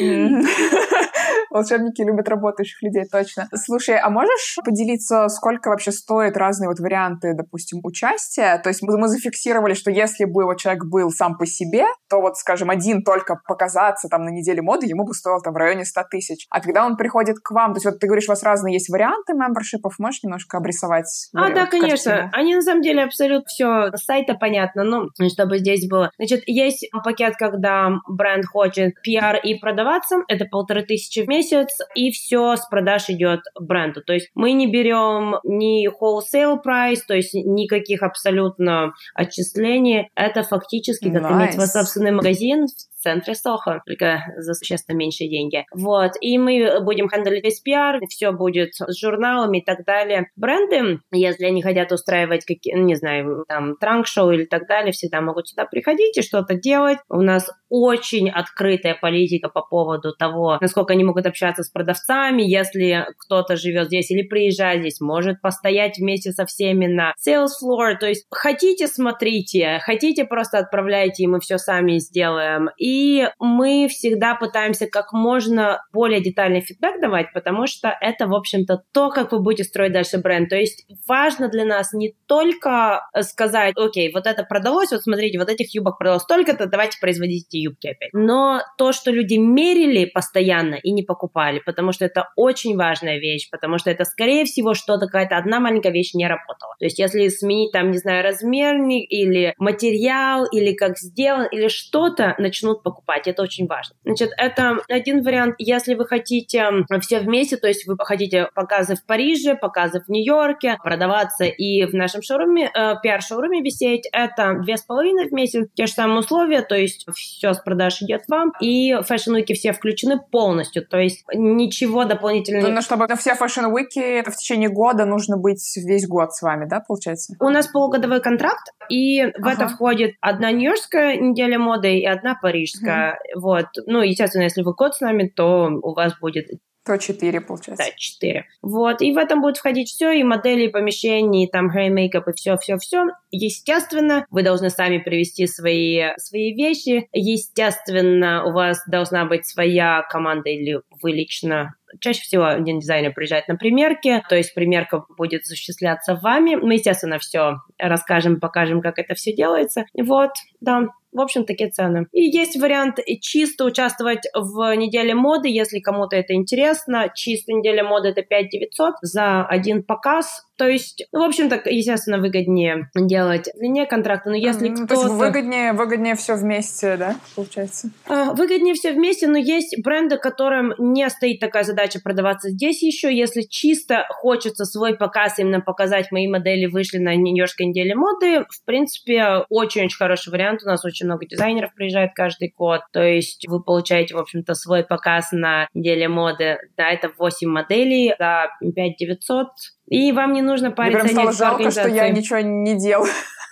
Волшебники 1.51 2.03
любят 2.03 2.29
работающих 2.29 2.83
людей, 2.83 3.05
точно. 3.11 3.49
Слушай, 3.55 3.99
а 3.99 4.09
можешь 4.09 4.57
поделиться, 4.65 5.29
сколько 5.29 5.71
вообще 5.71 5.91
стоят 6.21 6.37
разные 6.37 6.69
вот 6.69 6.79
варианты, 6.79 7.35
допустим, 7.35 7.81
участия? 7.83 8.59
То 8.59 8.69
есть 8.69 8.83
мы, 8.83 8.99
мы 8.99 9.09
зафиксировали, 9.09 9.75
что 9.75 9.91
если 9.91 10.25
бы 10.25 10.45
вот 10.45 10.59
человек 10.59 10.85
был 10.85 11.11
сам 11.11 11.37
по 11.37 11.47
себе, 11.47 11.85
то 12.09 12.21
вот, 12.21 12.37
скажем, 12.37 12.69
один 12.69 13.03
только 13.03 13.41
показаться 13.49 14.09
там 14.09 14.25
на 14.25 14.31
неделе 14.31 14.61
моды, 14.61 14.87
ему 14.87 15.05
бы 15.05 15.15
стоило 15.15 15.41
там 15.41 15.55
в 15.55 15.57
районе 15.57 15.85
100 15.85 16.03
тысяч. 16.11 16.47
А 16.51 16.61
когда 16.61 16.85
он 16.85 16.97
приходит 16.97 17.37
к 17.43 17.51
вам, 17.53 17.73
то 17.73 17.79
есть 17.79 17.87
вот 17.87 17.99
ты 17.99 18.07
говоришь, 18.07 18.29
у 18.29 18.33
вас 18.33 18.43
разные 18.43 18.75
есть 18.75 18.91
варианты 18.91 19.33
мембершипов, 19.33 19.99
можешь 19.99 20.23
немножко 20.23 20.59
обрисовать? 20.59 21.31
А, 21.35 21.51
да, 21.55 21.67
конечно. 21.67 22.11
Картину? 22.11 22.31
Они 22.33 22.55
на 22.55 22.63
самом 22.63 22.83
деле 22.83 23.05
абсолютно 23.05 23.47
все 23.47 23.91
с 23.97 24.05
сайта 24.05 24.35
понятно, 24.35 24.85
но 24.85 25.07
чтобы 25.33 25.59
здесь 25.59 25.89
было. 25.89 26.11
Значит, 26.19 26.43
есть 26.47 26.89
пакет, 27.05 27.35
когда 27.39 27.91
бренд 28.09 28.45
хочет 28.45 28.95
PR 29.07 29.41
и 29.43 29.59
продаваться, 29.59 30.17
это 30.29 30.45
полторы 30.45 30.85
тысячи 30.85 31.25
в 31.25 31.29
месяц, 31.29 31.69
и 31.95 32.11
все 32.11 32.57
с 32.57 32.67
продаж 32.69 33.09
идет 33.09 33.41
бренду. 33.59 34.03
То 34.03 34.13
есть 34.13 34.31
мы 34.35 34.53
не 34.53 34.71
берем 34.71 35.37
ни 35.45 35.87
wholesale 36.11 36.59
price, 36.65 37.01
то 37.07 37.15
есть 37.15 37.35
никаких 37.35 38.03
абсолютно 38.03 38.93
отчислений. 39.15 40.11
Это 40.15 40.43
фактически 40.43 41.11
как 41.11 41.23
nice. 41.23 41.37
иметь 41.37 41.55
свой 41.55 41.67
собственный 41.67 42.13
магазин 42.13 42.67
центре 43.01 43.35
Сохо, 43.35 43.83
только 43.87 44.23
за 44.37 44.55
существенно 44.55 44.97
меньшие 44.97 45.31
деньги. 45.31 45.65
Вот. 45.73 46.13
И 46.21 46.39
мы 46.39 46.81
будем 46.81 47.09
хендлить 47.09 47.45
весь 47.45 47.61
пиар, 47.61 48.01
все 48.09 48.33
будет 48.33 48.75
с 48.75 48.99
журналами 48.99 49.59
и 49.59 49.65
так 49.65 49.85
далее. 49.85 50.31
Бренды, 50.37 51.01
если 51.11 51.45
они 51.45 51.63
хотят 51.63 51.93
устраивать 51.93 52.45
какие, 52.45 52.75
не 52.77 52.95
знаю, 52.95 53.45
там, 53.49 53.77
транк-шоу 53.77 54.33
или 54.33 54.45
так 54.45 54.67
далее, 54.67 54.93
всегда 54.93 55.21
могут 55.21 55.49
сюда 55.49 55.65
приходить 55.65 56.19
и 56.19 56.23
что-то 56.23 56.55
делать. 56.55 56.99
У 57.09 57.21
нас 57.23 57.51
очень 57.69 58.29
открытая 58.29 58.95
политика 59.01 59.49
по 59.49 59.63
поводу 59.63 60.15
того, 60.15 60.59
насколько 60.61 60.93
они 60.93 61.05
могут 61.05 61.27
общаться 61.27 61.63
с 61.63 61.71
продавцами, 61.71 62.43
если 62.43 63.07
кто-то 63.17 63.57
живет 63.57 63.87
здесь 63.87 64.11
или 64.11 64.23
приезжает 64.23 64.81
здесь, 64.81 65.01
может 65.01 65.41
постоять 65.41 65.99
вместе 65.99 66.33
со 66.33 66.47
всеми 66.47 66.87
на 66.87 67.15
sales 67.25 67.51
floor, 67.63 67.97
то 67.99 68.07
есть 68.07 68.27
хотите, 68.31 68.89
смотрите, 68.89 69.79
хотите, 69.83 70.25
просто 70.25 70.59
отправляйте, 70.59 71.25
и 71.25 71.27
мы 71.27 71.41
все 71.41 71.59
сами 71.59 71.99
сделаем. 71.99 72.71
И 72.77 72.90
мы 73.39 73.89
всегда 73.89 74.35
пытаемся 74.35 74.87
как 74.87 75.13
можно 75.13 75.83
более 75.93 76.21
детальный 76.21 76.61
фидбэк 76.61 77.01
давать, 77.01 77.33
потому 77.33 77.67
что 77.67 77.97
это, 78.01 78.27
в 78.27 78.35
общем-то, 78.35 78.83
то, 78.93 79.11
как 79.11 79.33
вы 79.33 79.41
будете 79.41 79.65
строить 79.65 79.93
дальше 79.93 80.19
бренд. 80.19 80.49
То 80.49 80.57
есть 80.57 80.87
важно 81.09 81.49
для 81.49 81.65
нас 81.65 81.93
не 81.93 82.15
только 82.27 83.09
сказать, 83.21 83.75
окей, 83.77 84.13
вот 84.13 84.27
это 84.27 84.45
продалось, 84.45 84.93
вот 84.93 85.03
смотрите, 85.03 85.39
вот 85.39 85.49
этих 85.49 85.75
юбок 85.75 85.99
продалось 85.99 86.23
столько-то, 86.23 86.67
давайте 86.67 86.99
производите 87.01 87.59
юбки 87.59 87.89
опять. 87.89 88.11
Но 88.13 88.63
то, 88.79 88.93
что 88.93 89.11
люди 89.11 89.35
мерили 89.35 90.05
постоянно 90.07 90.75
и 90.75 90.93
не 90.93 91.03
покупали, 91.03 91.61
потому 91.65 91.93
что 91.93 92.05
это 92.05 92.29
очень 92.37 92.77
важная 92.77 93.19
вещь, 93.19 93.49
потому 93.51 93.79
что 93.79 93.91
это, 93.91 94.05
скорее 94.05 94.45
всего, 94.45 94.75
что-то 94.75 95.07
какая-то 95.07 95.37
одна 95.37 95.61
маленькая 95.61 95.93
вещь 95.93 96.15
не 96.15 96.27
работала. 96.27 96.75
То 96.79 96.85
есть 96.85 96.99
если 96.99 97.29
сменить 97.29 97.73
там, 97.73 97.91
не 97.91 97.99
знаю, 97.99 98.25
размерник 98.25 99.07
или 99.11 99.55
материал, 99.59 100.47
или 100.47 100.73
как 100.75 100.99
сделан, 100.99 101.47
или 101.51 101.69
что-то, 101.69 102.35
начнут 102.39 102.80
покупать. 102.83 103.27
Это 103.27 103.43
очень 103.43 103.67
важно. 103.67 103.97
Значит, 104.05 104.31
это 104.37 104.79
один 104.89 105.23
вариант. 105.23 105.55
Если 105.59 105.95
вы 105.95 106.07
хотите 106.07 106.69
все 107.01 107.21
вместе, 107.21 107.57
то 107.57 107.69
есть 107.69 107.87
вы 107.87 107.97
хотите 107.99 108.49
показы 108.55 108.95
в 108.95 109.05
Париже, 109.05 109.55
показы 109.55 110.01
в 110.01 110.09
Нью-Йорке, 110.09 110.79
продаваться 110.83 111.45
и 111.45 111.85
в 111.85 111.95
нашем 111.95 112.23
шоуруме, 112.23 112.71
э, 112.75 112.95
пиар-шоуруме 113.03 113.63
висеть, 113.63 114.09
это 114.13 114.55
две 114.63 114.77
с 114.77 114.83
половиной 114.83 115.29
в 115.29 115.33
месяц, 115.33 115.69
те 115.75 115.87
же 115.87 115.93
самые 115.93 116.21
условия, 116.21 116.63
то 116.63 116.75
есть 116.75 117.07
все 117.15 117.53
с 117.53 117.61
продаж 117.61 118.03
идет 118.03 118.23
вам, 118.29 118.53
и 118.61 118.95
fashion 119.03 119.33
week 119.33 119.51
и 119.51 119.55
все 119.55 119.73
включены 119.73 120.19
полностью, 120.19 120.87
то 120.87 120.99
есть 120.99 121.25
ничего 121.35 122.05
дополнительного. 122.05 122.69
Ну, 122.69 122.83
чтобы 122.83 123.07
на 123.07 123.17
все 123.17 123.35
fashion 123.35 123.69
week 123.69 123.89
и, 123.89 123.99
это 123.99 124.31
в 124.31 124.37
течение 124.37 124.69
года 124.69 125.05
нужно 125.05 125.37
быть 125.37 125.63
весь 125.77 126.07
год 126.07 126.33
с 126.33 126.43
вами, 126.43 126.67
да, 126.69 126.81
получается? 126.81 127.35
У 127.41 127.49
нас 127.49 127.67
полугодовой 127.67 128.21
контракт, 128.21 128.73
и 128.89 129.25
в 129.25 129.47
ага. 129.47 129.53
это 129.53 129.69
входит 129.69 130.15
одна 130.21 130.51
нью-йоркская 130.51 131.17
неделя 131.17 131.59
моды 131.59 131.99
и 131.99 132.05
одна 132.05 132.35
парижская. 132.71 133.19
Угу. 133.35 133.41
Вот. 133.41 133.67
Ну, 133.87 134.03
естественно, 134.03 134.43
если 134.43 134.63
вы 134.63 134.75
год 134.75 134.95
с 134.95 135.01
нами, 135.01 135.29
то 135.35 135.69
у 135.83 135.95
вас 135.95 136.19
будет 136.21 136.47
то 136.87 136.97
4, 136.97 137.41
получается. 137.43 137.85
Да, 137.85 137.93
4. 137.95 138.47
Вот, 138.63 139.03
и 139.03 139.13
в 139.13 139.19
этом 139.19 139.43
будет 139.43 139.59
входить 139.59 139.91
все, 139.91 140.13
и 140.13 140.25
модели, 140.25 140.65
и 140.65 140.69
помещения, 140.69 141.45
и 141.45 141.51
там 141.51 141.71
makeup, 141.71 142.25
и 142.27 142.33
все-все-все. 142.35 143.05
Естественно, 143.31 144.25
вы 144.31 144.43
должны 144.43 144.71
сами 144.71 144.99
привести 144.99 145.47
свои, 145.47 146.17
свои 146.17 146.55
вещи. 146.55 147.07
Естественно, 147.13 148.45
у 148.47 148.53
вас 148.53 148.81
должна 148.87 149.27
быть 149.27 149.47
своя 149.47 150.03
команда, 150.09 150.49
или 150.49 150.81
вы 151.03 151.13
лично 151.13 151.75
чаще 152.01 152.23
всего 152.23 152.53
дизайнер 152.59 153.13
приезжает 153.13 153.49
на 153.49 153.57
примерки, 153.57 154.23
то 154.29 154.37
есть 154.37 154.55
примерка 154.55 155.05
будет 155.17 155.43
осуществляться 155.43 156.15
вами. 156.15 156.55
Мы, 156.55 156.75
естественно, 156.75 157.19
все 157.19 157.57
расскажем, 157.79 158.41
покажем, 158.41 158.81
как 158.81 158.99
это 158.99 159.15
все 159.15 159.35
делается. 159.35 159.85
Вот, 159.95 160.31
да, 160.61 160.89
в 161.13 161.21
общем, 161.21 161.45
такие 161.45 161.71
цены. 161.71 162.07
И 162.13 162.23
есть 162.23 162.57
вариант 162.57 162.99
чисто 163.21 163.65
участвовать 163.65 164.27
в 164.35 164.77
неделе 164.77 165.15
моды, 165.15 165.49
если 165.49 165.81
кому-то 165.81 166.15
это 166.17 166.35
интересно. 166.35 167.11
Чисто 167.15 167.53
неделя 167.53 167.83
моды 167.83 168.09
это 168.09 168.23
5 168.23 168.49
900 168.49 168.95
за 169.03 169.45
один 169.45 169.83
показ. 169.83 170.47
То 170.61 170.69
есть, 170.69 171.07
ну, 171.11 171.21
в 171.21 171.23
общем-то, 171.23 171.63
естественно, 171.71 172.19
выгоднее 172.19 172.91
делать 172.95 173.49
длиннее 173.57 173.87
контракта, 173.87 174.29
но 174.29 174.37
если 174.37 174.69
mm, 174.69 174.75
кто-то... 174.75 174.95
То 174.95 175.01
есть 175.01 175.15
выгоднее, 175.15 175.73
выгоднее 175.73 176.15
все 176.17 176.35
вместе, 176.37 176.99
да, 176.99 177.17
получается? 177.35 177.89
А, 178.07 178.35
выгоднее 178.35 178.75
все 178.75 178.93
вместе, 178.93 179.27
но 179.27 179.39
есть 179.39 179.83
бренды, 179.83 180.19
которым 180.19 180.75
не 180.77 181.09
стоит 181.09 181.41
такая 181.41 181.65
задача 181.65 181.99
продаваться 182.05 182.51
здесь 182.51 182.83
еще. 182.83 183.11
Если 183.11 183.41
чисто 183.41 184.05
хочется 184.11 184.67
свой 184.67 184.99
показ 184.99 185.39
именно 185.39 185.63
показать, 185.63 186.13
мои 186.13 186.29
модели 186.29 186.67
вышли 186.67 186.99
на 186.99 187.15
Нью-Йоркской 187.15 187.65
неделе 187.65 187.95
моды, 187.95 188.45
в 188.51 188.63
принципе, 188.67 189.47
очень-очень 189.49 189.97
хороший 189.97 190.31
вариант. 190.31 190.61
У 190.63 190.67
нас 190.67 190.85
очень 190.85 191.07
много 191.07 191.25
дизайнеров 191.25 191.73
приезжает 191.73 192.11
каждый 192.15 192.53
год. 192.55 192.83
То 192.93 193.03
есть 193.03 193.49
вы 193.49 193.63
получаете, 193.63 194.15
в 194.15 194.19
общем-то, 194.19 194.53
свой 194.53 194.85
показ 194.85 195.33
на 195.33 195.69
неделе 195.73 196.07
моды. 196.09 196.59
Да, 196.77 196.91
это 196.91 197.11
8 197.17 197.49
моделей 197.49 198.15
за 198.19 198.49
5 198.61 198.97
900 198.99 199.47
и 199.91 200.13
вам 200.13 200.33
не 200.33 200.41
нужно 200.41 200.71
париться 200.71 201.05
Мне 201.05 201.13
прям 201.13 201.33
стало 201.33 201.51
жалко, 201.51 201.71
что 201.71 201.89
я 201.89 202.09
ничего 202.09 202.39
не 202.39 202.77
делаю. 202.79 203.11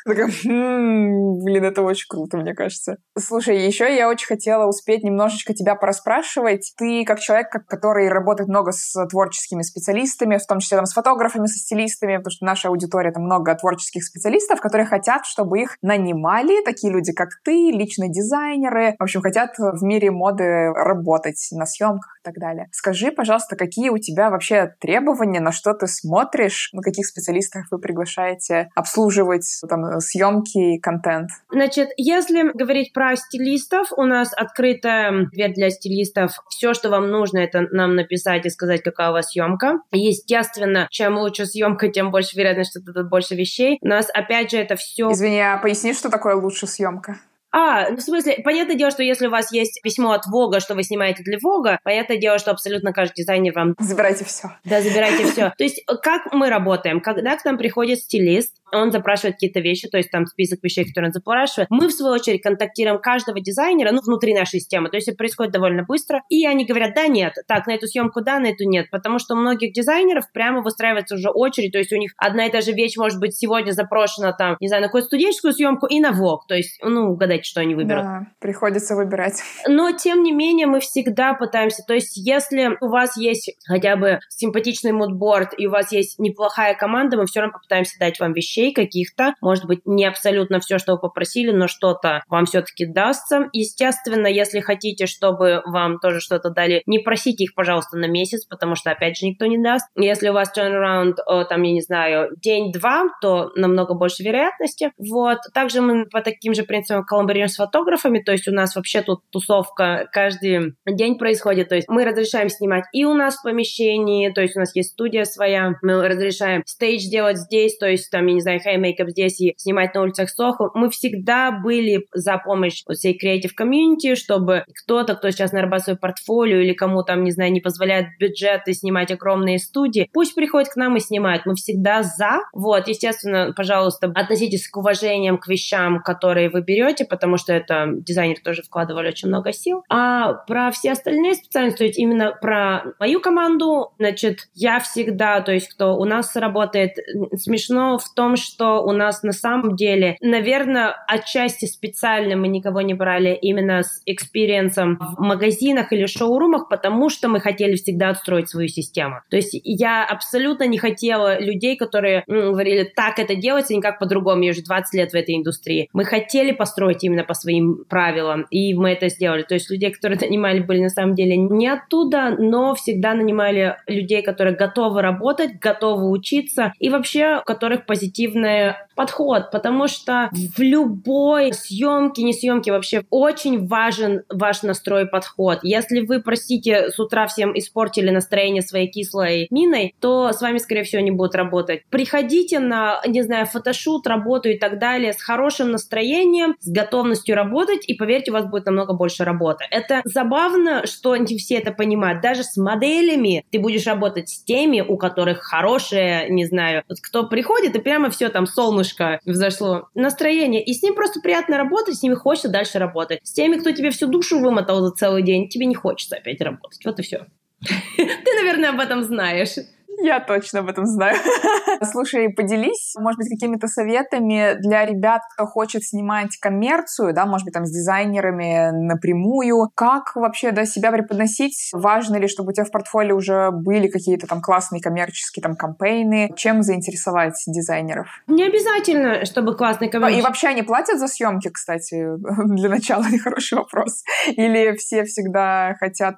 М-м, 0.08 1.38
блин, 1.44 1.64
это 1.64 1.82
очень 1.82 2.06
круто, 2.08 2.36
мне 2.36 2.54
кажется. 2.54 2.96
Слушай, 3.18 3.66
еще 3.66 3.94
я 3.94 4.08
очень 4.08 4.26
хотела 4.26 4.66
успеть 4.66 5.02
немножечко 5.02 5.54
тебя 5.54 5.74
пораспрашивать. 5.74 6.72
Ты 6.76 7.04
как 7.04 7.20
человек, 7.20 7.48
который 7.66 8.08
работает 8.08 8.48
много 8.48 8.72
с 8.72 8.94
творческими 9.08 9.62
специалистами, 9.62 10.38
в 10.38 10.46
том 10.46 10.60
числе 10.60 10.76
там, 10.76 10.86
с 10.86 10.94
фотографами, 10.94 11.46
со 11.46 11.58
стилистами, 11.58 12.16
потому 12.16 12.30
что 12.30 12.44
наша 12.44 12.68
аудитория 12.68 13.12
там 13.12 13.24
много 13.24 13.54
творческих 13.54 14.04
специалистов, 14.04 14.60
которые 14.60 14.86
хотят, 14.86 15.26
чтобы 15.26 15.60
их 15.60 15.76
нанимали, 15.82 16.64
такие 16.64 16.92
люди, 16.92 17.12
как 17.12 17.28
ты, 17.44 17.70
личные 17.70 18.10
дизайнеры, 18.10 18.94
в 18.98 19.02
общем, 19.02 19.22
хотят 19.22 19.50
в 19.58 19.82
мире 19.82 20.10
моды 20.10 20.68
работать 20.72 21.48
на 21.52 21.66
съемках 21.66 22.18
и 22.20 22.24
так 22.24 22.34
далее. 22.34 22.66
Скажи, 22.72 23.10
пожалуйста, 23.12 23.56
какие 23.56 23.90
у 23.90 23.98
тебя 23.98 24.30
вообще 24.30 24.74
требования, 24.80 25.40
на 25.40 25.52
что 25.52 25.74
ты 25.74 25.86
смотришь, 25.86 26.70
на 26.72 26.82
каких 26.82 27.06
специалистов 27.06 27.64
вы 27.70 27.78
приглашаете 27.78 28.68
обслуживать 28.74 29.60
там, 29.68 29.97
съемки 30.00 30.74
и 30.74 30.80
контент? 30.80 31.30
Значит, 31.50 31.90
если 31.96 32.50
говорить 32.54 32.92
про 32.92 33.16
стилистов, 33.16 33.92
у 33.96 34.04
нас 34.04 34.32
открытая 34.34 35.26
дверь 35.32 35.54
для 35.54 35.70
стилистов. 35.70 36.32
Все, 36.48 36.74
что 36.74 36.90
вам 36.90 37.10
нужно, 37.10 37.38
это 37.38 37.66
нам 37.72 37.94
написать 37.94 38.46
и 38.46 38.50
сказать, 38.50 38.82
какая 38.82 39.10
у 39.10 39.12
вас 39.12 39.30
съемка. 39.30 39.80
Естественно, 39.92 40.88
чем 40.90 41.18
лучше 41.18 41.46
съемка, 41.46 41.88
тем 41.88 42.10
больше 42.10 42.36
вероятность, 42.36 42.70
что 42.70 42.80
тут 42.80 43.08
больше 43.08 43.34
вещей. 43.34 43.78
У 43.80 43.88
нас, 43.88 44.08
опять 44.12 44.50
же, 44.50 44.58
это 44.58 44.76
все... 44.76 45.10
Извини, 45.10 45.40
а 45.40 45.58
поясни, 45.58 45.92
что 45.92 46.10
такое 46.10 46.34
лучше 46.34 46.66
съемка? 46.66 47.18
А, 47.50 47.88
ну, 47.90 47.96
в 47.96 48.00
смысле, 48.02 48.40
понятное 48.44 48.76
дело, 48.76 48.90
что 48.90 49.02
если 49.02 49.26
у 49.26 49.30
вас 49.30 49.50
есть 49.52 49.80
письмо 49.82 50.12
от 50.12 50.26
Вога, 50.26 50.60
что 50.60 50.74
вы 50.74 50.82
снимаете 50.82 51.22
для 51.22 51.38
Вога, 51.42 51.78
понятное 51.82 52.18
дело, 52.18 52.38
что 52.38 52.50
абсолютно 52.50 52.92
каждый 52.92 53.22
дизайнер 53.22 53.54
вам... 53.54 53.74
Забирайте 53.78 54.24
все. 54.24 54.50
Да, 54.64 54.82
забирайте 54.82 55.24
все. 55.24 55.52
То 55.56 55.64
есть, 55.64 55.82
как 56.02 56.32
мы 56.32 56.50
работаем? 56.50 57.00
Когда 57.00 57.36
к 57.36 57.44
нам 57.44 57.56
приходит 57.56 58.00
стилист, 58.00 58.54
он 58.72 58.92
запрашивает 58.92 59.34
какие-то 59.34 59.60
вещи, 59.60 59.88
то 59.88 59.96
есть 59.96 60.10
там 60.10 60.26
список 60.26 60.62
вещей, 60.62 60.84
которые 60.84 61.08
он 61.08 61.12
запрашивает. 61.12 61.70
Мы, 61.70 61.88
в 61.88 61.92
свою 61.92 62.14
очередь, 62.14 62.42
контактируем 62.42 63.00
каждого 63.00 63.40
дизайнера, 63.40 63.92
ну, 63.92 64.00
внутри 64.00 64.34
нашей 64.34 64.60
системы, 64.60 64.90
то 64.90 64.96
есть 64.96 65.08
это 65.08 65.16
происходит 65.16 65.52
довольно 65.52 65.84
быстро, 65.84 66.22
и 66.28 66.46
они 66.46 66.64
говорят, 66.64 66.94
да, 66.94 67.06
нет, 67.06 67.34
так, 67.46 67.66
на 67.66 67.72
эту 67.72 67.86
съемку 67.86 68.20
да, 68.20 68.38
на 68.38 68.46
эту 68.48 68.64
нет, 68.64 68.90
потому 68.90 69.18
что 69.18 69.34
у 69.34 69.38
многих 69.38 69.72
дизайнеров 69.72 70.30
прямо 70.32 70.62
выстраивается 70.62 71.14
уже 71.14 71.30
очередь, 71.30 71.72
то 71.72 71.78
есть 71.78 71.92
у 71.92 71.96
них 71.96 72.12
одна 72.16 72.46
и 72.46 72.50
та 72.50 72.60
же 72.60 72.72
вещь 72.72 72.96
может 72.96 73.20
быть 73.20 73.36
сегодня 73.36 73.72
запрошена 73.72 74.32
там, 74.32 74.56
не 74.60 74.68
знаю, 74.68 74.82
на 74.82 74.88
какую-то 74.88 75.06
студенческую 75.06 75.52
съемку 75.52 75.86
и 75.86 76.00
на 76.00 76.12
ВОК, 76.12 76.46
то 76.46 76.54
есть, 76.54 76.78
ну, 76.82 77.12
угадайте, 77.12 77.44
что 77.44 77.60
они 77.60 77.74
выберут. 77.74 78.04
Да, 78.04 78.26
приходится 78.40 78.94
выбирать. 78.94 79.42
Но, 79.66 79.92
тем 79.92 80.22
не 80.22 80.32
менее, 80.32 80.66
мы 80.66 80.80
всегда 80.80 81.34
пытаемся, 81.34 81.82
то 81.86 81.94
есть 81.94 82.16
если 82.16 82.76
у 82.80 82.88
вас 82.88 83.16
есть 83.16 83.50
хотя 83.66 83.96
бы 83.96 84.20
симпатичный 84.28 84.92
мудборд 84.92 85.54
и 85.56 85.66
у 85.66 85.70
вас 85.70 85.92
есть 85.92 86.18
неплохая 86.18 86.74
команда, 86.74 87.16
мы 87.16 87.26
все 87.26 87.40
равно 87.40 87.54
попытаемся 87.54 87.98
дать 87.98 88.20
вам 88.20 88.32
вещей 88.58 88.72
каких-то, 88.72 89.34
может 89.40 89.66
быть, 89.66 89.80
не 89.84 90.04
абсолютно 90.04 90.60
все, 90.60 90.78
что 90.78 90.92
вы 90.92 91.00
попросили, 91.00 91.50
но 91.50 91.68
что-то 91.68 92.22
вам 92.28 92.46
все-таки 92.46 92.86
дастся. 92.86 93.48
Естественно, 93.52 94.26
если 94.26 94.60
хотите, 94.60 95.06
чтобы 95.06 95.62
вам 95.64 95.98
тоже 95.98 96.20
что-то 96.20 96.50
дали, 96.50 96.82
не 96.86 96.98
просите 96.98 97.44
их, 97.44 97.54
пожалуйста, 97.54 97.96
на 97.96 98.06
месяц, 98.06 98.44
потому 98.44 98.74
что, 98.74 98.90
опять 98.90 99.16
же, 99.16 99.26
никто 99.26 99.46
не 99.46 99.58
даст. 99.58 99.86
Если 99.96 100.28
у 100.28 100.32
вас 100.32 100.52
turnaround, 100.56 101.14
там, 101.48 101.62
я 101.62 101.72
не 101.72 101.80
знаю, 101.80 102.30
день-два, 102.36 103.04
то 103.20 103.50
намного 103.54 103.94
больше 103.94 104.22
вероятности. 104.22 104.92
Вот. 104.98 105.38
Также 105.54 105.80
мы 105.80 106.06
по 106.06 106.20
таким 106.20 106.54
же 106.54 106.64
принципам 106.64 107.04
коллаборируем 107.04 107.48
с 107.48 107.56
фотографами, 107.56 108.20
то 108.20 108.32
есть 108.32 108.48
у 108.48 108.52
нас 108.52 108.74
вообще 108.74 109.02
тут 109.02 109.20
тусовка 109.30 110.08
каждый 110.12 110.74
день 110.86 111.18
происходит, 111.18 111.68
то 111.68 111.74
есть 111.74 111.88
мы 111.88 112.04
разрешаем 112.04 112.48
снимать 112.48 112.84
и 112.92 113.04
у 113.04 113.14
нас 113.14 113.36
в 113.36 113.42
помещении, 113.42 114.30
то 114.30 114.40
есть 114.40 114.56
у 114.56 114.60
нас 114.60 114.74
есть 114.74 114.92
студия 114.92 115.24
своя, 115.24 115.74
мы 115.82 116.06
разрешаем 116.06 116.62
stage 116.66 117.08
делать 117.08 117.38
здесь, 117.38 117.76
то 117.78 117.86
есть 117.86 118.10
там, 118.10 118.26
я 118.26 118.34
не 118.34 118.40
знаю, 118.40 118.47
hair 118.62 118.78
makeup 118.78 119.10
здесь 119.10 119.40
и 119.40 119.54
снимать 119.56 119.94
на 119.94 120.02
улицах 120.02 120.30
Сохо. 120.30 120.70
Мы 120.74 120.90
всегда 120.90 121.50
были 121.50 122.06
за 122.14 122.38
помощь 122.38 122.82
всей 122.90 123.16
creative 123.16 123.54
community, 123.54 124.14
чтобы 124.14 124.64
кто-то, 124.82 125.14
кто 125.14 125.30
сейчас 125.30 125.52
нарабатывает 125.52 126.00
портфолио 126.00 126.58
или 126.58 126.72
кому 126.72 127.02
там, 127.02 127.24
не 127.24 127.30
знаю, 127.30 127.52
не 127.52 127.60
позволяет 127.60 128.06
бюджеты 128.18 128.72
снимать 128.72 129.10
огромные 129.10 129.58
студии, 129.58 130.08
пусть 130.12 130.34
приходит 130.34 130.70
к 130.70 130.76
нам 130.76 130.96
и 130.96 131.00
снимает. 131.00 131.44
Мы 131.44 131.54
всегда 131.54 132.02
за. 132.02 132.40
Вот, 132.52 132.88
естественно, 132.88 133.52
пожалуйста, 133.54 134.10
относитесь 134.14 134.68
с 134.68 134.76
уважением 134.76 135.38
к 135.38 135.48
вещам, 135.48 136.02
которые 136.02 136.48
вы 136.48 136.62
берете, 136.62 137.04
потому 137.04 137.36
что 137.36 137.52
это 137.52 137.86
дизайнеры 137.92 138.40
тоже 138.40 138.62
вкладывали 138.62 139.08
очень 139.08 139.28
много 139.28 139.52
сил. 139.52 139.82
А 139.90 140.32
про 140.32 140.70
все 140.70 140.92
остальные 140.92 141.34
специальности, 141.34 141.78
то 141.78 141.84
есть 141.84 141.98
именно 141.98 142.32
про 142.40 142.84
мою 142.98 143.20
команду, 143.20 143.92
значит, 143.98 144.48
я 144.54 144.80
всегда, 144.80 145.40
то 145.40 145.52
есть 145.52 145.68
кто 145.68 145.96
у 145.96 146.04
нас 146.04 146.34
работает, 146.36 146.92
смешно 147.36 147.98
в 147.98 148.14
том, 148.14 148.36
что 148.38 148.82
у 148.82 148.92
нас 148.92 149.22
на 149.22 149.32
самом 149.32 149.76
деле, 149.76 150.16
наверное, 150.20 150.94
отчасти 151.06 151.66
специально 151.66 152.36
мы 152.36 152.48
никого 152.48 152.80
не 152.80 152.94
брали 152.94 153.38
именно 153.40 153.82
с 153.82 154.02
experience'ом 154.06 154.98
в 154.98 155.20
магазинах 155.20 155.92
или 155.92 156.06
шоурумах, 156.06 156.68
потому 156.68 157.08
что 157.10 157.28
мы 157.28 157.40
хотели 157.40 157.76
всегда 157.76 158.10
отстроить 158.10 158.48
свою 158.48 158.68
систему. 158.68 159.20
То 159.30 159.36
есть 159.36 159.58
я 159.64 160.04
абсолютно 160.04 160.64
не 160.64 160.78
хотела 160.78 161.40
людей, 161.40 161.76
которые 161.76 162.24
говорили, 162.26 162.84
так 162.84 163.18
это 163.18 163.34
делается, 163.34 163.74
никак 163.74 163.98
по-другому, 163.98 164.42
я 164.42 164.50
уже 164.50 164.62
20 164.62 164.94
лет 164.94 165.10
в 165.12 165.14
этой 165.14 165.36
индустрии. 165.36 165.88
Мы 165.92 166.04
хотели 166.04 166.52
построить 166.52 167.04
именно 167.04 167.24
по 167.24 167.34
своим 167.34 167.84
правилам, 167.88 168.46
и 168.50 168.74
мы 168.74 168.90
это 168.90 169.08
сделали. 169.08 169.42
То 169.42 169.54
есть 169.54 169.70
людей, 169.70 169.90
которые 169.90 170.18
нанимали, 170.20 170.60
были 170.60 170.82
на 170.82 170.90
самом 170.90 171.14
деле 171.14 171.36
не 171.36 171.68
оттуда, 171.68 172.36
но 172.38 172.74
всегда 172.74 173.14
нанимали 173.14 173.76
людей, 173.86 174.22
которые 174.22 174.56
готовы 174.56 175.02
работать, 175.02 175.58
готовы 175.58 176.10
учиться, 176.10 176.72
и 176.78 176.90
вообще 176.90 177.38
у 177.38 177.44
которых 177.44 177.86
позитивная 178.28 178.87
подход, 178.98 179.52
потому 179.52 179.86
что 179.86 180.28
в 180.32 180.60
любой 180.60 181.52
съемке, 181.52 182.24
не 182.24 182.32
съемке 182.32 182.72
вообще 182.72 183.04
очень 183.10 183.68
важен 183.68 184.24
ваш 184.28 184.64
настрой 184.64 185.06
подход. 185.06 185.60
Если 185.62 186.00
вы, 186.00 186.20
простите, 186.20 186.90
с 186.90 186.98
утра 186.98 187.28
всем 187.28 187.56
испортили 187.56 188.10
настроение 188.10 188.60
своей 188.60 188.88
кислой 188.88 189.46
миной, 189.52 189.94
то 190.00 190.32
с 190.32 190.40
вами, 190.40 190.58
скорее 190.58 190.82
всего, 190.82 191.00
не 191.00 191.12
будут 191.12 191.36
работать. 191.36 191.84
Приходите 191.90 192.58
на, 192.58 193.00
не 193.06 193.22
знаю, 193.22 193.46
фотошут, 193.46 194.08
работу 194.08 194.48
и 194.48 194.58
так 194.58 194.80
далее 194.80 195.12
с 195.12 195.22
хорошим 195.22 195.70
настроением, 195.70 196.56
с 196.58 196.68
готовностью 196.68 197.36
работать, 197.36 197.88
и 197.88 197.94
поверьте, 197.94 198.32
у 198.32 198.34
вас 198.34 198.46
будет 198.46 198.66
намного 198.66 198.94
больше 198.94 199.22
работы. 199.22 199.64
Это 199.70 200.02
забавно, 200.06 200.88
что 200.88 201.14
не 201.14 201.38
все 201.38 201.54
это 201.54 201.70
понимают. 201.70 202.20
Даже 202.20 202.42
с 202.42 202.56
моделями 202.56 203.44
ты 203.52 203.60
будешь 203.60 203.86
работать 203.86 204.28
с 204.28 204.42
теми, 204.42 204.80
у 204.80 204.96
которых 204.96 205.42
хорошее, 205.42 206.28
не 206.30 206.46
знаю, 206.46 206.82
кто 207.00 207.28
приходит 207.28 207.76
и 207.76 207.80
прямо 207.80 208.10
все 208.10 208.28
там 208.28 208.44
солнышко 208.44 208.87
взошло, 209.24 209.88
настроение, 209.94 210.62
и 210.62 210.72
с 210.72 210.82
ним 210.82 210.94
просто 210.94 211.20
приятно 211.20 211.56
работать, 211.56 211.96
с 211.96 212.02
ними 212.02 212.14
хочется 212.14 212.48
дальше 212.48 212.78
работать. 212.78 213.20
С 213.22 213.32
теми, 213.32 213.56
кто 213.56 213.72
тебе 213.72 213.90
всю 213.90 214.06
душу 214.06 214.38
вымотал 214.38 214.80
за 214.80 214.90
целый 214.92 215.22
день, 215.22 215.48
тебе 215.48 215.66
не 215.66 215.74
хочется 215.74 216.16
опять 216.16 216.40
работать. 216.40 216.84
Вот 216.84 216.98
и 216.98 217.02
все. 217.02 217.26
Ты, 217.96 218.34
наверное, 218.36 218.70
об 218.70 218.80
этом 218.80 219.02
знаешь. 219.02 219.56
Я 220.00 220.20
точно 220.20 220.60
об 220.60 220.68
этом 220.68 220.86
знаю. 220.86 221.16
Слушай, 221.90 222.28
поделись, 222.30 222.94
может 222.98 223.18
быть, 223.18 223.28
какими-то 223.28 223.66
советами 223.66 224.56
для 224.60 224.84
ребят, 224.84 225.22
кто 225.34 225.46
хочет 225.46 225.82
снимать 225.84 226.36
коммерцию, 226.40 227.12
да, 227.12 227.26
может 227.26 227.44
быть, 227.44 227.54
там 227.54 227.66
с 227.66 227.70
дизайнерами 227.70 228.70
напрямую. 228.70 229.70
Как 229.74 230.14
вообще, 230.14 230.52
да, 230.52 230.64
себя 230.66 230.92
преподносить? 230.92 231.70
Важно 231.72 232.16
ли, 232.16 232.28
чтобы 232.28 232.50
у 232.50 232.52
тебя 232.52 232.64
в 232.64 232.70
портфолио 232.70 233.16
уже 233.16 233.50
были 233.50 233.88
какие-то 233.88 234.26
там 234.26 234.40
классные 234.40 234.80
коммерческие 234.80 235.42
там 235.42 235.56
кампейны? 235.56 236.30
Чем 236.36 236.62
заинтересовать 236.62 237.34
дизайнеров? 237.46 238.08
Не 238.26 238.44
обязательно, 238.44 239.24
чтобы 239.24 239.56
классный 239.56 239.88
коммерческий. 239.88 240.20
И 240.20 240.24
вообще 240.24 240.48
они 240.48 240.62
платят 240.62 240.98
за 240.98 241.08
съемки, 241.08 241.48
кстати, 241.48 242.06
для 242.54 242.68
начала, 242.68 243.04
хороший 243.22 243.58
вопрос. 243.58 244.04
Или 244.28 244.76
все 244.76 245.04
всегда 245.04 245.74
хотят 245.78 246.16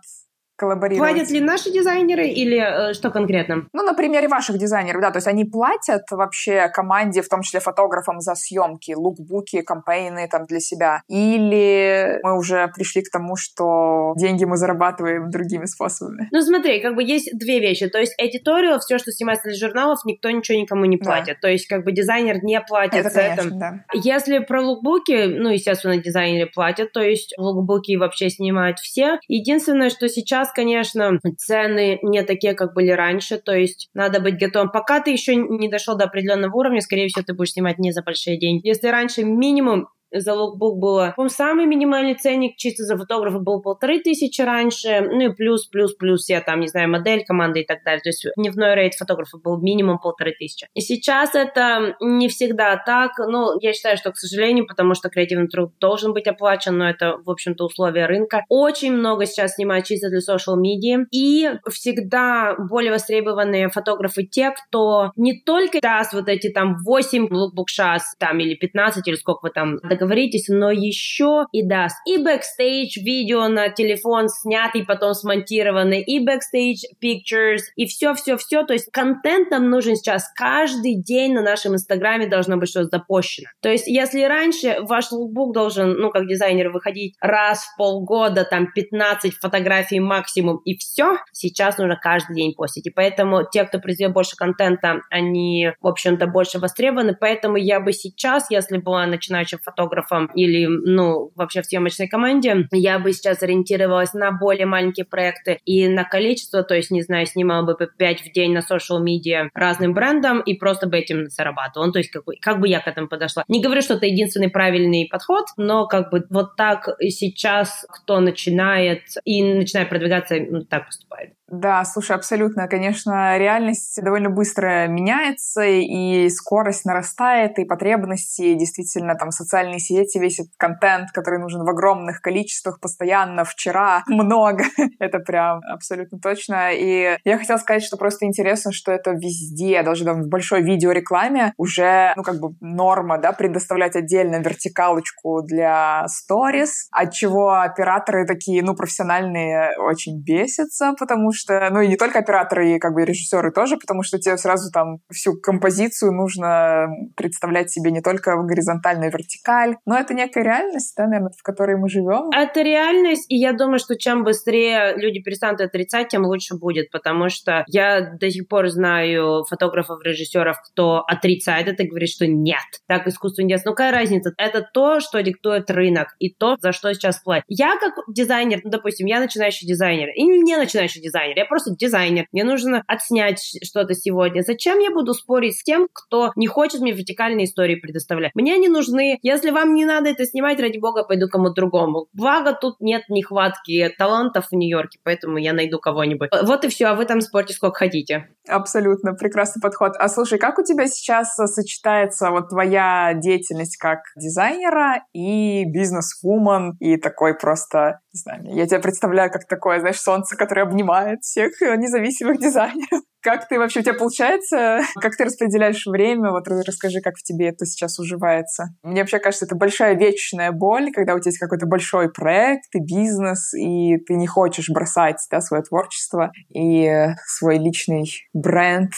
коллаборировать. 0.60 1.12
Платят 1.12 1.30
ли 1.30 1.40
наши 1.40 1.72
дизайнеры 1.72 2.28
или 2.28 2.90
э, 2.90 2.92
что 2.92 3.10
конкретно? 3.10 3.66
Ну, 3.72 3.82
на 3.82 3.94
примере 3.94 4.28
ваших 4.28 4.58
дизайнеров, 4.58 5.00
да, 5.00 5.10
то 5.10 5.16
есть 5.16 5.26
они 5.26 5.44
платят 5.46 6.02
вообще 6.10 6.68
команде, 6.68 7.22
в 7.22 7.28
том 7.28 7.40
числе 7.40 7.60
фотографам 7.60 8.20
за 8.20 8.34
съемки, 8.34 8.92
лукбуки, 8.92 9.62
кампейны 9.62 10.28
там 10.30 10.44
для 10.44 10.60
себя, 10.60 11.02
или 11.08 12.20
мы 12.22 12.36
уже 12.36 12.68
пришли 12.74 13.02
к 13.02 13.10
тому, 13.10 13.36
что 13.36 14.12
деньги 14.16 14.44
мы 14.44 14.58
зарабатываем 14.58 15.30
другими 15.30 15.64
способами? 15.64 16.28
Ну, 16.30 16.42
смотри, 16.42 16.80
как 16.80 16.94
бы 16.94 17.02
есть 17.02 17.30
две 17.38 17.58
вещи, 17.60 17.88
то 17.88 17.98
есть 17.98 18.14
editorial, 18.20 18.78
все, 18.80 18.98
что 18.98 19.10
снимается 19.12 19.48
для 19.48 19.56
журналов, 19.56 20.00
никто 20.04 20.30
ничего 20.30 20.58
никому 20.58 20.84
не 20.84 20.98
платит, 20.98 21.38
да. 21.40 21.48
то 21.48 21.48
есть 21.48 21.66
как 21.66 21.84
бы 21.84 21.92
дизайнер 21.92 22.44
не 22.44 22.60
платит 22.60 23.00
это, 23.00 23.10
за 23.10 23.20
конечно, 23.20 23.40
это. 23.40 23.54
Да. 23.54 23.84
Если 23.94 24.38
про 24.40 24.60
лукбуки, 24.60 25.24
ну, 25.26 25.48
естественно, 25.48 25.96
дизайнеры 25.96 26.50
платят, 26.52 26.92
то 26.92 27.00
есть 27.00 27.32
лукбуки 27.38 27.96
вообще 27.96 28.28
снимают 28.28 28.78
все. 28.78 29.18
Единственное, 29.26 29.88
что 29.88 30.06
сейчас, 30.08 30.49
конечно, 30.52 31.18
цены 31.38 31.98
не 32.02 32.22
такие, 32.22 32.54
как 32.54 32.74
были 32.74 32.90
раньше, 32.90 33.38
то 33.38 33.52
есть 33.52 33.88
надо 33.94 34.20
быть 34.20 34.38
готовым. 34.38 34.70
Пока 34.70 35.00
ты 35.00 35.10
еще 35.10 35.36
не 35.36 35.68
дошел 35.68 35.96
до 35.96 36.04
определенного 36.04 36.54
уровня, 36.54 36.80
скорее 36.80 37.08
всего, 37.08 37.24
ты 37.24 37.34
будешь 37.34 37.52
снимать 37.52 37.78
не 37.78 37.92
за 37.92 38.02
большие 38.02 38.38
деньги. 38.38 38.66
Если 38.66 38.88
раньше 38.88 39.24
минимум 39.24 39.88
за 40.12 40.34
лукбук 40.34 40.78
было, 40.78 41.14
по 41.16 41.28
самый 41.28 41.66
минимальный 41.66 42.14
ценник 42.14 42.56
чисто 42.56 42.84
за 42.84 42.96
фотографа 42.96 43.38
был 43.38 43.62
полторы 43.62 44.00
тысячи 44.00 44.40
раньше, 44.42 45.00
ну 45.00 45.30
и 45.30 45.34
плюс, 45.34 45.66
плюс, 45.66 45.94
плюс 45.94 46.28
я 46.28 46.40
там, 46.40 46.60
не 46.60 46.68
знаю, 46.68 46.88
модель, 46.90 47.24
команда 47.24 47.60
и 47.60 47.64
так 47.64 47.82
далее. 47.84 48.00
То 48.00 48.08
есть 48.08 48.26
дневной 48.36 48.74
rate 48.74 48.94
фотографа 48.94 49.38
был 49.38 49.60
минимум 49.60 49.98
полторы 49.98 50.32
тысячи. 50.38 50.66
И 50.74 50.80
сейчас 50.80 51.34
это 51.34 51.96
не 52.00 52.28
всегда 52.28 52.76
так, 52.76 53.12
ну, 53.18 53.58
я 53.60 53.72
считаю, 53.72 53.96
что, 53.96 54.12
к 54.12 54.16
сожалению, 54.16 54.66
потому 54.66 54.94
что 54.94 55.08
креативный 55.08 55.48
труд 55.48 55.72
должен 55.80 56.12
быть 56.12 56.26
оплачен, 56.26 56.76
но 56.78 56.88
это, 56.88 57.18
в 57.24 57.30
общем-то, 57.30 57.64
условия 57.64 58.06
рынка. 58.06 58.44
Очень 58.48 58.92
много 58.92 59.26
сейчас 59.26 59.54
снимают 59.54 59.86
чисто 59.86 60.08
для 60.08 60.18
social 60.18 60.56
media, 60.56 61.04
и 61.12 61.50
всегда 61.70 62.56
более 62.58 62.92
востребованные 62.92 63.68
фотографы 63.68 64.24
те, 64.24 64.50
кто 64.50 65.12
не 65.16 65.40
только 65.40 65.80
даст 65.80 66.12
вот 66.12 66.28
эти 66.28 66.50
там 66.50 66.76
8 66.84 67.28
лукбук 67.30 67.68
шас, 67.68 68.14
там, 68.18 68.38
или 68.40 68.54
15, 68.54 69.06
или 69.06 69.16
сколько 69.16 69.46
вы 69.46 69.50
там 69.50 69.78
договоритесь, 70.00 70.48
но 70.48 70.70
еще 70.70 71.46
и 71.52 71.62
даст 71.62 71.96
и 72.06 72.18
бэкстейдж 72.18 72.98
видео 73.02 73.48
на 73.48 73.68
телефон 73.68 74.28
снятый, 74.28 74.84
потом 74.84 75.14
смонтированный, 75.14 76.02
и 76.02 76.24
бэкстейдж 76.24 76.84
pictures, 77.02 77.60
и 77.76 77.86
все-все-все. 77.86 78.64
То 78.64 78.72
есть 78.72 78.90
контент 78.90 79.50
нам 79.50 79.68
нужен 79.68 79.96
сейчас 79.96 80.30
каждый 80.34 81.00
день 81.00 81.34
на 81.34 81.42
нашем 81.42 81.74
инстаграме 81.74 82.26
должно 82.26 82.56
быть 82.56 82.70
что-то 82.70 82.88
запущено. 82.88 83.48
То 83.60 83.68
есть 83.68 83.86
если 83.86 84.22
раньше 84.22 84.78
ваш 84.80 85.12
лукбук 85.12 85.54
должен, 85.54 85.94
ну, 85.94 86.10
как 86.10 86.26
дизайнер, 86.26 86.70
выходить 86.70 87.14
раз 87.20 87.64
в 87.64 87.76
полгода, 87.76 88.44
там, 88.44 88.72
15 88.72 89.34
фотографий 89.34 90.00
максимум, 90.00 90.60
и 90.64 90.76
все, 90.76 91.18
сейчас 91.32 91.78
нужно 91.78 91.96
каждый 91.96 92.36
день 92.36 92.54
постить. 92.54 92.86
И 92.86 92.90
поэтому 92.90 93.42
те, 93.50 93.64
кто 93.64 93.78
произвел 93.78 94.10
больше 94.10 94.36
контента, 94.36 95.00
они, 95.10 95.72
в 95.80 95.86
общем-то, 95.86 96.26
больше 96.26 96.58
востребованы. 96.58 97.16
Поэтому 97.18 97.56
я 97.56 97.80
бы 97.80 97.92
сейчас, 97.92 98.50
если 98.50 98.78
была 98.78 99.06
начинающим 99.06 99.58
фотографом, 99.58 99.89
фотографом 99.90 100.26
или, 100.34 100.66
ну, 100.66 101.30
вообще 101.34 101.62
в 101.62 101.66
съемочной 101.66 102.08
команде, 102.08 102.68
я 102.72 102.98
бы 102.98 103.12
сейчас 103.12 103.42
ориентировалась 103.42 104.14
на 104.14 104.30
более 104.32 104.66
маленькие 104.66 105.04
проекты 105.04 105.58
и 105.64 105.88
на 105.88 106.04
количество, 106.04 106.62
то 106.62 106.74
есть, 106.74 106.90
не 106.90 107.02
знаю, 107.02 107.26
снимала 107.26 107.64
бы 107.64 107.76
по 107.76 107.86
5 107.86 108.20
в 108.22 108.32
день 108.32 108.52
на 108.52 108.60
social 108.60 109.02
media 109.02 109.48
разным 109.54 109.94
брендам 109.94 110.40
и 110.40 110.54
просто 110.54 110.86
бы 110.86 110.98
этим 110.98 111.28
зарабатывала. 111.28 111.86
Ну, 111.86 111.92
то 111.92 111.98
есть, 111.98 112.10
как 112.10 112.24
бы, 112.24 112.34
как 112.40 112.60
бы 112.60 112.68
я 112.68 112.80
к 112.80 112.88
этому 112.88 113.08
подошла. 113.08 113.44
Не 113.48 113.62
говорю, 113.62 113.82
что 113.82 113.94
это 113.94 114.06
единственный 114.06 114.50
правильный 114.50 115.08
подход, 115.10 115.46
но 115.56 115.86
как 115.86 116.10
бы 116.10 116.24
вот 116.30 116.56
так 116.56 116.88
сейчас 117.00 117.84
кто 117.88 118.20
начинает 118.20 119.02
и 119.24 119.42
начинает 119.42 119.88
продвигаться, 119.88 120.36
ну, 120.48 120.62
так 120.62 120.86
поступает. 120.86 121.32
Да, 121.50 121.84
слушай, 121.84 122.14
абсолютно. 122.14 122.68
Конечно, 122.68 123.36
реальность 123.36 124.00
довольно 124.00 124.30
быстро 124.30 124.86
меняется, 124.86 125.64
и 125.64 126.28
скорость 126.30 126.84
нарастает, 126.84 127.58
и 127.58 127.64
потребности, 127.64 128.54
действительно, 128.54 129.16
там, 129.16 129.32
социальные 129.32 129.80
сети, 129.80 130.18
весь 130.18 130.38
этот 130.38 130.52
контент, 130.56 131.10
который 131.10 131.40
нужен 131.40 131.64
в 131.64 131.68
огромных 131.68 132.20
количествах 132.20 132.78
постоянно, 132.78 133.44
вчера, 133.44 134.04
много. 134.06 134.62
это 135.00 135.18
прям 135.18 135.60
абсолютно 135.68 136.20
точно. 136.20 136.72
И 136.72 137.18
я 137.24 137.38
хотела 137.38 137.56
сказать, 137.56 137.82
что 137.82 137.96
просто 137.96 138.26
интересно, 138.26 138.70
что 138.70 138.92
это 138.92 139.10
везде, 139.10 139.82
даже 139.82 140.04
там 140.04 140.22
в 140.22 140.28
большой 140.28 140.62
видеорекламе 140.62 141.52
уже, 141.56 142.12
ну, 142.14 142.22
как 142.22 142.38
бы 142.38 142.54
норма, 142.60 143.18
да, 143.18 143.32
предоставлять 143.32 143.96
отдельно 143.96 144.36
вертикалочку 144.36 145.42
для 145.42 146.06
сторис, 146.06 146.86
от 146.92 147.12
чего 147.12 147.54
операторы 147.54 148.24
такие, 148.24 148.62
ну, 148.62 148.76
профессиональные 148.76 149.76
очень 149.78 150.22
бесятся, 150.22 150.94
потому 150.96 151.32
что 151.32 151.39
что, 151.40 151.68
ну 151.70 151.80
и 151.80 151.88
не 151.88 151.96
только 151.96 152.20
операторы, 152.20 152.76
и 152.76 152.78
как 152.78 152.94
бы 152.94 153.04
режиссеры 153.04 153.50
тоже, 153.52 153.76
потому 153.76 154.02
что 154.02 154.18
тебе 154.18 154.36
сразу 154.36 154.70
там 154.72 154.98
всю 155.10 155.34
композицию 155.40 156.12
нужно 156.12 156.88
представлять 157.16 157.70
себе 157.70 157.90
не 157.90 158.00
только 158.00 158.36
в 158.36 158.46
горизонтальную 158.46 159.10
вертикаль, 159.10 159.76
но 159.86 159.98
это 159.98 160.14
некая 160.14 160.44
реальность, 160.44 160.94
да, 160.96 161.06
наверное, 161.06 161.32
в 161.36 161.42
которой 161.42 161.76
мы 161.76 161.88
живем. 161.88 162.30
Это 162.30 162.62
реальность, 162.62 163.26
и 163.28 163.36
я 163.36 163.52
думаю, 163.52 163.78
что 163.78 163.96
чем 163.96 164.24
быстрее 164.24 164.94
люди 164.96 165.20
перестанут 165.20 165.60
отрицать, 165.60 166.08
тем 166.08 166.24
лучше 166.24 166.56
будет, 166.56 166.90
потому 166.90 167.28
что 167.28 167.64
я 167.66 168.12
до 168.18 168.30
сих 168.30 168.48
пор 168.48 168.68
знаю 168.68 169.44
фотографов, 169.48 170.02
режиссеров, 170.04 170.56
кто 170.70 171.02
отрицает 171.06 171.68
это 171.68 171.82
и 171.82 171.88
говорит, 171.88 172.08
что 172.08 172.26
нет, 172.26 172.58
так 172.86 173.06
искусство 173.06 173.42
не 173.42 173.56
Ну 173.64 173.72
какая 173.72 173.92
разница? 173.92 174.32
Это 174.36 174.62
то, 174.72 175.00
что 175.00 175.22
диктует 175.22 175.70
рынок, 175.70 176.08
и 176.18 176.32
то, 176.32 176.56
за 176.60 176.72
что 176.72 176.92
сейчас 176.94 177.20
платят. 177.20 177.44
Я 177.48 177.76
как 177.78 177.94
дизайнер, 178.08 178.60
ну, 178.64 178.70
допустим, 178.70 179.06
я 179.06 179.20
начинающий 179.20 179.66
дизайнер, 179.66 180.08
и 180.14 180.22
не 180.22 180.56
начинающий 180.56 181.00
дизайнер, 181.00 181.29
дизайнер, 181.30 181.38
я 181.38 181.44
просто 181.44 181.74
дизайнер, 181.74 182.26
мне 182.32 182.44
нужно 182.44 182.82
отснять 182.86 183.58
что-то 183.62 183.94
сегодня. 183.94 184.42
Зачем 184.42 184.78
я 184.78 184.90
буду 184.90 185.14
спорить 185.14 185.58
с 185.58 185.62
тем, 185.62 185.88
кто 185.92 186.32
не 186.36 186.46
хочет 186.46 186.80
мне 186.80 186.92
вертикальные 186.92 187.46
истории 187.46 187.76
предоставлять? 187.76 188.32
Мне 188.34 188.54
они 188.54 188.68
нужны. 188.68 189.18
Если 189.22 189.50
вам 189.50 189.74
не 189.74 189.84
надо 189.84 190.10
это 190.10 190.24
снимать, 190.24 190.60
ради 190.60 190.78
бога, 190.78 191.04
пойду 191.04 191.28
кому-то 191.28 191.54
другому. 191.54 192.06
Благо, 192.12 192.52
тут 192.52 192.76
нет 192.80 193.02
нехватки 193.08 193.92
талантов 193.98 194.48
в 194.50 194.54
Нью-Йорке, 194.54 194.98
поэтому 195.02 195.38
я 195.38 195.52
найду 195.52 195.78
кого-нибудь. 195.78 196.30
Вот 196.42 196.64
и 196.64 196.68
все, 196.68 196.86
а 196.86 196.94
вы 196.94 197.04
там 197.06 197.20
спорьте 197.20 197.54
сколько 197.54 197.78
хотите. 197.78 198.28
Абсолютно, 198.48 199.14
прекрасный 199.14 199.60
подход. 199.60 199.92
А 199.98 200.08
слушай, 200.08 200.38
как 200.38 200.58
у 200.58 200.64
тебя 200.64 200.86
сейчас 200.86 201.34
сочетается 201.34 202.30
вот 202.30 202.50
твоя 202.50 203.14
деятельность 203.14 203.76
как 203.76 204.00
дизайнера 204.16 205.04
и 205.12 205.64
бизнес-вумен, 205.64 206.76
и 206.80 206.96
такой 206.96 207.34
просто, 207.34 208.00
не 208.12 208.20
знаю, 208.20 208.42
я 208.44 208.66
тебя 208.66 208.80
представляю 208.80 209.30
как 209.30 209.46
такое, 209.46 209.80
знаешь, 209.80 210.00
солнце, 210.00 210.36
которое 210.36 210.62
обнимает 210.62 211.19
всех 211.22 211.60
э, 211.62 211.76
независимых 211.76 212.38
дизайнеров. 212.40 213.02
Как 213.22 213.48
ты 213.48 213.58
вообще, 213.58 213.80
у 213.80 213.82
тебя 213.82 213.94
получается, 213.94 214.80
как 215.00 215.14
ты 215.16 215.24
распределяешь 215.24 215.84
время? 215.86 216.30
Вот 216.30 216.48
расскажи, 216.48 217.00
как 217.00 217.16
в 217.16 217.22
тебе 217.22 217.48
это 217.48 217.66
сейчас 217.66 217.98
уживается. 217.98 218.68
Мне 218.82 219.02
вообще 219.02 219.18
кажется, 219.18 219.44
это 219.44 219.54
большая 219.54 219.94
вечная 219.94 220.52
боль, 220.52 220.90
когда 220.92 221.14
у 221.14 221.20
тебя 221.20 221.28
есть 221.28 221.38
какой-то 221.38 221.66
большой 221.66 222.10
проект 222.10 222.74
и 222.74 222.80
бизнес, 222.80 223.52
и 223.52 223.98
ты 223.98 224.14
не 224.14 224.26
хочешь 224.26 224.70
бросать 224.70 225.18
да, 225.30 225.40
свое 225.42 225.62
творчество 225.62 226.32
и 226.48 227.08
свой 227.26 227.58
личный 227.58 228.10
бренд. 228.32 228.92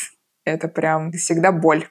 Это 0.44 0.68
прям 0.68 1.10
всегда 1.12 1.50
боль. 1.50 1.86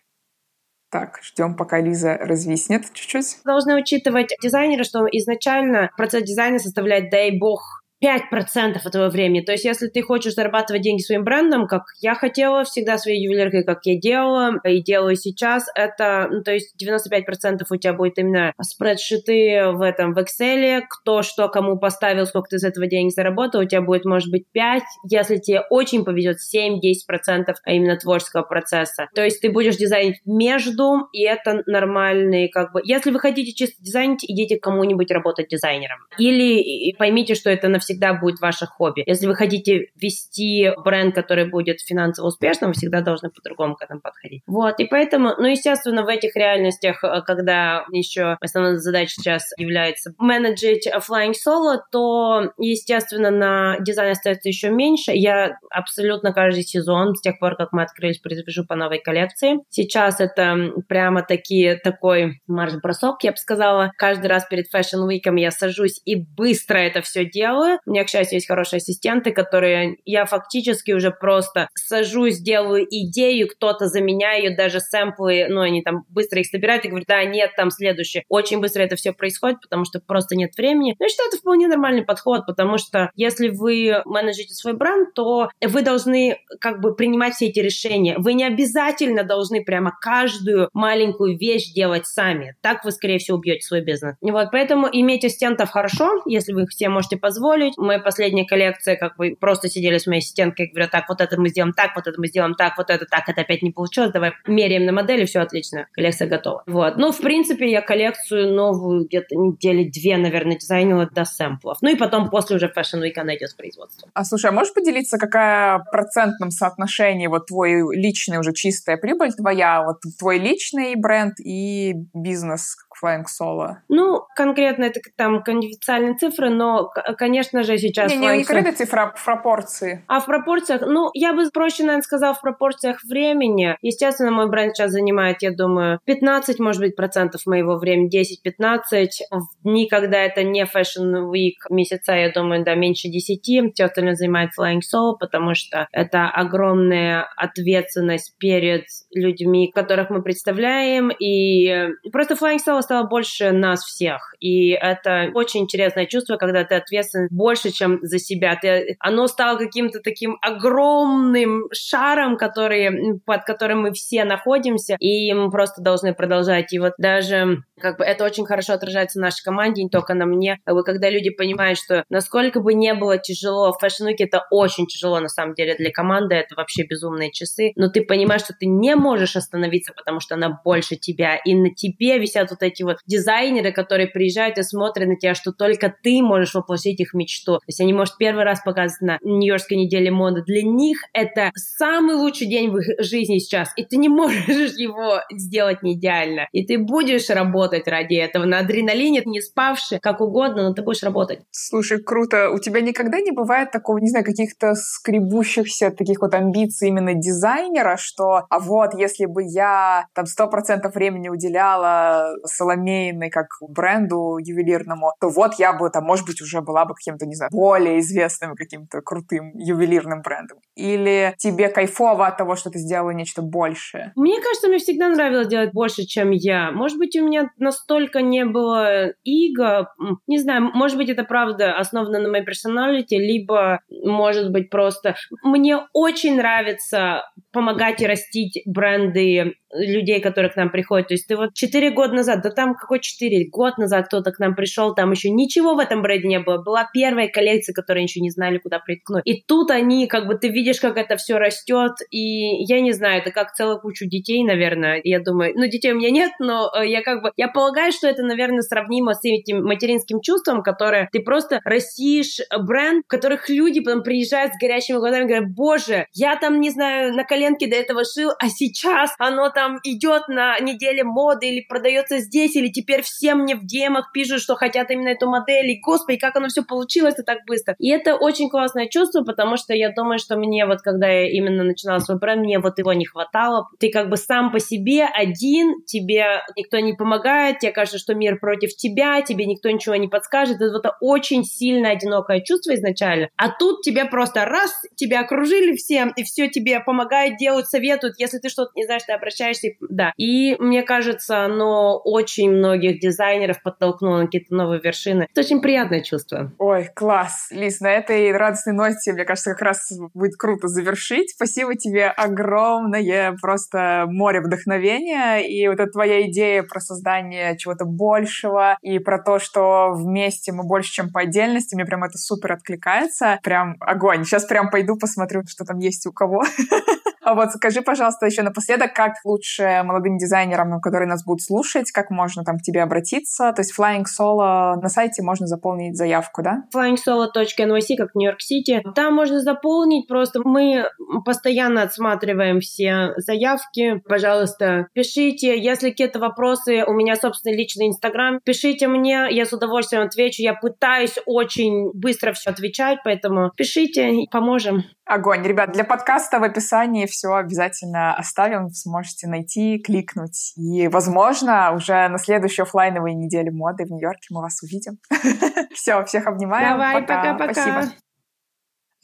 Так, 0.91 1.19
ждем, 1.23 1.55
пока 1.55 1.79
Лиза 1.79 2.17
развиснет 2.17 2.83
чуть-чуть. 2.93 3.37
Должны 3.45 3.75
учитывать 3.75 4.35
дизайнеры, 4.43 4.83
что 4.83 5.05
изначально 5.09 5.89
процесс 5.95 6.23
дизайна 6.23 6.59
составляет, 6.59 7.09
дай 7.09 7.37
бог, 7.37 7.80
5% 8.03 8.77
этого 8.83 9.09
времени. 9.09 9.41
То 9.41 9.51
есть, 9.51 9.63
если 9.63 9.87
ты 9.87 10.01
хочешь 10.01 10.33
зарабатывать 10.33 10.81
деньги 10.81 11.01
своим 11.01 11.23
брендом, 11.23 11.67
как 11.67 11.83
я 12.01 12.15
хотела 12.15 12.63
всегда 12.63 12.97
своей 12.97 13.23
ювелиркой, 13.23 13.63
как 13.63 13.79
я 13.85 13.99
делала 13.99 14.59
и 14.65 14.81
делаю 14.81 15.15
сейчас, 15.15 15.67
это, 15.75 16.27
ну, 16.31 16.41
то 16.41 16.51
есть 16.51 16.73
95% 16.81 17.61
у 17.69 17.75
тебя 17.75 17.93
будет 17.93 18.17
именно 18.17 18.53
спредшиты 18.59 19.71
в 19.73 19.81
этом, 19.81 20.13
в 20.13 20.17
Excel, 20.17 20.81
кто 20.89 21.21
что 21.21 21.47
кому 21.49 21.77
поставил, 21.77 22.25
сколько 22.25 22.49
ты 22.49 22.55
из 22.55 22.63
этого 22.63 22.87
денег 22.87 23.11
заработал, 23.13 23.61
у 23.61 23.65
тебя 23.65 23.81
будет, 23.81 24.05
может 24.05 24.31
быть, 24.31 24.45
5, 24.51 24.83
если 25.09 25.37
тебе 25.37 25.61
очень 25.69 26.03
повезет, 26.03 26.37
7-10% 26.37 27.53
а 27.63 27.71
именно 27.71 27.97
творческого 27.97 28.43
процесса. 28.43 29.07
То 29.13 29.23
есть, 29.23 29.41
ты 29.41 29.51
будешь 29.51 29.77
дизайнить 29.77 30.21
между, 30.25 31.07
и 31.13 31.21
это 31.23 31.61
нормальный, 31.67 32.49
как 32.49 32.73
бы, 32.73 32.81
если 32.83 33.11
вы 33.11 33.19
хотите 33.19 33.53
чисто 33.53 33.75
дизайнить, 33.83 34.23
идите 34.23 34.57
к 34.57 34.63
кому-нибудь 34.63 35.11
работать 35.11 35.49
дизайнером. 35.49 35.99
Или 36.17 36.95
поймите, 36.97 37.35
что 37.35 37.49
это 37.49 37.67
навсегда 37.67 37.90
всегда 37.91 38.13
будет 38.13 38.39
ваше 38.39 38.65
хобби. 38.65 39.03
Если 39.05 39.27
вы 39.27 39.35
хотите 39.35 39.87
вести 39.95 40.71
бренд, 40.83 41.15
который 41.15 41.49
будет 41.49 41.81
финансово 41.81 42.27
успешным, 42.27 42.71
вы 42.71 42.73
всегда 42.73 43.01
должны 43.01 43.29
по-другому 43.29 43.75
к 43.75 43.83
этому 43.83 44.01
подходить. 44.01 44.43
Вот, 44.47 44.79
и 44.79 44.85
поэтому, 44.85 45.33
ну, 45.37 45.47
естественно, 45.47 46.03
в 46.03 46.07
этих 46.07 46.35
реальностях, 46.35 47.03
э, 47.03 47.21
когда 47.25 47.85
еще 47.91 48.37
основной 48.41 48.77
задачей 48.77 49.15
сейчас 49.21 49.43
является 49.57 50.13
менеджить 50.17 50.87
flying 50.87 51.33
solo, 51.33 51.79
то, 51.91 52.51
естественно, 52.57 53.31
на 53.31 53.77
дизайн 53.79 54.11
остается 54.11 54.49
еще 54.49 54.69
меньше. 54.69 55.11
Я 55.13 55.57
абсолютно 55.69 56.33
каждый 56.33 56.63
сезон, 56.63 57.15
с 57.15 57.21
тех 57.21 57.39
пор, 57.39 57.55
как 57.55 57.71
мы 57.71 57.83
открылись, 57.83 58.19
произвожу 58.19 58.65
по 58.65 58.75
новой 58.75 58.99
коллекции. 58.99 59.57
Сейчас 59.69 60.19
это 60.19 60.73
прямо 60.87 61.23
такие, 61.23 61.75
такой 61.75 62.41
марш-бросок, 62.47 63.23
я 63.23 63.31
бы 63.31 63.37
сказала. 63.37 63.91
Каждый 63.97 64.27
раз 64.27 64.45
перед 64.45 64.73
Fashion 64.73 65.07
Week 65.07 65.21
я 65.39 65.51
сажусь 65.51 66.01
и 66.05 66.15
быстро 66.15 66.77
это 66.77 67.01
все 67.01 67.25
делаю, 67.25 67.79
У 67.85 67.91
меня, 67.91 68.03
к 68.03 68.09
счастью, 68.09 68.37
есть 68.37 68.47
хорошие 68.47 68.77
ассистенты, 68.77 69.31
которые 69.31 69.97
я 70.05 70.25
фактически 70.25 70.91
уже 70.91 71.11
просто 71.11 71.67
сажусь, 71.75 72.39
делаю 72.39 72.85
идею, 72.89 73.47
кто-то 73.47 73.87
за 73.87 74.01
меня 74.01 74.33
ее, 74.33 74.55
даже 74.55 74.79
сэмплы, 74.79 75.47
ну, 75.49 75.61
они 75.61 75.81
там 75.81 76.03
быстро 76.09 76.39
их 76.39 76.47
собирают 76.47 76.85
и 76.85 76.89
говорят, 76.89 77.07
да, 77.07 77.23
нет, 77.23 77.51
там 77.55 77.71
следующее. 77.71 78.23
Очень 78.29 78.59
быстро 78.59 78.81
это 78.81 78.95
все 78.95 79.13
происходит, 79.13 79.61
потому 79.61 79.85
что 79.85 79.99
просто 79.99 80.35
нет 80.35 80.51
времени. 80.57 80.95
Но 80.99 81.05
я 81.05 81.09
считаю, 81.09 81.29
это 81.29 81.37
вполне 81.37 81.67
нормальный 81.67 82.03
подход, 82.03 82.45
потому 82.45 82.77
что 82.77 83.11
если 83.15 83.49
вы 83.49 84.01
менеджите 84.05 84.53
свой 84.53 84.73
бренд, 84.73 85.13
то 85.13 85.49
вы 85.61 85.81
должны 85.81 86.37
как 86.59 86.81
бы 86.81 86.95
принимать 86.95 87.33
все 87.33 87.47
эти 87.47 87.59
решения. 87.59 88.15
Вы 88.17 88.33
не 88.33 88.43
обязательно 88.43 89.23
должны 89.23 89.63
прямо 89.63 89.91
каждую 89.99 90.69
маленькую 90.73 91.37
вещь 91.37 91.73
делать 91.73 92.05
сами. 92.05 92.55
Так 92.61 92.83
вы, 92.85 92.91
скорее 92.91 93.17
всего, 93.19 93.37
убьете 93.37 93.61
свой 93.61 93.81
бизнес. 93.81 94.15
Вот, 94.21 94.49
поэтому 94.51 94.87
иметь 94.91 95.25
ассистентов 95.25 95.69
хорошо, 95.69 96.21
если 96.25 96.53
вы 96.53 96.63
их 96.63 96.69
все 96.69 96.89
можете 96.89 97.17
позволить. 97.17 97.70
Моя 97.77 97.99
последняя 97.99 98.45
коллекция, 98.45 98.95
как 98.95 99.17
бы 99.17 99.35
просто 99.39 99.69
сидели 99.69 99.97
с 99.97 100.07
моей 100.07 100.19
ассистенткой, 100.19 100.67
говорю, 100.67 100.89
так, 100.89 101.09
вот 101.09 101.21
это 101.21 101.39
мы 101.39 101.49
сделаем 101.49 101.73
так, 101.73 101.95
вот 101.95 102.07
это 102.07 102.19
мы 102.19 102.27
сделаем 102.27 102.55
так, 102.55 102.77
вот 102.77 102.89
это 102.89 103.05
так, 103.05 103.27
это 103.27 103.41
опять 103.41 103.61
не 103.61 103.71
получилось, 103.71 104.11
давай 104.11 104.33
меряем 104.47 104.85
на 104.85 104.91
модели, 104.91 105.25
все 105.25 105.39
отлично, 105.39 105.87
коллекция 105.93 106.27
готова. 106.27 106.63
Вот. 106.67 106.97
Ну, 106.97 107.11
в 107.11 107.19
принципе, 107.19 107.69
я 107.69 107.81
коллекцию 107.81 108.53
новую 108.53 109.05
где-то 109.05 109.35
недели 109.35 109.89
две, 109.89 110.17
наверное, 110.17 110.57
дизайнила 110.57 111.07
до 111.07 111.25
сэмплов. 111.25 111.77
Ну 111.81 111.89
и 111.89 111.95
потом 111.95 112.29
после 112.29 112.57
уже 112.57 112.67
Fashion 112.67 113.01
Week 113.01 113.13
она 113.17 113.35
идет 113.35 113.51
в 113.51 113.57
производство. 113.57 114.09
А 114.13 114.23
слушай, 114.23 114.47
а 114.47 114.51
можешь 114.51 114.73
поделиться, 114.73 115.17
какая 115.17 115.79
в 115.79 115.91
процентном 115.91 116.51
соотношении 116.51 117.27
вот 117.27 117.47
твой 117.47 117.81
личный 117.95 118.37
уже 118.37 118.53
чистая 118.53 118.97
прибыль 118.97 119.33
твоя, 119.33 119.83
вот 119.83 119.97
твой 120.19 120.39
личный 120.39 120.95
бренд 120.95 121.39
и 121.39 121.93
бизнес 122.13 122.75
Flying 123.03 123.23
Solo? 123.25 123.75
Ну, 123.89 124.23
конкретно 124.35 124.85
это 124.85 124.99
там 125.15 125.43
конфиденциальные 125.43 126.15
цифры, 126.15 126.49
но, 126.49 126.89
конечно 127.17 127.63
же, 127.63 127.77
сейчас... 127.77 128.11
Не, 128.11 128.17
не, 128.17 128.37
не 128.37 128.43
конкретно 128.43 128.73
цифра, 128.73 129.13
в 129.15 129.25
пропорции. 129.25 130.03
А 130.07 130.19
в 130.19 130.25
пропорциях, 130.25 130.81
ну, 130.81 131.09
я 131.13 131.33
бы 131.33 131.49
проще, 131.49 131.83
наверное, 131.83 132.03
сказала 132.03 132.33
в 132.33 132.41
пропорциях 132.41 133.03
времени. 133.03 133.77
Естественно, 133.81 134.31
мой 134.31 134.49
бренд 134.49 134.75
сейчас 134.75 134.91
занимает, 134.91 135.41
я 135.41 135.51
думаю, 135.51 135.99
15, 136.05 136.59
может 136.59 136.81
быть, 136.81 136.95
процентов 136.95 137.45
моего 137.45 137.77
времени, 137.77 138.09
10-15. 138.09 139.07
В 139.31 139.63
дни, 139.63 139.87
когда 139.87 140.19
это 140.19 140.43
не 140.43 140.63
Fashion 140.63 141.31
Week 141.31 141.57
месяца, 141.69 142.13
я 142.13 142.31
думаю, 142.31 142.63
да, 142.63 142.75
меньше 142.75 143.07
10. 143.07 143.73
Все 143.73 143.85
остальное 143.85 144.15
занимает 144.15 144.51
Flying 144.57 144.79
Solo, 144.79 145.15
потому 145.19 145.55
что 145.55 145.87
это 145.91 146.29
огромная 146.29 147.27
ответственность 147.35 148.37
перед 148.37 148.85
людьми, 149.11 149.71
которых 149.73 150.09
мы 150.09 150.21
представляем. 150.21 151.09
И 151.09 151.89
просто 152.11 152.35
Flying 152.35 152.59
Solo 152.65 152.80
стало 152.81 153.07
больше 153.07 153.51
нас 153.51 153.83
всех. 153.83 154.33
И 154.39 154.69
это 154.71 155.29
очень 155.33 155.61
интересное 155.61 156.05
чувство, 156.05 156.37
когда 156.37 156.63
ты 156.63 156.75
ответственен 156.75 157.27
больше, 157.31 157.71
чем 157.71 157.99
за 158.01 158.19
себя. 158.19 158.57
Ты, 158.61 158.95
оно 158.99 159.27
стало 159.27 159.57
каким-то 159.57 159.99
таким 159.99 160.37
огромным 160.41 161.65
шаром, 161.73 162.37
который, 162.37 163.19
под 163.25 163.43
которым 163.43 163.81
мы 163.81 163.91
все 163.91 164.23
находимся, 164.23 164.95
и 164.99 165.33
мы 165.33 165.49
просто 165.51 165.81
должны 165.81 166.13
продолжать. 166.13 166.73
И 166.73 166.79
вот 166.79 166.93
даже 166.97 167.63
как 167.79 167.97
бы 167.97 168.03
это 168.03 168.23
очень 168.23 168.45
хорошо 168.45 168.73
отражается 168.73 169.19
в 169.19 169.21
нашей 169.21 169.43
команде, 169.43 169.83
не 169.83 169.89
только 169.89 170.13
на 170.13 170.25
мне. 170.25 170.59
Как 170.65 170.75
бы, 170.75 170.83
когда 170.83 171.09
люди 171.09 171.29
понимают, 171.29 171.79
что 171.79 172.03
насколько 172.09 172.61
бы 172.61 172.73
не 172.73 172.93
было 172.93 173.17
тяжело, 173.17 173.73
в 173.73 173.83
Week 173.83 174.15
это 174.19 174.45
очень 174.51 174.87
тяжело 174.87 175.19
на 175.19 175.29
самом 175.29 175.53
деле 175.55 175.75
для 175.75 175.91
команды, 175.91 176.35
это 176.35 176.55
вообще 176.55 176.83
безумные 176.83 177.31
часы, 177.31 177.71
но 177.75 177.89
ты 177.89 178.03
понимаешь, 178.03 178.41
что 178.41 178.53
ты 178.57 178.65
не 178.65 178.95
можешь 178.95 179.35
остановиться, 179.35 179.93
потому 179.93 180.19
что 180.19 180.35
она 180.35 180.61
больше 180.63 180.95
тебя, 180.95 181.35
и 181.35 181.55
на 181.55 181.73
тебе 181.73 182.19
висят 182.19 182.51
вот 182.51 182.61
эти 182.63 182.70
вот 182.79 182.97
дизайнеры, 183.05 183.71
которые 183.71 184.07
приезжают 184.07 184.57
и 184.57 184.63
смотрят 184.63 185.07
на 185.07 185.15
тебя, 185.15 185.35
что 185.35 185.51
только 185.51 185.93
ты 186.03 186.21
можешь 186.21 186.53
воплотить 186.53 186.99
их 186.99 187.13
мечту. 187.13 187.57
То 187.57 187.65
есть 187.67 187.81
они, 187.81 187.93
может, 187.93 188.17
первый 188.17 188.43
раз 188.43 188.61
показывать 188.61 189.01
на 189.01 189.19
Нью-Йоркской 189.21 189.77
неделе 189.77 190.11
моды. 190.11 190.43
Для 190.43 190.63
них 190.63 190.99
это 191.13 191.51
самый 191.55 192.15
лучший 192.15 192.47
день 192.47 192.69
в 192.69 192.77
их 192.77 193.03
жизни 193.03 193.39
сейчас, 193.39 193.71
и 193.75 193.83
ты 193.83 193.97
не 193.97 194.09
можешь 194.21 194.75
его 194.77 195.21
сделать 195.31 195.83
не 195.83 195.93
идеально. 195.93 196.47
И 196.51 196.65
ты 196.65 196.77
будешь 196.77 197.29
работать 197.29 197.87
ради 197.87 198.15
этого 198.15 198.45
на 198.45 198.59
адреналине, 198.59 199.23
не 199.25 199.41
спавший, 199.41 199.99
как 199.99 200.21
угодно, 200.21 200.69
но 200.69 200.73
ты 200.73 200.81
будешь 200.81 201.03
работать. 201.03 201.39
Слушай, 201.51 202.01
круто. 202.01 202.49
У 202.51 202.59
тебя 202.59 202.81
никогда 202.81 203.19
не 203.19 203.31
бывает 203.31 203.71
такого, 203.71 203.97
не 203.97 204.09
знаю, 204.09 204.25
каких-то 204.25 204.75
скребущихся 204.75 205.91
таких 205.91 206.21
вот 206.21 206.33
амбиций 206.33 206.89
именно 206.89 207.13
дизайнера, 207.13 207.97
что, 207.97 208.45
а 208.49 208.59
вот, 208.59 208.93
если 208.93 209.25
бы 209.25 209.43
я 209.43 210.05
там 210.13 210.25
сто 210.25 210.47
процентов 210.47 210.95
времени 210.95 211.29
уделяла 211.29 212.35
Соломейной 212.61 213.29
как 213.31 213.47
бренду 213.67 214.37
ювелирному, 214.37 215.13
то 215.19 215.29
вот 215.29 215.55
я 215.57 215.73
бы 215.73 215.89
там, 215.89 216.03
может 216.03 216.27
быть, 216.27 216.41
уже 216.41 216.61
была 216.61 216.85
бы 216.85 216.93
каким-то, 216.93 217.25
не 217.25 217.33
знаю, 217.33 217.49
более 217.51 217.99
известным 217.99 218.55
каким-то 218.55 219.01
крутым 219.01 219.51
ювелирным 219.55 220.21
брендом. 220.21 220.59
Или 220.75 221.33
тебе 221.37 221.69
кайфово 221.69 222.27
от 222.27 222.37
того, 222.37 222.55
что 222.55 222.69
ты 222.69 222.77
сделала 222.77 223.11
нечто 223.11 223.41
большее? 223.41 224.11
Мне 224.15 224.39
кажется, 224.41 224.67
мне 224.67 224.77
всегда 224.77 225.09
нравилось 225.09 225.47
делать 225.47 225.71
больше, 225.73 226.03
чем 226.03 226.29
я. 226.29 226.71
Может 226.71 226.99
быть, 226.99 227.15
у 227.15 227.25
меня 227.25 227.49
настолько 227.57 228.21
не 228.21 228.45
было 228.45 229.07
иго, 229.23 229.87
не 230.27 230.37
знаю, 230.37 230.69
может 230.73 230.97
быть, 230.97 231.09
это 231.09 231.23
правда 231.23 231.77
основано 231.77 232.19
на 232.19 232.29
моей 232.29 232.45
персоналити, 232.45 233.15
либо, 233.15 233.79
может 233.89 234.51
быть, 234.51 234.69
просто 234.69 235.15
мне 235.43 235.79
очень 235.93 236.37
нравится 236.37 237.23
помогать 237.51 238.01
и 238.01 238.07
растить 238.07 238.61
бренды 238.65 239.55
людей, 239.73 240.19
которые 240.21 240.51
к 240.51 240.55
нам 240.55 240.69
приходят. 240.69 241.07
То 241.07 241.13
есть 241.13 241.27
ты 241.27 241.35
вот 241.35 241.53
четыре 241.53 241.91
года 241.91 242.13
назад, 242.13 242.41
да 242.41 242.49
там 242.49 242.75
какой 242.75 242.99
четыре, 242.99 243.47
год 243.49 243.77
назад 243.77 244.07
кто-то 244.07 244.31
к 244.31 244.39
нам 244.39 244.55
пришел, 244.55 244.93
там 244.93 245.11
еще 245.11 245.29
ничего 245.29 245.75
в 245.75 245.79
этом 245.79 246.01
бренде 246.01 246.27
не 246.27 246.39
было. 246.39 246.61
Была 246.61 246.87
первая 246.93 247.27
коллекция, 247.27 247.73
которую 247.73 248.03
еще 248.03 248.19
не 248.19 248.29
знали, 248.29 248.57
куда 248.57 248.79
приткнуть. 248.79 249.23
И 249.25 249.41
тут 249.41 249.71
они, 249.71 250.07
как 250.07 250.27
бы 250.27 250.35
ты 250.35 250.49
видишь, 250.49 250.79
как 250.79 250.97
это 250.97 251.17
все 251.17 251.37
растет, 251.37 251.93
и 252.09 252.63
я 252.65 252.81
не 252.81 252.91
знаю, 252.91 253.21
это 253.21 253.31
как 253.31 253.53
целая 253.53 253.77
куча 253.77 254.05
детей, 254.05 254.43
наверное. 254.43 254.99
Я 255.03 255.19
думаю, 255.19 255.53
ну 255.55 255.67
детей 255.67 255.91
у 255.91 255.95
меня 255.95 256.11
нет, 256.11 256.31
но 256.39 256.71
э, 256.75 256.87
я 256.87 257.01
как 257.01 257.21
бы, 257.21 257.31
я 257.37 257.47
полагаю, 257.47 257.91
что 257.91 258.07
это, 258.07 258.23
наверное, 258.23 258.61
сравнимо 258.61 259.13
с 259.13 259.23
этим 259.23 259.63
материнским 259.63 260.21
чувством, 260.21 260.63
которое 260.63 261.09
ты 261.11 261.21
просто 261.21 261.61
растишь 261.63 262.39
бренд, 262.59 263.05
в 263.05 263.09
которых 263.09 263.49
люди 263.49 263.79
потом 263.81 264.03
приезжают 264.03 264.53
с 264.53 264.57
горящими 264.59 264.97
глазами 264.97 265.23
и 265.23 265.27
говорят, 265.27 265.49
боже, 265.49 266.05
я 266.13 266.35
там, 266.35 266.59
не 266.59 266.69
знаю, 266.69 267.13
на 267.13 267.23
коленке 267.23 267.67
до 267.67 267.75
этого 267.75 268.03
шил, 268.03 268.31
а 268.39 268.49
сейчас 268.49 269.13
оно 269.17 269.49
там 269.49 269.60
там 269.61 269.79
идет 269.83 270.27
на 270.27 270.57
неделе 270.59 271.03
моды 271.03 271.47
или 271.47 271.61
продается 271.61 272.17
здесь, 272.17 272.55
или 272.55 272.69
теперь 272.69 273.03
все 273.03 273.35
мне 273.35 273.55
в 273.55 273.63
демах 273.63 274.11
пишут, 274.11 274.41
что 274.41 274.55
хотят 274.55 274.89
именно 274.89 275.09
эту 275.09 275.29
модель, 275.29 275.69
и 275.69 275.79
господи, 275.79 276.17
как 276.17 276.35
оно 276.35 276.47
все 276.47 276.63
получилось-то 276.63 277.21
так 277.21 277.45
быстро. 277.45 277.75
И 277.77 277.89
это 277.89 278.15
очень 278.15 278.49
классное 278.49 278.87
чувство, 278.87 279.21
потому 279.23 279.57
что 279.57 279.75
я 279.75 279.91
думаю, 279.91 280.17
что 280.17 280.35
мне 280.35 280.65
вот, 280.65 280.81
когда 280.81 281.07
я 281.07 281.29
именно 281.29 281.63
начинала 281.63 281.99
свой 281.99 282.17
бренд, 282.17 282.41
мне 282.41 282.57
вот 282.57 282.79
его 282.79 282.91
не 282.93 283.05
хватало. 283.05 283.67
Ты 283.79 283.91
как 283.91 284.09
бы 284.09 284.17
сам 284.17 284.51
по 284.51 284.59
себе 284.59 285.05
один, 285.05 285.83
тебе 285.85 286.41
никто 286.57 286.79
не 286.79 286.93
помогает, 286.93 287.59
тебе 287.59 287.71
кажется, 287.71 287.99
что 287.99 288.15
мир 288.15 288.39
против 288.39 288.75
тебя, 288.75 289.21
тебе 289.21 289.45
никто 289.45 289.69
ничего 289.69 289.95
не 289.95 290.07
подскажет. 290.07 290.55
Это 290.55 290.71
вот 290.71 290.85
очень 291.01 291.43
сильно 291.43 291.91
одинокое 291.91 292.41
чувство 292.41 292.73
изначально. 292.73 293.29
А 293.37 293.49
тут 293.49 293.83
тебе 293.83 294.05
просто 294.05 294.45
раз, 294.45 294.71
тебя 294.95 295.19
окружили 295.19 295.75
всем, 295.75 296.11
и 296.15 296.23
все 296.23 296.47
тебе 296.47 296.79
помогают, 296.79 297.37
делают, 297.37 297.67
советуют. 297.67 298.15
Если 298.17 298.39
ты 298.39 298.49
что-то 298.49 298.71
не 298.75 298.85
знаешь, 298.85 299.03
ты 299.05 299.13
обращаешься 299.13 299.50
обучаешься, 299.51 299.69
да. 299.89 300.13
И 300.17 300.55
мне 300.59 300.83
кажется, 300.83 301.45
оно 301.45 301.99
очень 302.03 302.51
многих 302.51 302.99
дизайнеров 302.99 303.61
подтолкнуло 303.61 304.17
на 304.17 304.25
какие-то 304.25 304.53
новые 304.53 304.81
вершины. 304.81 305.27
Это 305.31 305.41
очень 305.41 305.61
приятное 305.61 306.01
чувство. 306.01 306.51
Ой, 306.57 306.89
класс. 306.95 307.49
Лиз, 307.51 307.79
на 307.79 307.91
этой 307.91 308.31
радостной 308.31 308.73
ноте, 308.73 309.13
мне 309.13 309.25
кажется, 309.25 309.51
как 309.51 309.61
раз 309.61 309.91
будет 310.13 310.35
круто 310.35 310.67
завершить. 310.67 311.31
Спасибо 311.31 311.75
тебе 311.75 312.07
огромное, 312.07 313.35
просто 313.41 314.05
море 314.07 314.41
вдохновения. 314.41 315.39
И 315.39 315.67
вот 315.67 315.79
эта 315.79 315.91
твоя 315.91 316.27
идея 316.29 316.63
про 316.63 316.79
создание 316.79 317.57
чего-то 317.57 317.85
большего 317.85 318.77
и 318.81 318.99
про 318.99 319.21
то, 319.21 319.39
что 319.39 319.91
вместе 319.93 320.51
мы 320.51 320.63
больше, 320.63 320.91
чем 320.91 321.11
по 321.11 321.21
отдельности, 321.21 321.75
мне 321.75 321.85
прям 321.85 322.03
это 322.03 322.17
супер 322.17 322.53
откликается. 322.53 323.39
Прям 323.43 323.75
огонь. 323.79 324.25
Сейчас 324.25 324.45
прям 324.45 324.69
пойду 324.69 324.97
посмотрю, 324.97 325.43
что 325.47 325.65
там 325.65 325.79
есть 325.79 326.05
у 326.05 326.11
кого. 326.11 326.43
А 327.23 327.35
вот 327.35 327.51
скажи, 327.51 327.81
пожалуйста, 327.81 328.25
еще 328.25 328.41
напоследок, 328.41 328.93
как 328.93 329.13
лучше 329.23 329.81
молодым 329.83 330.17
дизайнерам, 330.17 330.79
которые 330.81 331.07
нас 331.07 331.23
будут 331.23 331.41
слушать, 331.41 331.91
как 331.91 332.09
можно 332.09 332.43
там 332.43 332.57
к 332.57 332.61
тебе 332.61 332.81
обратиться? 332.81 333.53
То 333.53 333.61
есть 333.61 333.73
Flying 333.77 334.05
Solo 334.05 334.75
на 334.81 334.89
сайте 334.89 335.21
можно 335.21 335.47
заполнить 335.47 335.95
заявку, 335.95 336.41
да? 336.41 336.63
flyingsolo.nyc, 336.75 337.95
как 337.97 338.15
Нью-Йорк-Сити. 338.15 338.81
Там 338.95 339.15
можно 339.15 339.39
заполнить, 339.39 340.07
просто 340.07 340.41
мы 340.43 340.85
постоянно 341.25 341.83
отсматриваем 341.83 342.59
все 342.59 343.13
заявки. 343.17 344.01
Пожалуйста, 344.07 344.87
пишите, 344.93 345.59
если 345.59 345.89
какие-то 345.89 346.19
вопросы, 346.19 346.83
у 346.85 346.93
меня 346.93 347.15
собственный 347.15 347.55
личный 347.55 347.87
Инстаграм, 347.87 348.39
пишите 348.43 348.87
мне, 348.87 349.27
я 349.29 349.45
с 349.45 349.53
удовольствием 349.53 350.03
отвечу. 350.03 350.41
Я 350.41 350.53
пытаюсь 350.53 351.17
очень 351.25 351.91
быстро 351.93 352.33
все 352.33 352.49
отвечать, 352.49 352.99
поэтому 353.03 353.51
пишите, 353.55 354.25
поможем. 354.31 354.83
Огонь. 355.11 355.43
Ребят, 355.43 355.73
для 355.73 355.83
подкаста 355.83 356.39
в 356.39 356.43
описании 356.43 357.05
все 357.05 357.33
обязательно 357.33 358.15
оставим. 358.15 358.69
Сможете 358.69 359.27
найти, 359.27 359.77
кликнуть. 359.77 360.53
И, 360.55 360.87
возможно, 360.87 361.73
уже 361.73 362.07
на 362.07 362.17
следующей 362.17 362.61
офлайновой 362.61 363.13
неделе 363.13 363.51
моды 363.51 363.83
в 363.83 363.89
Нью-Йорке 363.89 364.27
мы 364.29 364.41
вас 364.41 364.63
увидим. 364.63 364.99
Все, 365.73 366.01
всех 366.05 366.27
обнимаем. 366.27 366.69
Давай, 366.69 367.01
пока-пока. 367.01 367.53
Спасибо. 367.53 367.93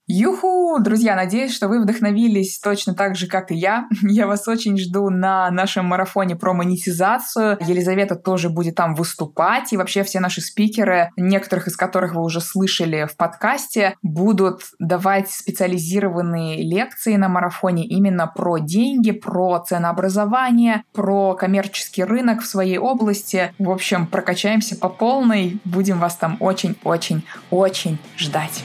Юху! 0.09 0.79
Друзья, 0.79 1.17
надеюсь, 1.17 1.53
что 1.53 1.67
вы 1.67 1.81
вдохновились 1.81 2.59
точно 2.59 2.93
так 2.93 3.17
же, 3.17 3.27
как 3.27 3.51
и 3.51 3.55
я. 3.55 3.89
Я 4.03 4.25
вас 4.25 4.47
очень 4.47 4.77
жду 4.77 5.09
на 5.09 5.51
нашем 5.51 5.85
марафоне 5.87 6.37
про 6.37 6.53
монетизацию. 6.53 7.57
Елизавета 7.59 8.15
тоже 8.15 8.49
будет 8.49 8.75
там 8.75 8.95
выступать. 8.95 9.73
И 9.73 9.77
вообще 9.77 10.03
все 10.03 10.21
наши 10.21 10.39
спикеры, 10.39 11.11
некоторых 11.17 11.67
из 11.67 11.75
которых 11.75 12.15
вы 12.15 12.23
уже 12.23 12.39
слышали 12.39 13.05
в 13.05 13.17
подкасте, 13.17 13.95
будут 14.01 14.61
давать 14.79 15.29
специализированные 15.29 16.63
лекции 16.63 17.17
на 17.17 17.27
марафоне 17.27 17.85
именно 17.85 18.27
про 18.27 18.59
деньги, 18.59 19.11
про 19.11 19.59
ценообразование, 19.59 20.83
про 20.93 21.35
коммерческий 21.35 22.05
рынок 22.05 22.43
в 22.43 22.47
своей 22.47 22.77
области. 22.77 23.53
В 23.59 23.69
общем, 23.69 24.07
прокачаемся 24.07 24.77
по 24.77 24.87
полной. 24.87 25.59
Будем 25.65 25.99
вас 25.99 26.15
там 26.15 26.37
очень-очень-очень 26.39 27.99
ждать. 28.15 28.63